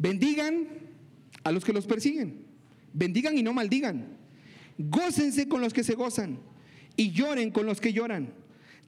Bendigan 0.03 0.67
a 1.45 1.51
los 1.53 1.63
que 1.63 1.71
los 1.71 1.85
persiguen. 1.85 2.45
Bendigan 2.93 3.37
y 3.37 3.43
no 3.43 3.53
maldigan. 3.53 4.17
Gócense 4.77 5.47
con 5.47 5.61
los 5.61 5.73
que 5.73 5.83
se 5.85 5.95
gozan 5.95 6.39
y 6.97 7.11
lloren 7.11 7.51
con 7.51 7.65
los 7.65 7.79
que 7.79 7.93
lloran. 7.93 8.42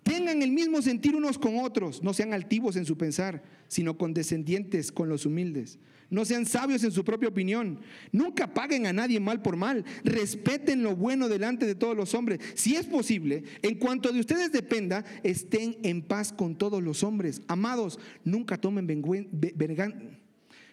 Tengan 0.05 0.43
el 0.43 0.51
mismo 0.51 0.83
sentir 0.83 1.15
unos 1.15 1.39
con 1.39 1.57
otros. 1.57 2.03
No 2.03 2.13
sean 2.13 2.31
altivos 2.31 2.75
en 2.75 2.85
su 2.85 2.95
pensar, 2.95 3.41
sino 3.67 3.97
condescendientes 3.97 4.91
con 4.91 5.09
los 5.09 5.25
humildes. 5.25 5.79
No 6.11 6.25
sean 6.25 6.45
sabios 6.45 6.83
en 6.83 6.91
su 6.91 7.03
propia 7.03 7.27
opinión. 7.27 7.79
Nunca 8.11 8.53
paguen 8.53 8.85
a 8.85 8.93
nadie 8.93 9.19
mal 9.19 9.41
por 9.41 9.55
mal. 9.55 9.83
Respeten 10.03 10.83
lo 10.83 10.95
bueno 10.95 11.27
delante 11.27 11.65
de 11.65 11.73
todos 11.73 11.97
los 11.97 12.13
hombres. 12.13 12.39
Si 12.53 12.75
es 12.75 12.85
posible, 12.85 13.45
en 13.63 13.79
cuanto 13.79 14.11
de 14.11 14.19
ustedes 14.19 14.51
dependa, 14.51 15.03
estén 15.23 15.75
en 15.81 16.03
paz 16.03 16.31
con 16.31 16.55
todos 16.55 16.83
los 16.83 17.01
hombres. 17.01 17.41
Amados, 17.47 17.97
nunca 18.23 18.57
tomen 18.57 18.85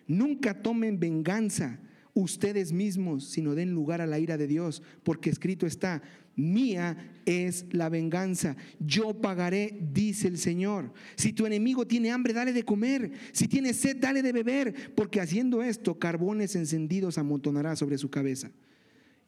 Nunca 0.07 0.63
tomen 0.63 1.01
venganza 1.01 1.81
ustedes 2.15 2.73
mismos, 2.73 3.25
sino 3.31 3.55
den 3.55 3.73
lugar 3.73 4.01
a 4.01 4.07
la 4.07 4.19
ira 4.19 4.37
de 4.37 4.47
Dios, 4.47 4.83
porque 5.03 5.31
escrito 5.31 5.67
está, 5.67 6.03
mía 6.37 7.21
es 7.27 7.67
la 7.73 7.89
venganza, 7.89 8.57
yo 8.81 9.21
pagaré, 9.21 9.79
dice 9.93 10.29
el 10.29 10.39
Señor. 10.39 10.93
Si 11.17 11.33
tu 11.33 11.47
enemigo 11.47 11.87
tiene 11.87 12.11
hambre, 12.11 12.33
dale 12.33 12.53
de 12.53 12.65
comer, 12.65 13.13
si 13.33 13.49
tiene 13.49 13.75
sed, 13.75 13.97
dale 13.99 14.23
de 14.23 14.33
beber, 14.33 14.95
porque 14.95 15.21
haciendo 15.21 15.63
esto, 15.63 15.99
carbones 15.99 16.57
encendidos 16.57 17.19
amontonará 17.19 17.77
sobre 17.77 17.99
su 17.99 18.11
cabeza. 18.11 18.51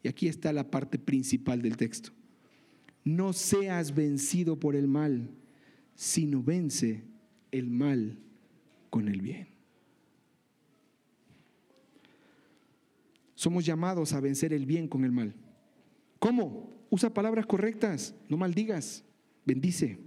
Y 0.03 0.07
aquí 0.07 0.27
está 0.27 0.53
la 0.53 0.69
parte 0.69 0.99
principal 0.99 1.61
del 1.61 1.77
texto. 1.77 2.11
No 3.03 3.33
seas 3.33 3.93
vencido 3.93 4.59
por 4.59 4.75
el 4.75 4.87
mal, 4.87 5.29
sino 5.95 6.43
vence 6.43 7.03
el 7.51 7.69
mal 7.69 8.19
con 8.89 9.07
el 9.07 9.21
bien. 9.21 9.47
Somos 13.35 13.65
llamados 13.65 14.13
a 14.13 14.19
vencer 14.19 14.53
el 14.53 14.65
bien 14.65 14.87
con 14.87 15.03
el 15.03 15.11
mal. 15.11 15.35
¿Cómo? 16.19 16.74
Usa 16.95 17.13
palabras 17.13 17.45
correctas, 17.45 18.15
no 18.29 18.37
maldigas, 18.37 19.03
bendice. 19.45 19.99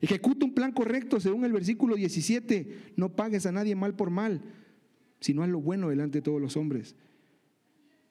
Ejecuta 0.00 0.44
un 0.44 0.52
plan 0.52 0.72
correcto 0.72 1.20
según 1.20 1.44
el 1.44 1.52
versículo 1.52 1.94
17. 1.94 2.94
No 2.96 3.14
pagues 3.14 3.46
a 3.46 3.52
nadie 3.52 3.76
mal 3.76 3.94
por 3.94 4.10
mal, 4.10 4.42
sino 5.20 5.44
haz 5.44 5.48
lo 5.48 5.60
bueno 5.60 5.88
delante 5.88 6.18
de 6.18 6.22
todos 6.22 6.40
los 6.40 6.56
hombres. 6.56 6.96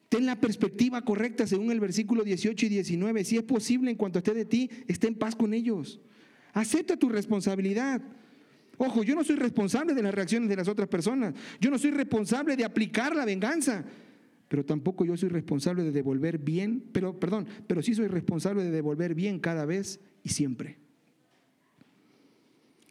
Ten 0.08 0.24
la 0.24 0.40
perspectiva 0.40 1.02
correcta 1.02 1.46
según 1.46 1.70
el 1.72 1.78
versículo 1.78 2.24
18 2.24 2.64
y 2.64 2.68
19. 2.70 3.22
Si 3.22 3.36
es 3.36 3.42
posible, 3.42 3.90
en 3.90 3.98
cuanto 3.98 4.20
esté 4.20 4.32
de 4.32 4.46
ti, 4.46 4.70
esté 4.88 5.06
en 5.06 5.16
paz 5.16 5.36
con 5.36 5.52
ellos. 5.52 6.00
Acepta 6.54 6.96
tu 6.96 7.10
responsabilidad. 7.10 8.00
Ojo, 8.78 9.04
yo 9.04 9.14
no 9.14 9.24
soy 9.24 9.36
responsable 9.36 9.92
de 9.92 10.02
las 10.02 10.14
reacciones 10.14 10.48
de 10.48 10.56
las 10.56 10.68
otras 10.68 10.88
personas. 10.88 11.34
Yo 11.60 11.70
no 11.70 11.76
soy 11.76 11.90
responsable 11.90 12.56
de 12.56 12.64
aplicar 12.64 13.14
la 13.14 13.26
venganza 13.26 13.84
pero 14.50 14.64
tampoco 14.64 15.04
yo 15.04 15.16
soy 15.16 15.28
responsable 15.28 15.84
de 15.84 15.92
devolver 15.92 16.36
bien, 16.38 16.82
pero 16.90 17.20
perdón, 17.20 17.46
pero 17.68 17.82
sí 17.82 17.94
soy 17.94 18.08
responsable 18.08 18.64
de 18.64 18.72
devolver 18.72 19.14
bien 19.14 19.38
cada 19.38 19.64
vez 19.64 20.00
y 20.24 20.30
siempre. 20.30 20.78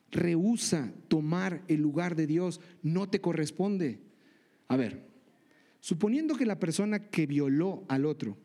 Rehúsa 0.10 0.94
tomar 1.10 1.62
el 1.68 1.82
lugar 1.82 2.16
de 2.16 2.28
Dios, 2.28 2.62
no 2.82 3.10
te 3.10 3.20
corresponde. 3.20 4.00
A 4.70 4.78
ver, 4.78 5.06
suponiendo 5.82 6.36
que 6.36 6.46
la 6.46 6.58
persona 6.58 7.10
que 7.10 7.28
violó 7.28 7.84
al 7.90 8.06
otro, 8.06 8.38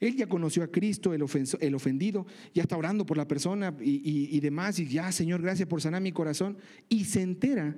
él 0.00 0.16
ya 0.16 0.26
conoció 0.26 0.62
a 0.62 0.68
Cristo, 0.68 1.12
el, 1.12 1.22
el 1.60 1.74
ofendido, 1.74 2.26
ya 2.54 2.62
está 2.62 2.78
orando 2.78 3.04
por 3.04 3.18
la 3.18 3.28
persona 3.28 3.76
y 3.82 4.40
demás, 4.40 4.78
y 4.78 4.86
ya, 4.86 5.12
Señor, 5.12 5.42
gracias 5.42 5.68
por 5.68 5.82
sanar 5.82 6.00
mi 6.00 6.12
corazón, 6.12 6.56
y 6.88 7.04
se 7.04 7.20
entera 7.20 7.76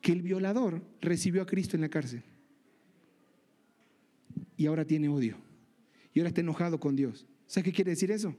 que 0.00 0.12
el 0.12 0.22
violador 0.22 0.82
recibió 1.02 1.42
a 1.42 1.46
Cristo 1.46 1.76
en 1.76 1.82
la 1.82 1.90
cárcel 1.90 2.24
y 4.56 4.66
ahora 4.66 4.84
tiene 4.84 5.08
odio. 5.08 5.36
Y 6.12 6.20
ahora 6.20 6.28
está 6.28 6.40
enojado 6.40 6.78
con 6.78 6.96
Dios. 6.96 7.26
¿Sabes 7.46 7.64
qué 7.64 7.72
quiere 7.72 7.90
decir 7.90 8.10
eso? 8.10 8.34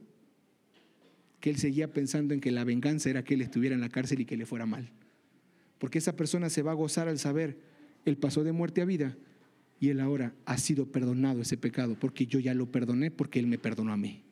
Que 1.40 1.50
él 1.50 1.58
seguía 1.58 1.92
pensando 1.92 2.34
en 2.34 2.40
que 2.40 2.50
la 2.50 2.64
venganza 2.64 3.10
era 3.10 3.22
que 3.22 3.34
él 3.34 3.42
estuviera 3.42 3.74
en 3.74 3.80
la 3.80 3.88
cárcel 3.88 4.20
y 4.20 4.24
que 4.24 4.36
le 4.36 4.46
fuera 4.46 4.66
mal. 4.66 4.90
Porque 5.78 5.98
esa 5.98 6.16
persona 6.16 6.48
se 6.48 6.62
va 6.62 6.72
a 6.72 6.74
gozar 6.74 7.08
al 7.08 7.18
saber, 7.18 7.58
él 8.04 8.16
pasó 8.16 8.44
de 8.44 8.52
muerte 8.52 8.80
a 8.80 8.84
vida 8.84 9.16
y 9.78 9.90
él 9.90 10.00
ahora 10.00 10.34
ha 10.46 10.56
sido 10.58 10.86
perdonado 10.86 11.42
ese 11.42 11.56
pecado, 11.56 11.96
porque 12.00 12.26
yo 12.26 12.38
ya 12.38 12.54
lo 12.54 12.70
perdoné 12.70 13.10
porque 13.10 13.38
él 13.38 13.46
me 13.46 13.58
perdonó 13.58 13.92
a 13.92 13.96
mí. 13.96 14.22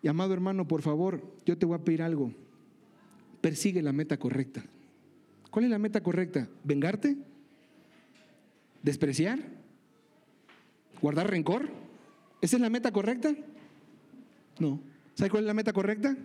Y 0.00 0.06
amado 0.06 0.32
hermano, 0.32 0.68
por 0.68 0.82
favor, 0.82 1.20
yo 1.44 1.58
te 1.58 1.66
voy 1.66 1.76
a 1.76 1.84
pedir 1.84 2.02
algo. 2.02 2.32
Persigue 3.40 3.82
la 3.82 3.92
meta 3.92 4.16
correcta. 4.16 4.64
¿Cuál 5.50 5.64
es 5.64 5.70
la 5.70 5.78
meta 5.78 6.00
correcta? 6.02 6.48
¿Vengarte? 6.62 7.16
¿Despreciar? 8.82 9.40
¿Guardar 11.00 11.30
rencor? 11.30 11.68
¿Esa 12.40 12.56
es 12.56 12.62
la 12.62 12.70
meta 12.70 12.92
correcta? 12.92 13.34
No. 14.58 14.80
¿Sabes 15.14 15.30
cuál 15.30 15.44
es 15.44 15.48
la 15.48 15.54
meta 15.54 15.72
correcta? 15.72 16.16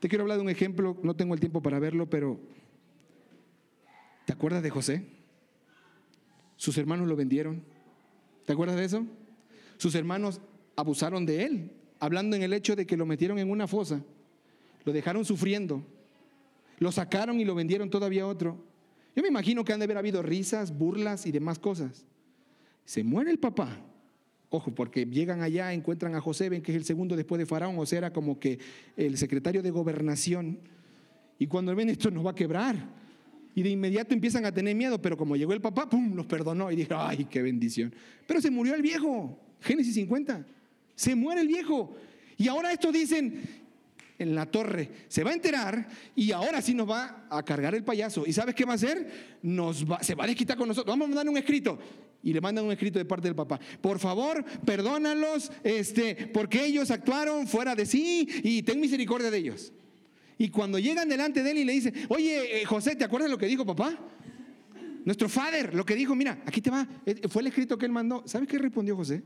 Te 0.00 0.08
quiero 0.08 0.22
hablar 0.22 0.38
de 0.38 0.42
un 0.42 0.50
ejemplo, 0.50 0.96
no 1.02 1.14
tengo 1.14 1.34
el 1.34 1.40
tiempo 1.40 1.62
para 1.62 1.78
verlo, 1.78 2.10
pero 2.10 2.40
¿te 4.26 4.32
acuerdas 4.32 4.62
de 4.62 4.70
José? 4.70 5.06
Sus 6.56 6.76
hermanos 6.78 7.06
lo 7.06 7.16
vendieron. 7.16 7.62
¿Te 8.44 8.52
acuerdas 8.52 8.76
de 8.76 8.84
eso? 8.84 9.06
Sus 9.76 9.94
hermanos 9.94 10.40
abusaron 10.76 11.26
de 11.26 11.44
él, 11.44 11.70
hablando 12.00 12.34
en 12.34 12.42
el 12.42 12.52
hecho 12.52 12.74
de 12.74 12.86
que 12.86 12.96
lo 12.96 13.06
metieron 13.06 13.38
en 13.38 13.50
una 13.50 13.66
fosa, 13.68 14.02
lo 14.84 14.92
dejaron 14.92 15.24
sufriendo, 15.24 15.84
lo 16.78 16.90
sacaron 16.90 17.38
y 17.40 17.44
lo 17.44 17.54
vendieron 17.54 17.90
todavía 17.90 18.24
a 18.24 18.26
otro. 18.26 18.71
Yo 19.14 19.22
me 19.22 19.28
imagino 19.28 19.64
que 19.64 19.72
han 19.72 19.80
de 19.80 19.84
haber 19.84 19.98
habido 19.98 20.22
risas, 20.22 20.76
burlas 20.76 21.26
y 21.26 21.32
demás 21.32 21.58
cosas. 21.58 22.04
Se 22.84 23.04
muere 23.04 23.30
el 23.30 23.38
papá. 23.38 23.78
Ojo, 24.48 24.74
porque 24.74 25.06
llegan 25.06 25.40
allá, 25.40 25.72
encuentran 25.72 26.14
a 26.14 26.20
José, 26.20 26.48
ven 26.48 26.62
que 26.62 26.72
es 26.72 26.76
el 26.76 26.84
segundo 26.84 27.16
después 27.16 27.38
de 27.38 27.46
Faraón, 27.46 27.78
o 27.78 27.86
sea, 27.86 27.98
era 27.98 28.12
como 28.12 28.38
que 28.38 28.58
el 28.96 29.16
secretario 29.16 29.62
de 29.62 29.70
gobernación. 29.70 30.58
Y 31.38 31.46
cuando 31.46 31.74
ven 31.74 31.88
esto 31.88 32.10
nos 32.10 32.24
va 32.24 32.32
a 32.32 32.34
quebrar. 32.34 32.76
Y 33.54 33.62
de 33.62 33.70
inmediato 33.70 34.14
empiezan 34.14 34.44
a 34.44 34.52
tener 34.52 34.74
miedo, 34.74 35.00
pero 35.00 35.16
como 35.16 35.36
llegó 35.36 35.52
el 35.52 35.60
papá, 35.60 35.88
¡pum!, 35.88 36.14
los 36.14 36.26
perdonó 36.26 36.70
y 36.70 36.76
dijo, 36.76 36.94
¡ay, 36.96 37.26
qué 37.26 37.42
bendición! 37.42 37.94
Pero 38.26 38.40
se 38.40 38.50
murió 38.50 38.74
el 38.74 38.82
viejo, 38.82 39.38
Génesis 39.60 39.94
50. 39.94 40.46
Se 40.94 41.14
muere 41.14 41.40
el 41.40 41.48
viejo. 41.48 41.94
Y 42.36 42.48
ahora 42.48 42.72
estos 42.72 42.92
dicen, 42.92 43.42
en 44.18 44.34
la 44.34 44.46
torre, 44.46 44.90
se 45.08 45.24
va 45.24 45.30
a 45.30 45.34
enterar 45.34 45.88
y 46.14 46.32
ahora 46.32 46.62
sí 46.62 46.74
nos 46.74 46.88
va 46.88 47.26
a 47.30 47.42
cargar 47.42 47.74
el 47.74 47.84
payaso. 47.84 48.24
¿Y 48.26 48.32
sabes 48.32 48.54
qué 48.54 48.64
va 48.64 48.72
a 48.72 48.76
hacer? 48.76 49.38
Nos 49.42 49.90
va, 49.90 50.02
se 50.02 50.14
va 50.14 50.24
a 50.24 50.26
desquitar 50.26 50.56
con 50.56 50.68
nosotros. 50.68 50.92
Vamos 50.92 51.06
a 51.06 51.08
mandar 51.08 51.28
un 51.28 51.36
escrito. 51.36 51.78
Y 52.22 52.32
le 52.32 52.40
mandan 52.40 52.64
un 52.64 52.72
escrito 52.72 52.98
de 52.98 53.04
parte 53.04 53.26
del 53.26 53.34
papá. 53.34 53.58
Por 53.80 53.98
favor, 53.98 54.44
perdónalos, 54.64 55.50
este, 55.64 56.28
porque 56.28 56.64
ellos 56.64 56.90
actuaron 56.90 57.48
fuera 57.48 57.74
de 57.74 57.84
sí 57.84 58.28
y 58.44 58.62
ten 58.62 58.80
misericordia 58.80 59.30
de 59.30 59.38
ellos. 59.38 59.72
Y 60.38 60.48
cuando 60.48 60.78
llegan 60.78 61.08
delante 61.08 61.42
de 61.42 61.50
él 61.50 61.58
y 61.58 61.64
le 61.64 61.72
dicen, 61.72 61.94
oye, 62.08 62.62
eh, 62.62 62.64
José, 62.64 62.94
¿te 62.94 63.04
acuerdas 63.04 63.30
lo 63.30 63.38
que 63.38 63.46
dijo 63.46 63.66
papá? 63.66 63.98
Nuestro 65.04 65.28
father, 65.28 65.74
lo 65.74 65.84
que 65.84 65.96
dijo, 65.96 66.14
mira, 66.14 66.42
aquí 66.46 66.60
te 66.60 66.70
va. 66.70 66.86
Eh, 67.06 67.28
fue 67.28 67.42
el 67.42 67.48
escrito 67.48 67.76
que 67.76 67.86
él 67.86 67.92
mandó. 67.92 68.22
¿Sabes 68.26 68.48
qué 68.48 68.58
respondió 68.58 68.94
José? 68.94 69.22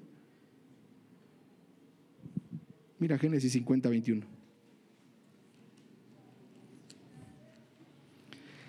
Mira 2.99 3.19
Génesis 3.19 3.53
50, 3.53 3.89
21. 3.91 4.36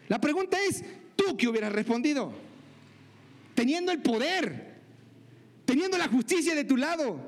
La 0.08 0.20
pregunta 0.22 0.58
es, 0.70 0.84
¿tú 1.16 1.36
qué 1.38 1.47
hubieras 1.47 1.72
respondido? 1.72 2.34
Teniendo 3.55 3.91
el 3.91 4.01
poder, 4.01 4.76
teniendo 5.66 5.97
la 5.97 6.08
justicia 6.08 6.55
de 6.55 6.64
tu 6.64 6.78
lado, 6.78 7.20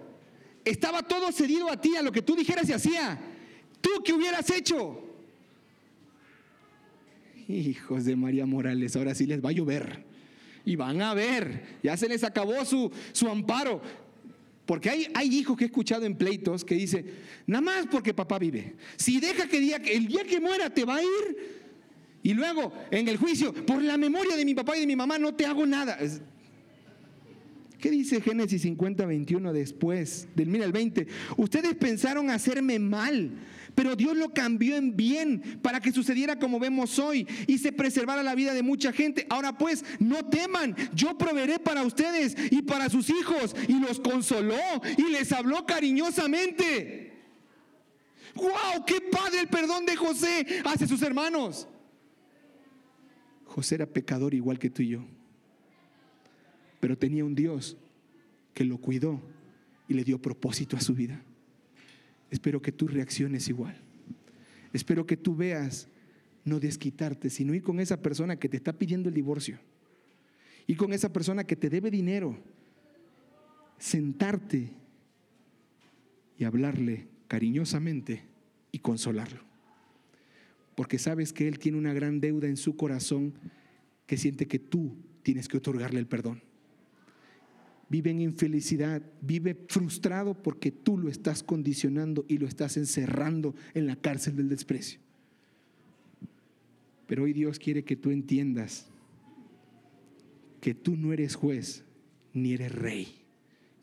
estaba 0.64 1.02
todo 1.04 1.32
cedido 1.32 1.70
a 1.72 1.80
ti, 1.80 1.96
a 1.96 2.02
lo 2.02 2.12
que 2.12 2.22
tú 2.22 2.36
dijeras 2.36 2.70
y 2.70 2.74
hacía. 2.74 3.20
¿Tú 3.82 3.90
qué 4.04 4.14
hubieras 4.14 4.50
hecho? 4.50 5.04
Hijos 7.48 8.06
de 8.06 8.16
María 8.16 8.46
Morales, 8.46 8.96
ahora 8.96 9.16
sí 9.16 9.26
les 9.26 9.44
va 9.44 9.50
a 9.50 9.54
llover. 9.54 10.06
Y 10.66 10.76
van 10.76 11.02
a 11.02 11.14
ver, 11.14 11.80
ya 11.82 11.98
se 11.98 12.08
les 12.08 12.24
acabó 12.24 12.64
su, 12.64 12.92
su 13.12 13.28
amparo. 13.28 13.82
Porque 14.66 14.90
hay, 14.90 15.08
hay, 15.16 15.36
hijos 15.36 15.58
que 15.58 15.64
he 15.64 15.68
escuchado 15.68 16.06
en 16.06 16.16
pleitos 16.16 16.64
que 16.64 16.76
dicen, 16.76 17.10
nada 17.48 17.62
más 17.62 17.88
porque 17.88 18.14
papá 18.14 18.38
vive. 18.38 18.76
Si 18.98 19.20
deja 19.20 19.48
que 19.48 19.58
el 19.58 20.08
día 20.08 20.24
que 20.24 20.40
muera 20.40 20.70
te 20.70 20.86
va 20.86 20.98
a 20.98 21.02
ir, 21.02 21.59
y 22.22 22.34
luego, 22.34 22.74
en 22.92 23.08
el 23.08 23.18
juicio, 23.18 23.54
por 23.54 23.82
la 23.82 23.98
memoria 23.98 24.36
de 24.36 24.46
mi 24.46 24.54
papá 24.54 24.78
y 24.78 24.82
de 24.82 24.88
mi 24.88 24.96
mamá, 24.96 25.18
no 25.18 25.34
te 25.34 25.46
hago 25.46 25.66
nada. 25.66 25.98
¿Qué 27.80 27.90
dice 27.90 28.20
Génesis 28.20 28.64
50, 28.64 29.06
21 29.06 29.54
después 29.54 30.28
del 30.36 30.50
mira 30.50 30.66
el 30.66 30.74
20? 30.74 31.08
Ustedes 31.38 31.76
pensaron 31.76 32.30
hacerme 32.30 32.78
mal, 32.78 33.32
pero 33.74 33.96
Dios 33.96 34.18
lo 34.18 34.34
cambió 34.34 34.76
en 34.76 34.98
bien 34.98 35.60
para 35.62 35.80
que 35.80 35.94
sucediera 35.94 36.38
como 36.38 36.60
vemos 36.60 37.00
hoy 37.00 37.26
y 37.48 37.58
se 37.58 37.72
preservara 37.72 38.22
la 38.22 38.36
vida 38.36 38.54
de 38.54 38.64
mucha 38.64 38.92
gente. 38.92 39.26
Ahora 39.30 39.58
pues, 39.58 39.86
no 40.00 40.26
teman, 40.26 40.76
yo 40.94 41.18
proveeré 41.18 41.58
para 41.60 41.84
ustedes 41.84 42.36
y 42.52 42.64
para 42.64 42.90
sus 42.90 43.10
hijos. 43.10 43.56
Y 43.70 43.80
los 43.80 44.02
consoló 44.02 44.58
y 44.98 45.04
les 45.12 45.32
habló 45.32 45.66
cariñosamente. 45.66 47.14
¡Wow! 48.36 48.86
¡Qué 48.86 49.00
padre 49.10 49.40
el 49.40 49.48
perdón 49.48 49.86
de 49.86 49.96
José 49.96 50.46
hacia 50.66 50.86
sus 50.86 51.02
hermanos! 51.02 51.66
José 53.50 53.76
era 53.76 53.88
pecador 53.88 54.36
igual 54.36 54.60
que 54.60 54.70
tú 54.70 54.84
y 54.84 54.90
yo, 54.90 55.04
pero 56.80 56.96
tenía 56.96 57.26
un 57.26 57.34
Dios 57.34 57.78
que 58.54 58.64
lo 58.64 58.78
cuidó 58.78 59.20
y 59.88 59.96
le 59.96 60.04
dio 60.04 60.22
propósito 60.22 60.78
a 60.78 60.82
su 60.82 60.94
vida. 60.94 61.20
Espero 62.30 62.62
que 62.62 62.72
tú 62.72 62.88
reacciones 62.88 63.50
igual. 63.50 63.76
Espero 64.72 65.08
que 65.08 65.18
tú 65.18 65.36
veas 65.36 65.88
no 66.46 66.60
desquitarte, 66.60 67.32
sino 67.32 67.56
ir 67.56 67.64
con 67.64 67.80
esa 67.80 68.00
persona 68.04 68.38
que 68.38 68.50
te 68.50 68.58
está 68.58 68.72
pidiendo 68.72 69.10
el 69.10 69.16
divorcio. 69.16 69.58
Y 70.68 70.76
con 70.76 70.94
esa 70.94 71.12
persona 71.12 71.44
que 71.44 71.56
te 71.56 71.72
debe 71.72 71.90
dinero. 71.90 72.38
Sentarte 73.80 74.70
y 76.38 76.44
hablarle 76.44 77.08
cariñosamente 77.28 78.22
y 78.72 78.78
consolarlo 78.78 79.49
porque 80.80 80.98
sabes 80.98 81.34
que 81.34 81.46
Él 81.46 81.60
tiene 81.60 81.78
una 81.78 81.92
gran 81.92 82.22
deuda 82.22 82.48
en 82.48 82.56
su 82.56 82.78
corazón 82.78 83.34
que 84.06 84.16
siente 84.16 84.48
que 84.48 84.60
tú 84.60 84.96
tienes 85.24 85.50
que 85.50 85.58
otorgarle 85.58 86.00
el 86.00 86.08
perdón. 86.08 86.42
Vive 87.90 88.12
en 88.12 88.22
infelicidad, 88.22 89.02
vive 89.20 89.58
frustrado 89.68 90.42
porque 90.42 90.72
tú 90.72 90.98
lo 90.98 91.10
estás 91.10 91.44
condicionando 91.44 92.24
y 92.30 92.38
lo 92.38 92.48
estás 92.48 92.78
encerrando 92.78 93.56
en 93.74 93.88
la 93.88 93.98
cárcel 93.98 94.38
del 94.38 94.48
desprecio. 94.48 95.02
Pero 97.08 97.24
hoy 97.24 97.34
Dios 97.34 97.60
quiere 97.60 97.84
que 97.84 97.98
tú 97.98 98.12
entiendas 98.12 98.88
que 100.62 100.74
tú 100.74 100.96
no 100.96 101.12
eres 101.12 101.36
juez 101.36 101.84
ni 102.32 102.54
eres 102.54 102.72
rey, 102.72 103.16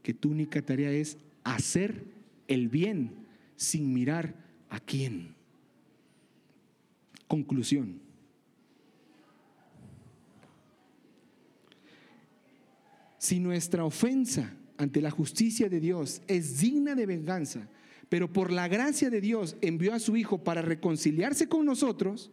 que 0.03 0.15
tu 0.15 0.31
única 0.31 0.63
tarea 0.63 0.93
es 0.93 1.19
hacer 1.45 2.07
el 2.49 2.71
bien 2.71 3.27
sin 3.55 3.93
mirar 3.93 4.35
a 4.71 4.81
quién. 4.81 5.36
Conclusión. 7.29 8.01
Si 13.19 13.41
nuestra 13.41 13.85
ofensa 13.85 14.55
ante 14.77 15.01
la 15.01 15.11
justicia 15.11 15.69
de 15.69 15.81
Dios 15.81 16.23
es 16.29 16.61
digna 16.61 16.95
de 16.95 17.07
venganza, 17.07 17.69
pero 18.09 18.33
por 18.33 18.53
la 18.53 18.69
gracia 18.69 19.11
de 19.11 19.21
Dios 19.21 19.57
envió 19.63 19.95
a 19.95 19.99
su 19.99 20.17
Hijo 20.17 20.45
para 20.45 20.63
reconciliarse 20.63 21.49
con 21.49 21.67
nosotros, 21.67 22.31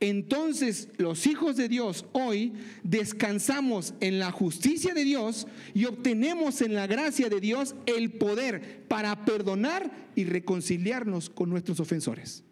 entonces 0.00 0.88
los 0.96 1.26
hijos 1.26 1.56
de 1.56 1.68
Dios 1.68 2.06
hoy 2.12 2.54
descansamos 2.82 3.94
en 4.00 4.18
la 4.18 4.32
justicia 4.32 4.94
de 4.94 5.04
Dios 5.04 5.46
y 5.74 5.84
obtenemos 5.84 6.60
en 6.60 6.74
la 6.74 6.88
gracia 6.88 7.28
de 7.28 7.40
Dios 7.40 7.76
el 7.86 8.10
poder 8.10 8.84
para 8.88 9.24
perdonar 9.24 10.10
y 10.16 10.24
reconciliarnos 10.24 11.30
con 11.30 11.50
nuestros 11.50 11.78
ofensores. 11.78 12.42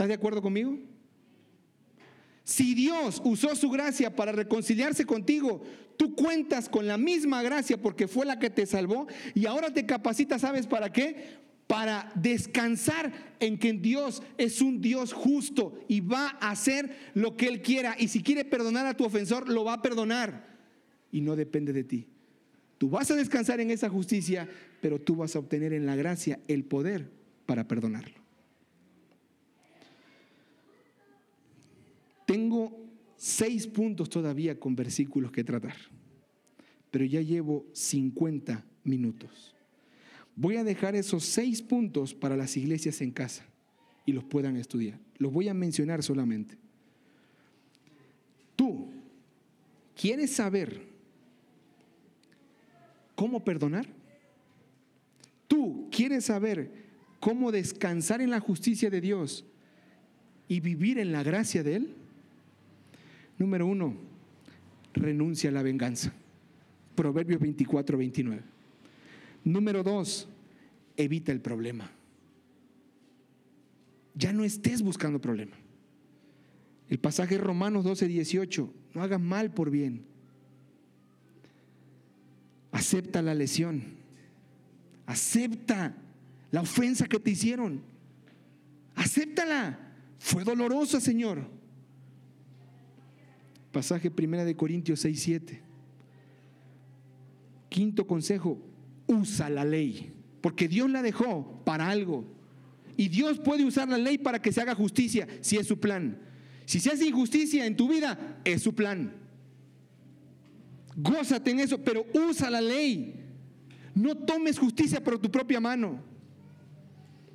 ¿Estás 0.00 0.08
de 0.08 0.14
acuerdo 0.14 0.40
conmigo? 0.40 0.78
Si 2.42 2.74
Dios 2.74 3.20
usó 3.22 3.54
su 3.54 3.68
gracia 3.68 4.16
para 4.16 4.32
reconciliarse 4.32 5.04
contigo, 5.04 5.60
tú 5.98 6.14
cuentas 6.14 6.70
con 6.70 6.86
la 6.86 6.96
misma 6.96 7.42
gracia 7.42 7.76
porque 7.76 8.08
fue 8.08 8.24
la 8.24 8.38
que 8.38 8.48
te 8.48 8.64
salvó 8.64 9.08
y 9.34 9.44
ahora 9.44 9.74
te 9.74 9.84
capacita, 9.84 10.38
¿sabes 10.38 10.66
para 10.66 10.90
qué? 10.90 11.36
Para 11.66 12.10
descansar 12.14 13.12
en 13.40 13.58
que 13.58 13.74
Dios 13.74 14.22
es 14.38 14.62
un 14.62 14.80
Dios 14.80 15.12
justo 15.12 15.78
y 15.86 16.00
va 16.00 16.34
a 16.40 16.52
hacer 16.52 16.96
lo 17.12 17.36
que 17.36 17.48
Él 17.48 17.60
quiera. 17.60 17.94
Y 17.98 18.08
si 18.08 18.22
quiere 18.22 18.46
perdonar 18.46 18.86
a 18.86 18.96
tu 18.96 19.04
ofensor, 19.04 19.50
lo 19.50 19.64
va 19.64 19.74
a 19.74 19.82
perdonar. 19.82 20.56
Y 21.12 21.20
no 21.20 21.36
depende 21.36 21.74
de 21.74 21.84
ti. 21.84 22.06
Tú 22.78 22.88
vas 22.88 23.10
a 23.10 23.16
descansar 23.16 23.60
en 23.60 23.70
esa 23.70 23.90
justicia, 23.90 24.48
pero 24.80 24.98
tú 24.98 25.16
vas 25.16 25.36
a 25.36 25.40
obtener 25.40 25.74
en 25.74 25.84
la 25.84 25.94
gracia 25.94 26.40
el 26.48 26.64
poder 26.64 27.10
para 27.44 27.68
perdonarlo. 27.68 28.19
Tengo 32.30 32.78
seis 33.16 33.66
puntos 33.66 34.08
todavía 34.08 34.56
con 34.56 34.76
versículos 34.76 35.32
que 35.32 35.42
tratar, 35.42 35.74
pero 36.88 37.04
ya 37.04 37.20
llevo 37.20 37.66
50 37.72 38.64
minutos. 38.84 39.52
Voy 40.36 40.54
a 40.54 40.62
dejar 40.62 40.94
esos 40.94 41.24
seis 41.24 41.60
puntos 41.60 42.14
para 42.14 42.36
las 42.36 42.56
iglesias 42.56 43.00
en 43.00 43.10
casa 43.10 43.44
y 44.06 44.12
los 44.12 44.22
puedan 44.22 44.56
estudiar. 44.56 44.96
Los 45.18 45.32
voy 45.32 45.48
a 45.48 45.54
mencionar 45.54 46.04
solamente. 46.04 46.56
Tú, 48.54 48.86
¿quieres 50.00 50.30
saber 50.30 50.86
cómo 53.16 53.42
perdonar? 53.42 53.88
Tú, 55.48 55.88
¿quieres 55.90 56.26
saber 56.26 56.70
cómo 57.18 57.50
descansar 57.50 58.20
en 58.20 58.30
la 58.30 58.38
justicia 58.38 58.88
de 58.88 59.00
Dios 59.00 59.44
y 60.46 60.60
vivir 60.60 61.00
en 61.00 61.10
la 61.10 61.24
gracia 61.24 61.64
de 61.64 61.74
Él? 61.74 61.96
Número 63.40 63.66
uno, 63.66 63.94
renuncia 64.92 65.48
a 65.48 65.52
la 65.54 65.62
venganza. 65.62 66.12
Proverbios 66.94 67.40
24, 67.40 67.96
29. 67.96 68.42
Número 69.44 69.82
dos, 69.82 70.28
evita 70.94 71.32
el 71.32 71.40
problema. 71.40 71.90
Ya 74.14 74.34
no 74.34 74.44
estés 74.44 74.82
buscando 74.82 75.22
problema. 75.22 75.56
El 76.90 76.98
pasaje 76.98 77.38
Romanos 77.38 77.82
12, 77.82 78.08
18, 78.08 78.74
no 78.92 79.02
hagas 79.02 79.20
mal 79.20 79.50
por 79.54 79.70
bien. 79.70 80.02
Acepta 82.72 83.22
la 83.22 83.32
lesión. 83.32 83.84
Acepta 85.06 85.96
la 86.50 86.60
ofensa 86.60 87.06
que 87.06 87.18
te 87.18 87.30
hicieron. 87.30 87.80
Acéptala. 88.96 89.78
Fue 90.18 90.44
dolorosa, 90.44 91.00
Señor. 91.00 91.59
Pasaje 93.72 94.10
primera 94.10 94.44
de 94.44 94.56
Corintios 94.56 95.00
6, 95.00 95.22
7. 95.22 95.62
Quinto 97.68 98.06
consejo, 98.06 98.58
usa 99.06 99.48
la 99.48 99.64
ley, 99.64 100.12
porque 100.40 100.68
Dios 100.68 100.90
la 100.90 101.02
dejó 101.02 101.62
para 101.64 101.88
algo. 101.88 102.24
Y 102.96 103.08
Dios 103.08 103.38
puede 103.38 103.64
usar 103.64 103.88
la 103.88 103.98
ley 103.98 104.18
para 104.18 104.42
que 104.42 104.52
se 104.52 104.60
haga 104.60 104.74
justicia, 104.74 105.26
si 105.40 105.56
es 105.56 105.66
su 105.66 105.78
plan. 105.78 106.18
Si 106.66 106.80
se 106.80 106.90
hace 106.90 107.06
injusticia 107.06 107.64
en 107.64 107.76
tu 107.76 107.88
vida, 107.88 108.40
es 108.44 108.62
su 108.62 108.74
plan. 108.74 109.12
Gózate 110.96 111.50
en 111.50 111.60
eso, 111.60 111.78
pero 111.78 112.04
usa 112.28 112.50
la 112.50 112.60
ley. 112.60 113.14
No 113.94 114.16
tomes 114.16 114.58
justicia 114.58 115.02
por 115.02 115.18
tu 115.18 115.30
propia 115.30 115.60
mano. 115.60 116.00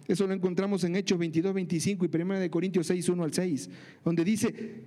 Eso 0.08 0.28
lo 0.28 0.34
encontramos 0.34 0.84
en 0.84 0.96
Hechos 0.96 1.18
22, 1.18 1.54
25 1.54 2.06
y 2.06 2.22
1 2.22 2.40
de 2.40 2.50
Corintios 2.50 2.88
6, 2.88 3.10
1 3.10 3.24
al 3.24 3.34
6, 3.34 3.70
donde 4.04 4.24
dice, 4.24 4.84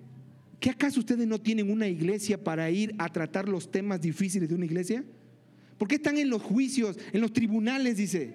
¿qué 0.61 0.71
acaso 0.71 1.01
ustedes 1.01 1.27
no 1.27 1.41
tienen 1.41 1.71
una 1.71 1.89
iglesia 1.89 2.43
para 2.43 2.71
ir 2.71 2.95
a 2.99 3.09
tratar 3.09 3.49
los 3.49 3.71
temas 3.71 4.01
difíciles 4.01 4.49
de 4.49 4.55
una 4.55 4.65
iglesia? 4.65 5.05
¿Por 5.79 5.87
qué 5.89 5.97
están 5.97 6.19
en 6.19 6.29
los 6.29 6.43
juicios, 6.43 6.99
en 7.13 7.21
los 7.21 7.33
tribunales? 7.33 7.97
Dice. 7.97 8.35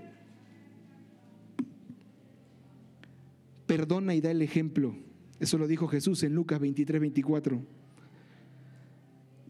Perdona 3.65 4.15
y 4.15 4.21
da 4.21 4.31
el 4.31 4.41
ejemplo. 4.41 4.95
Eso 5.39 5.57
lo 5.57 5.67
dijo 5.67 5.87
Jesús 5.87 6.23
en 6.23 6.33
Lucas 6.33 6.59
23, 6.59 7.01
24. 7.01 7.61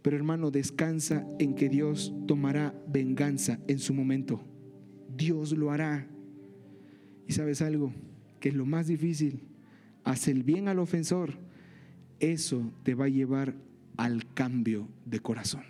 Pero 0.02 0.18
hermano, 0.18 0.52
descansa 0.52 1.26
en 1.40 1.56
que 1.56 1.70
Dios 1.70 2.14
tomará 2.28 2.76
venganza 2.88 3.60
en 3.68 3.80
su 3.80 3.94
momento. 3.94 4.44
Dios 5.16 5.52
lo 5.54 5.72
hará. 5.72 6.08
Y 7.28 7.34
sabes 7.34 7.62
algo, 7.62 7.94
que 8.40 8.50
es 8.50 8.56
lo 8.56 8.66
más 8.66 8.88
difícil, 8.88 9.44
hacer 10.04 10.36
el 10.36 10.44
bien 10.44 10.68
al 10.68 10.80
ofensor, 10.80 11.38
eso 12.20 12.72
te 12.84 12.96
va 12.96 13.06
a 13.06 13.10
llevar 13.10 13.56
al 13.98 14.32
cambio 14.34 14.88
de 15.06 15.20
corazón. 15.20 15.64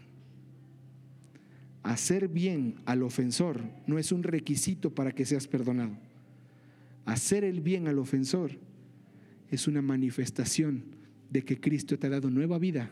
Hacer 1.83 2.29
bien 2.29 2.75
al 2.85 3.03
ofensor 3.03 3.61
no 3.87 3.99
es 3.99 4.11
un 4.11 4.23
requisito 4.23 4.93
para 4.95 5.11
que 5.11 5.25
seas 5.25 5.47
perdonado. 5.47 5.97
Hacer 7.05 7.43
el 7.43 7.59
bien 7.59 7.87
al 7.87 7.99
ofensor 7.99 8.51
es 9.49 9.67
una 9.67 9.81
manifestación 9.81 10.85
de 11.29 11.43
que 11.43 11.59
Cristo 11.59 11.99
te 11.99 12.07
ha 12.07 12.11
dado 12.11 12.29
nueva 12.29 12.57
vida 12.57 12.91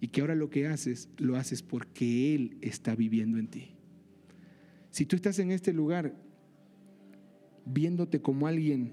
y 0.00 0.08
que 0.08 0.20
ahora 0.20 0.34
lo 0.34 0.50
que 0.50 0.68
haces 0.68 1.08
lo 1.16 1.36
haces 1.36 1.62
porque 1.62 2.34
Él 2.34 2.56
está 2.60 2.94
viviendo 2.94 3.38
en 3.38 3.48
ti. 3.48 3.70
Si 4.90 5.06
tú 5.06 5.16
estás 5.16 5.38
en 5.40 5.50
este 5.50 5.72
lugar 5.72 6.14
viéndote 7.66 8.20
como 8.20 8.46
alguien 8.46 8.92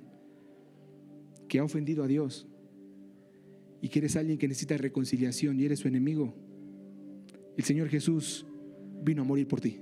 que 1.48 1.60
ha 1.60 1.64
ofendido 1.64 2.04
a 2.04 2.08
Dios 2.08 2.48
y 3.82 3.90
que 3.90 4.00
eres 4.00 4.16
alguien 4.16 4.38
que 4.38 4.48
necesita 4.48 4.78
reconciliación 4.78 5.60
y 5.60 5.66
eres 5.66 5.80
su 5.80 5.88
enemigo, 5.88 6.34
el 7.58 7.64
Señor 7.64 7.90
Jesús 7.90 8.46
vino 9.04 9.24
a 9.24 9.26
morir 9.26 9.48
por 9.48 9.60
ti, 9.60 9.80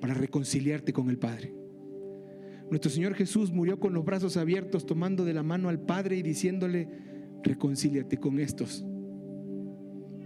para 0.00 0.14
reconciliarte 0.14 0.92
con 0.92 1.10
el 1.10 1.18
Padre. 1.18 1.54
Nuestro 2.70 2.90
Señor 2.90 3.14
Jesús 3.14 3.52
murió 3.52 3.78
con 3.78 3.92
los 3.92 4.04
brazos 4.04 4.36
abiertos, 4.36 4.86
tomando 4.86 5.24
de 5.24 5.34
la 5.34 5.42
mano 5.42 5.68
al 5.68 5.80
Padre 5.80 6.16
y 6.16 6.22
diciéndole, 6.22 6.88
reconcíliate 7.42 8.16
con 8.16 8.38
estos, 8.38 8.84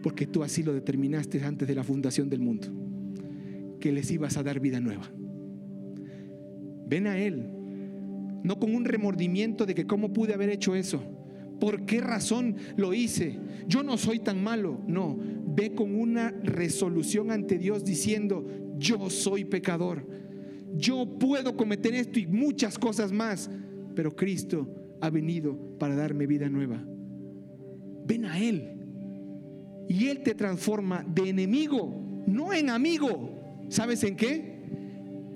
porque 0.03 0.27
tú 0.27 0.43
así 0.43 0.63
lo 0.63 0.73
determinaste 0.73 1.43
antes 1.43 1.67
de 1.67 1.75
la 1.75 1.83
fundación 1.83 2.29
del 2.29 2.41
mundo, 2.41 2.69
que 3.81 3.93
les 3.93 4.11
ibas 4.11 4.37
a 4.37 4.43
dar 4.43 4.61
vida 4.61 4.79
nueva. 4.79 5.11
Ven 6.87 7.07
a 7.07 7.19
Él, 7.19 7.49
no 8.43 8.61
con 8.61 8.75
un 8.75 8.85
remordimiento 8.85 9.67
de 9.67 9.75
que 9.75 9.87
cómo 9.87 10.13
pude 10.13 10.35
haber 10.35 10.51
hecho 10.51 10.75
eso, 10.75 11.03
por 11.61 11.87
qué 11.87 12.01
razón 12.01 12.57
lo 12.77 12.95
hice, 12.95 13.39
yo 13.67 13.83
no 13.83 13.97
soy 13.97 14.19
tan 14.19 14.43
malo, 14.43 14.81
no, 14.87 15.19
ve 15.47 15.75
con 15.75 15.95
una 15.95 16.31
resolución 16.31 17.31
ante 17.31 17.59
Dios 17.59 17.85
diciendo, 17.85 18.47
yo 18.77 19.11
soy 19.11 19.45
pecador, 19.45 20.07
yo 20.77 21.19
puedo 21.19 21.57
cometer 21.57 21.95
esto 21.95 22.19
y 22.19 22.27
muchas 22.27 22.79
cosas 22.79 23.13
más, 23.13 23.51
pero 23.95 24.15
Cristo 24.15 24.69
ha 25.01 25.11
venido 25.11 25.57
para 25.79 25.95
darme 25.95 26.27
vida 26.27 26.49
nueva. 26.49 26.85
Ven 28.07 28.25
a 28.25 28.39
Él 28.39 28.75
y 29.89 30.09
Él 30.09 30.23
te 30.23 30.35
transforma 30.35 31.05
de 31.09 31.29
enemigo, 31.29 31.95
no 32.27 32.53
en 32.53 32.71
amigo. 32.71 33.41
¿Sabes 33.69 34.03
en 34.05 34.17
qué? 34.17 34.59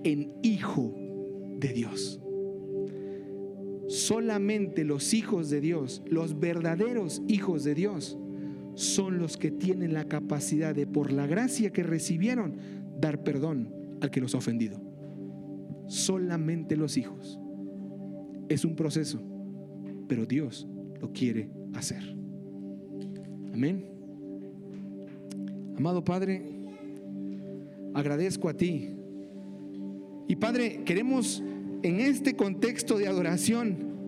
En 0.04 0.34
hijo 0.42 0.94
de 1.58 1.68
Dios. 1.68 2.20
Solamente 3.88 4.84
los 4.84 5.14
hijos 5.14 5.48
de 5.48 5.60
Dios, 5.62 6.02
los 6.06 6.38
verdaderos 6.38 7.22
hijos 7.26 7.64
de 7.64 7.74
Dios, 7.74 8.18
son 8.74 9.18
los 9.18 9.36
que 9.36 9.50
tienen 9.50 9.94
la 9.94 10.04
capacidad 10.04 10.74
de, 10.74 10.86
por 10.86 11.10
la 11.10 11.26
gracia 11.26 11.72
que 11.72 11.82
recibieron, 11.82 12.56
dar 13.00 13.24
perdón 13.24 13.74
al 14.00 14.10
que 14.10 14.20
los 14.20 14.34
ha 14.34 14.38
ofendido. 14.38 14.80
Solamente 15.86 16.76
los 16.76 16.96
hijos. 16.96 17.40
Es 18.48 18.64
un 18.64 18.76
proceso, 18.76 19.20
pero 20.06 20.26
Dios 20.26 20.68
lo 21.00 21.12
quiere 21.12 21.50
hacer. 21.74 22.02
Amén. 23.52 23.84
Amado 25.76 26.04
Padre, 26.04 26.44
agradezco 27.94 28.48
a 28.48 28.54
ti. 28.54 28.90
Y 30.28 30.36
Padre, 30.36 30.82
queremos 30.84 31.42
en 31.82 32.00
este 32.00 32.36
contexto 32.36 32.98
de 32.98 33.08
adoración, 33.08 33.98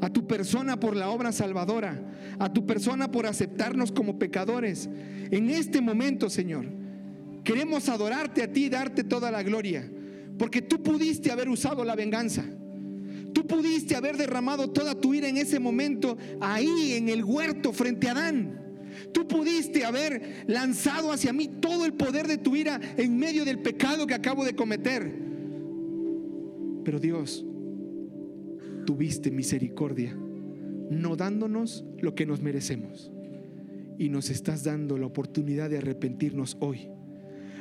a 0.00 0.10
tu 0.10 0.26
persona 0.26 0.80
por 0.80 0.96
la 0.96 1.10
obra 1.10 1.30
salvadora, 1.30 2.02
a 2.38 2.52
tu 2.52 2.66
persona 2.66 3.10
por 3.10 3.26
aceptarnos 3.26 3.92
como 3.92 4.18
pecadores. 4.18 4.88
En 5.30 5.48
este 5.48 5.80
momento, 5.80 6.28
Señor, 6.28 6.66
queremos 7.44 7.88
adorarte 7.88 8.42
a 8.42 8.52
ti 8.52 8.64
y 8.64 8.68
darte 8.68 9.04
toda 9.04 9.30
la 9.30 9.44
gloria, 9.44 9.88
porque 10.38 10.60
tú 10.60 10.82
pudiste 10.82 11.30
haber 11.30 11.48
usado 11.48 11.84
la 11.84 11.94
venganza. 11.94 12.44
Tú 13.32 13.46
pudiste 13.46 13.96
haber 13.96 14.16
derramado 14.16 14.70
toda 14.70 14.94
tu 14.94 15.14
ira 15.14 15.28
en 15.28 15.38
ese 15.38 15.58
momento 15.58 16.18
ahí 16.40 16.94
en 16.94 17.08
el 17.08 17.24
huerto 17.24 17.72
frente 17.72 18.08
a 18.08 18.12
Adán. 18.12 18.58
Tú 19.14 19.26
pudiste 19.26 19.84
haber 19.84 20.44
lanzado 20.48 21.12
hacia 21.12 21.32
mí 21.32 21.48
todo 21.48 21.84
el 21.84 21.94
poder 21.94 22.26
de 22.26 22.38
tu 22.38 22.56
ira 22.56 22.80
en 22.96 23.16
medio 23.16 23.44
del 23.44 23.60
pecado 23.60 24.06
que 24.06 24.14
acabo 24.14 24.44
de 24.44 24.54
cometer. 24.54 25.31
Pero 26.84 26.98
Dios, 26.98 27.44
tuviste 28.84 29.30
misericordia, 29.30 30.16
no 30.90 31.16
dándonos 31.16 31.84
lo 32.00 32.14
que 32.14 32.26
nos 32.26 32.40
merecemos. 32.40 33.10
Y 33.98 34.08
nos 34.08 34.30
estás 34.30 34.64
dando 34.64 34.98
la 34.98 35.06
oportunidad 35.06 35.70
de 35.70 35.78
arrepentirnos 35.78 36.56
hoy. 36.60 36.88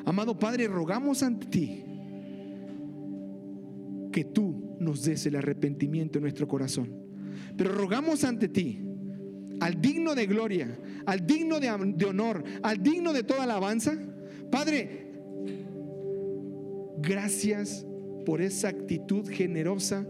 Amado 0.05 0.39
Padre, 0.39 0.67
rogamos 0.67 1.21
ante 1.21 1.45
ti 1.47 1.83
que 4.11 4.25
tú 4.25 4.75
nos 4.79 5.03
des 5.03 5.25
el 5.27 5.35
arrepentimiento 5.35 6.17
en 6.17 6.23
nuestro 6.23 6.47
corazón. 6.47 6.89
Pero 7.55 7.71
rogamos 7.73 8.23
ante 8.23 8.47
ti, 8.47 8.79
al 9.59 9.79
digno 9.79 10.15
de 10.15 10.25
gloria, 10.25 10.79
al 11.05 11.25
digno 11.25 11.59
de, 11.59 11.93
de 11.95 12.05
honor, 12.05 12.43
al 12.63 12.81
digno 12.81 13.13
de 13.13 13.23
toda 13.23 13.43
alabanza. 13.43 13.95
Padre, 14.49 15.11
gracias 16.97 17.85
por 18.23 18.41
esa 18.41 18.69
actitud 18.69 19.27
generosa 19.27 20.07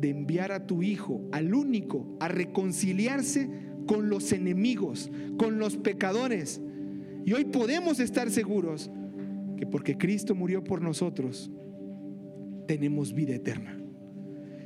de 0.00 0.10
enviar 0.10 0.52
a 0.52 0.66
tu 0.66 0.82
Hijo, 0.82 1.22
al 1.32 1.54
único, 1.54 2.16
a 2.20 2.28
reconciliarse 2.28 3.48
con 3.86 4.08
los 4.08 4.32
enemigos, 4.32 5.10
con 5.38 5.58
los 5.58 5.76
pecadores. 5.76 6.60
Y 7.24 7.32
hoy 7.32 7.44
podemos 7.44 8.00
estar 8.00 8.30
seguros 8.30 8.90
que 9.56 9.66
porque 9.66 9.98
Cristo 9.98 10.34
murió 10.34 10.64
por 10.64 10.80
nosotros, 10.80 11.50
tenemos 12.66 13.12
vida 13.12 13.34
eterna. 13.34 13.78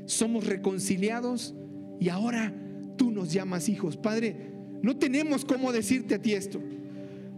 Somos 0.07 0.47
reconciliados 0.47 1.55
y 1.99 2.11
ahora 2.11 2.55
tú 2.97 3.11
nos 3.11 3.33
llamas 3.33 3.69
hijos. 3.69 3.97
Padre, 3.97 4.53
no 4.83 4.97
tenemos 4.97 5.45
cómo 5.45 5.73
decirte 5.73 6.15
a 6.15 6.23
ti 6.23 6.35
esto. 6.35 6.61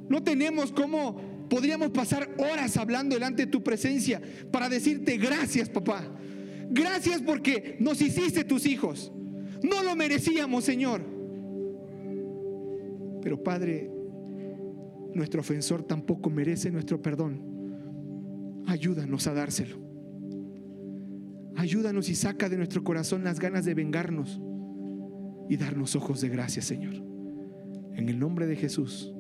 No 0.08 0.22
tenemos 0.22 0.72
cómo, 0.72 1.16
podríamos 1.48 1.90
pasar 1.90 2.34
horas 2.38 2.76
hablando 2.76 3.14
delante 3.14 3.46
de 3.46 3.52
tu 3.52 3.62
presencia 3.62 4.20
para 4.50 4.68
decirte 4.68 5.16
gracias, 5.16 5.68
papá. 5.68 6.04
Gracias 6.70 7.22
porque 7.22 7.76
nos 7.80 8.00
hiciste 8.00 8.44
tus 8.44 8.66
hijos. 8.66 9.12
No 9.62 9.82
lo 9.82 9.94
merecíamos, 9.96 10.64
Señor. 10.64 11.02
Pero 13.22 13.42
Padre, 13.42 13.90
nuestro 15.14 15.40
ofensor 15.40 15.82
tampoco 15.82 16.30
merece 16.30 16.70
nuestro 16.70 17.00
perdón. 17.00 18.62
Ayúdanos 18.66 19.26
a 19.26 19.34
dárselo. 19.34 19.78
Ayúdanos 21.56 22.08
y 22.08 22.14
saca 22.14 22.48
de 22.48 22.56
nuestro 22.56 22.84
corazón 22.84 23.24
las 23.24 23.40
ganas 23.40 23.64
de 23.64 23.74
vengarnos 23.74 24.40
y 25.48 25.56
darnos 25.56 25.96
ojos 25.96 26.20
de 26.20 26.28
gracia, 26.28 26.62
Señor. 26.62 26.94
En 27.94 28.08
el 28.08 28.18
nombre 28.18 28.46
de 28.46 28.56
Jesús. 28.56 29.12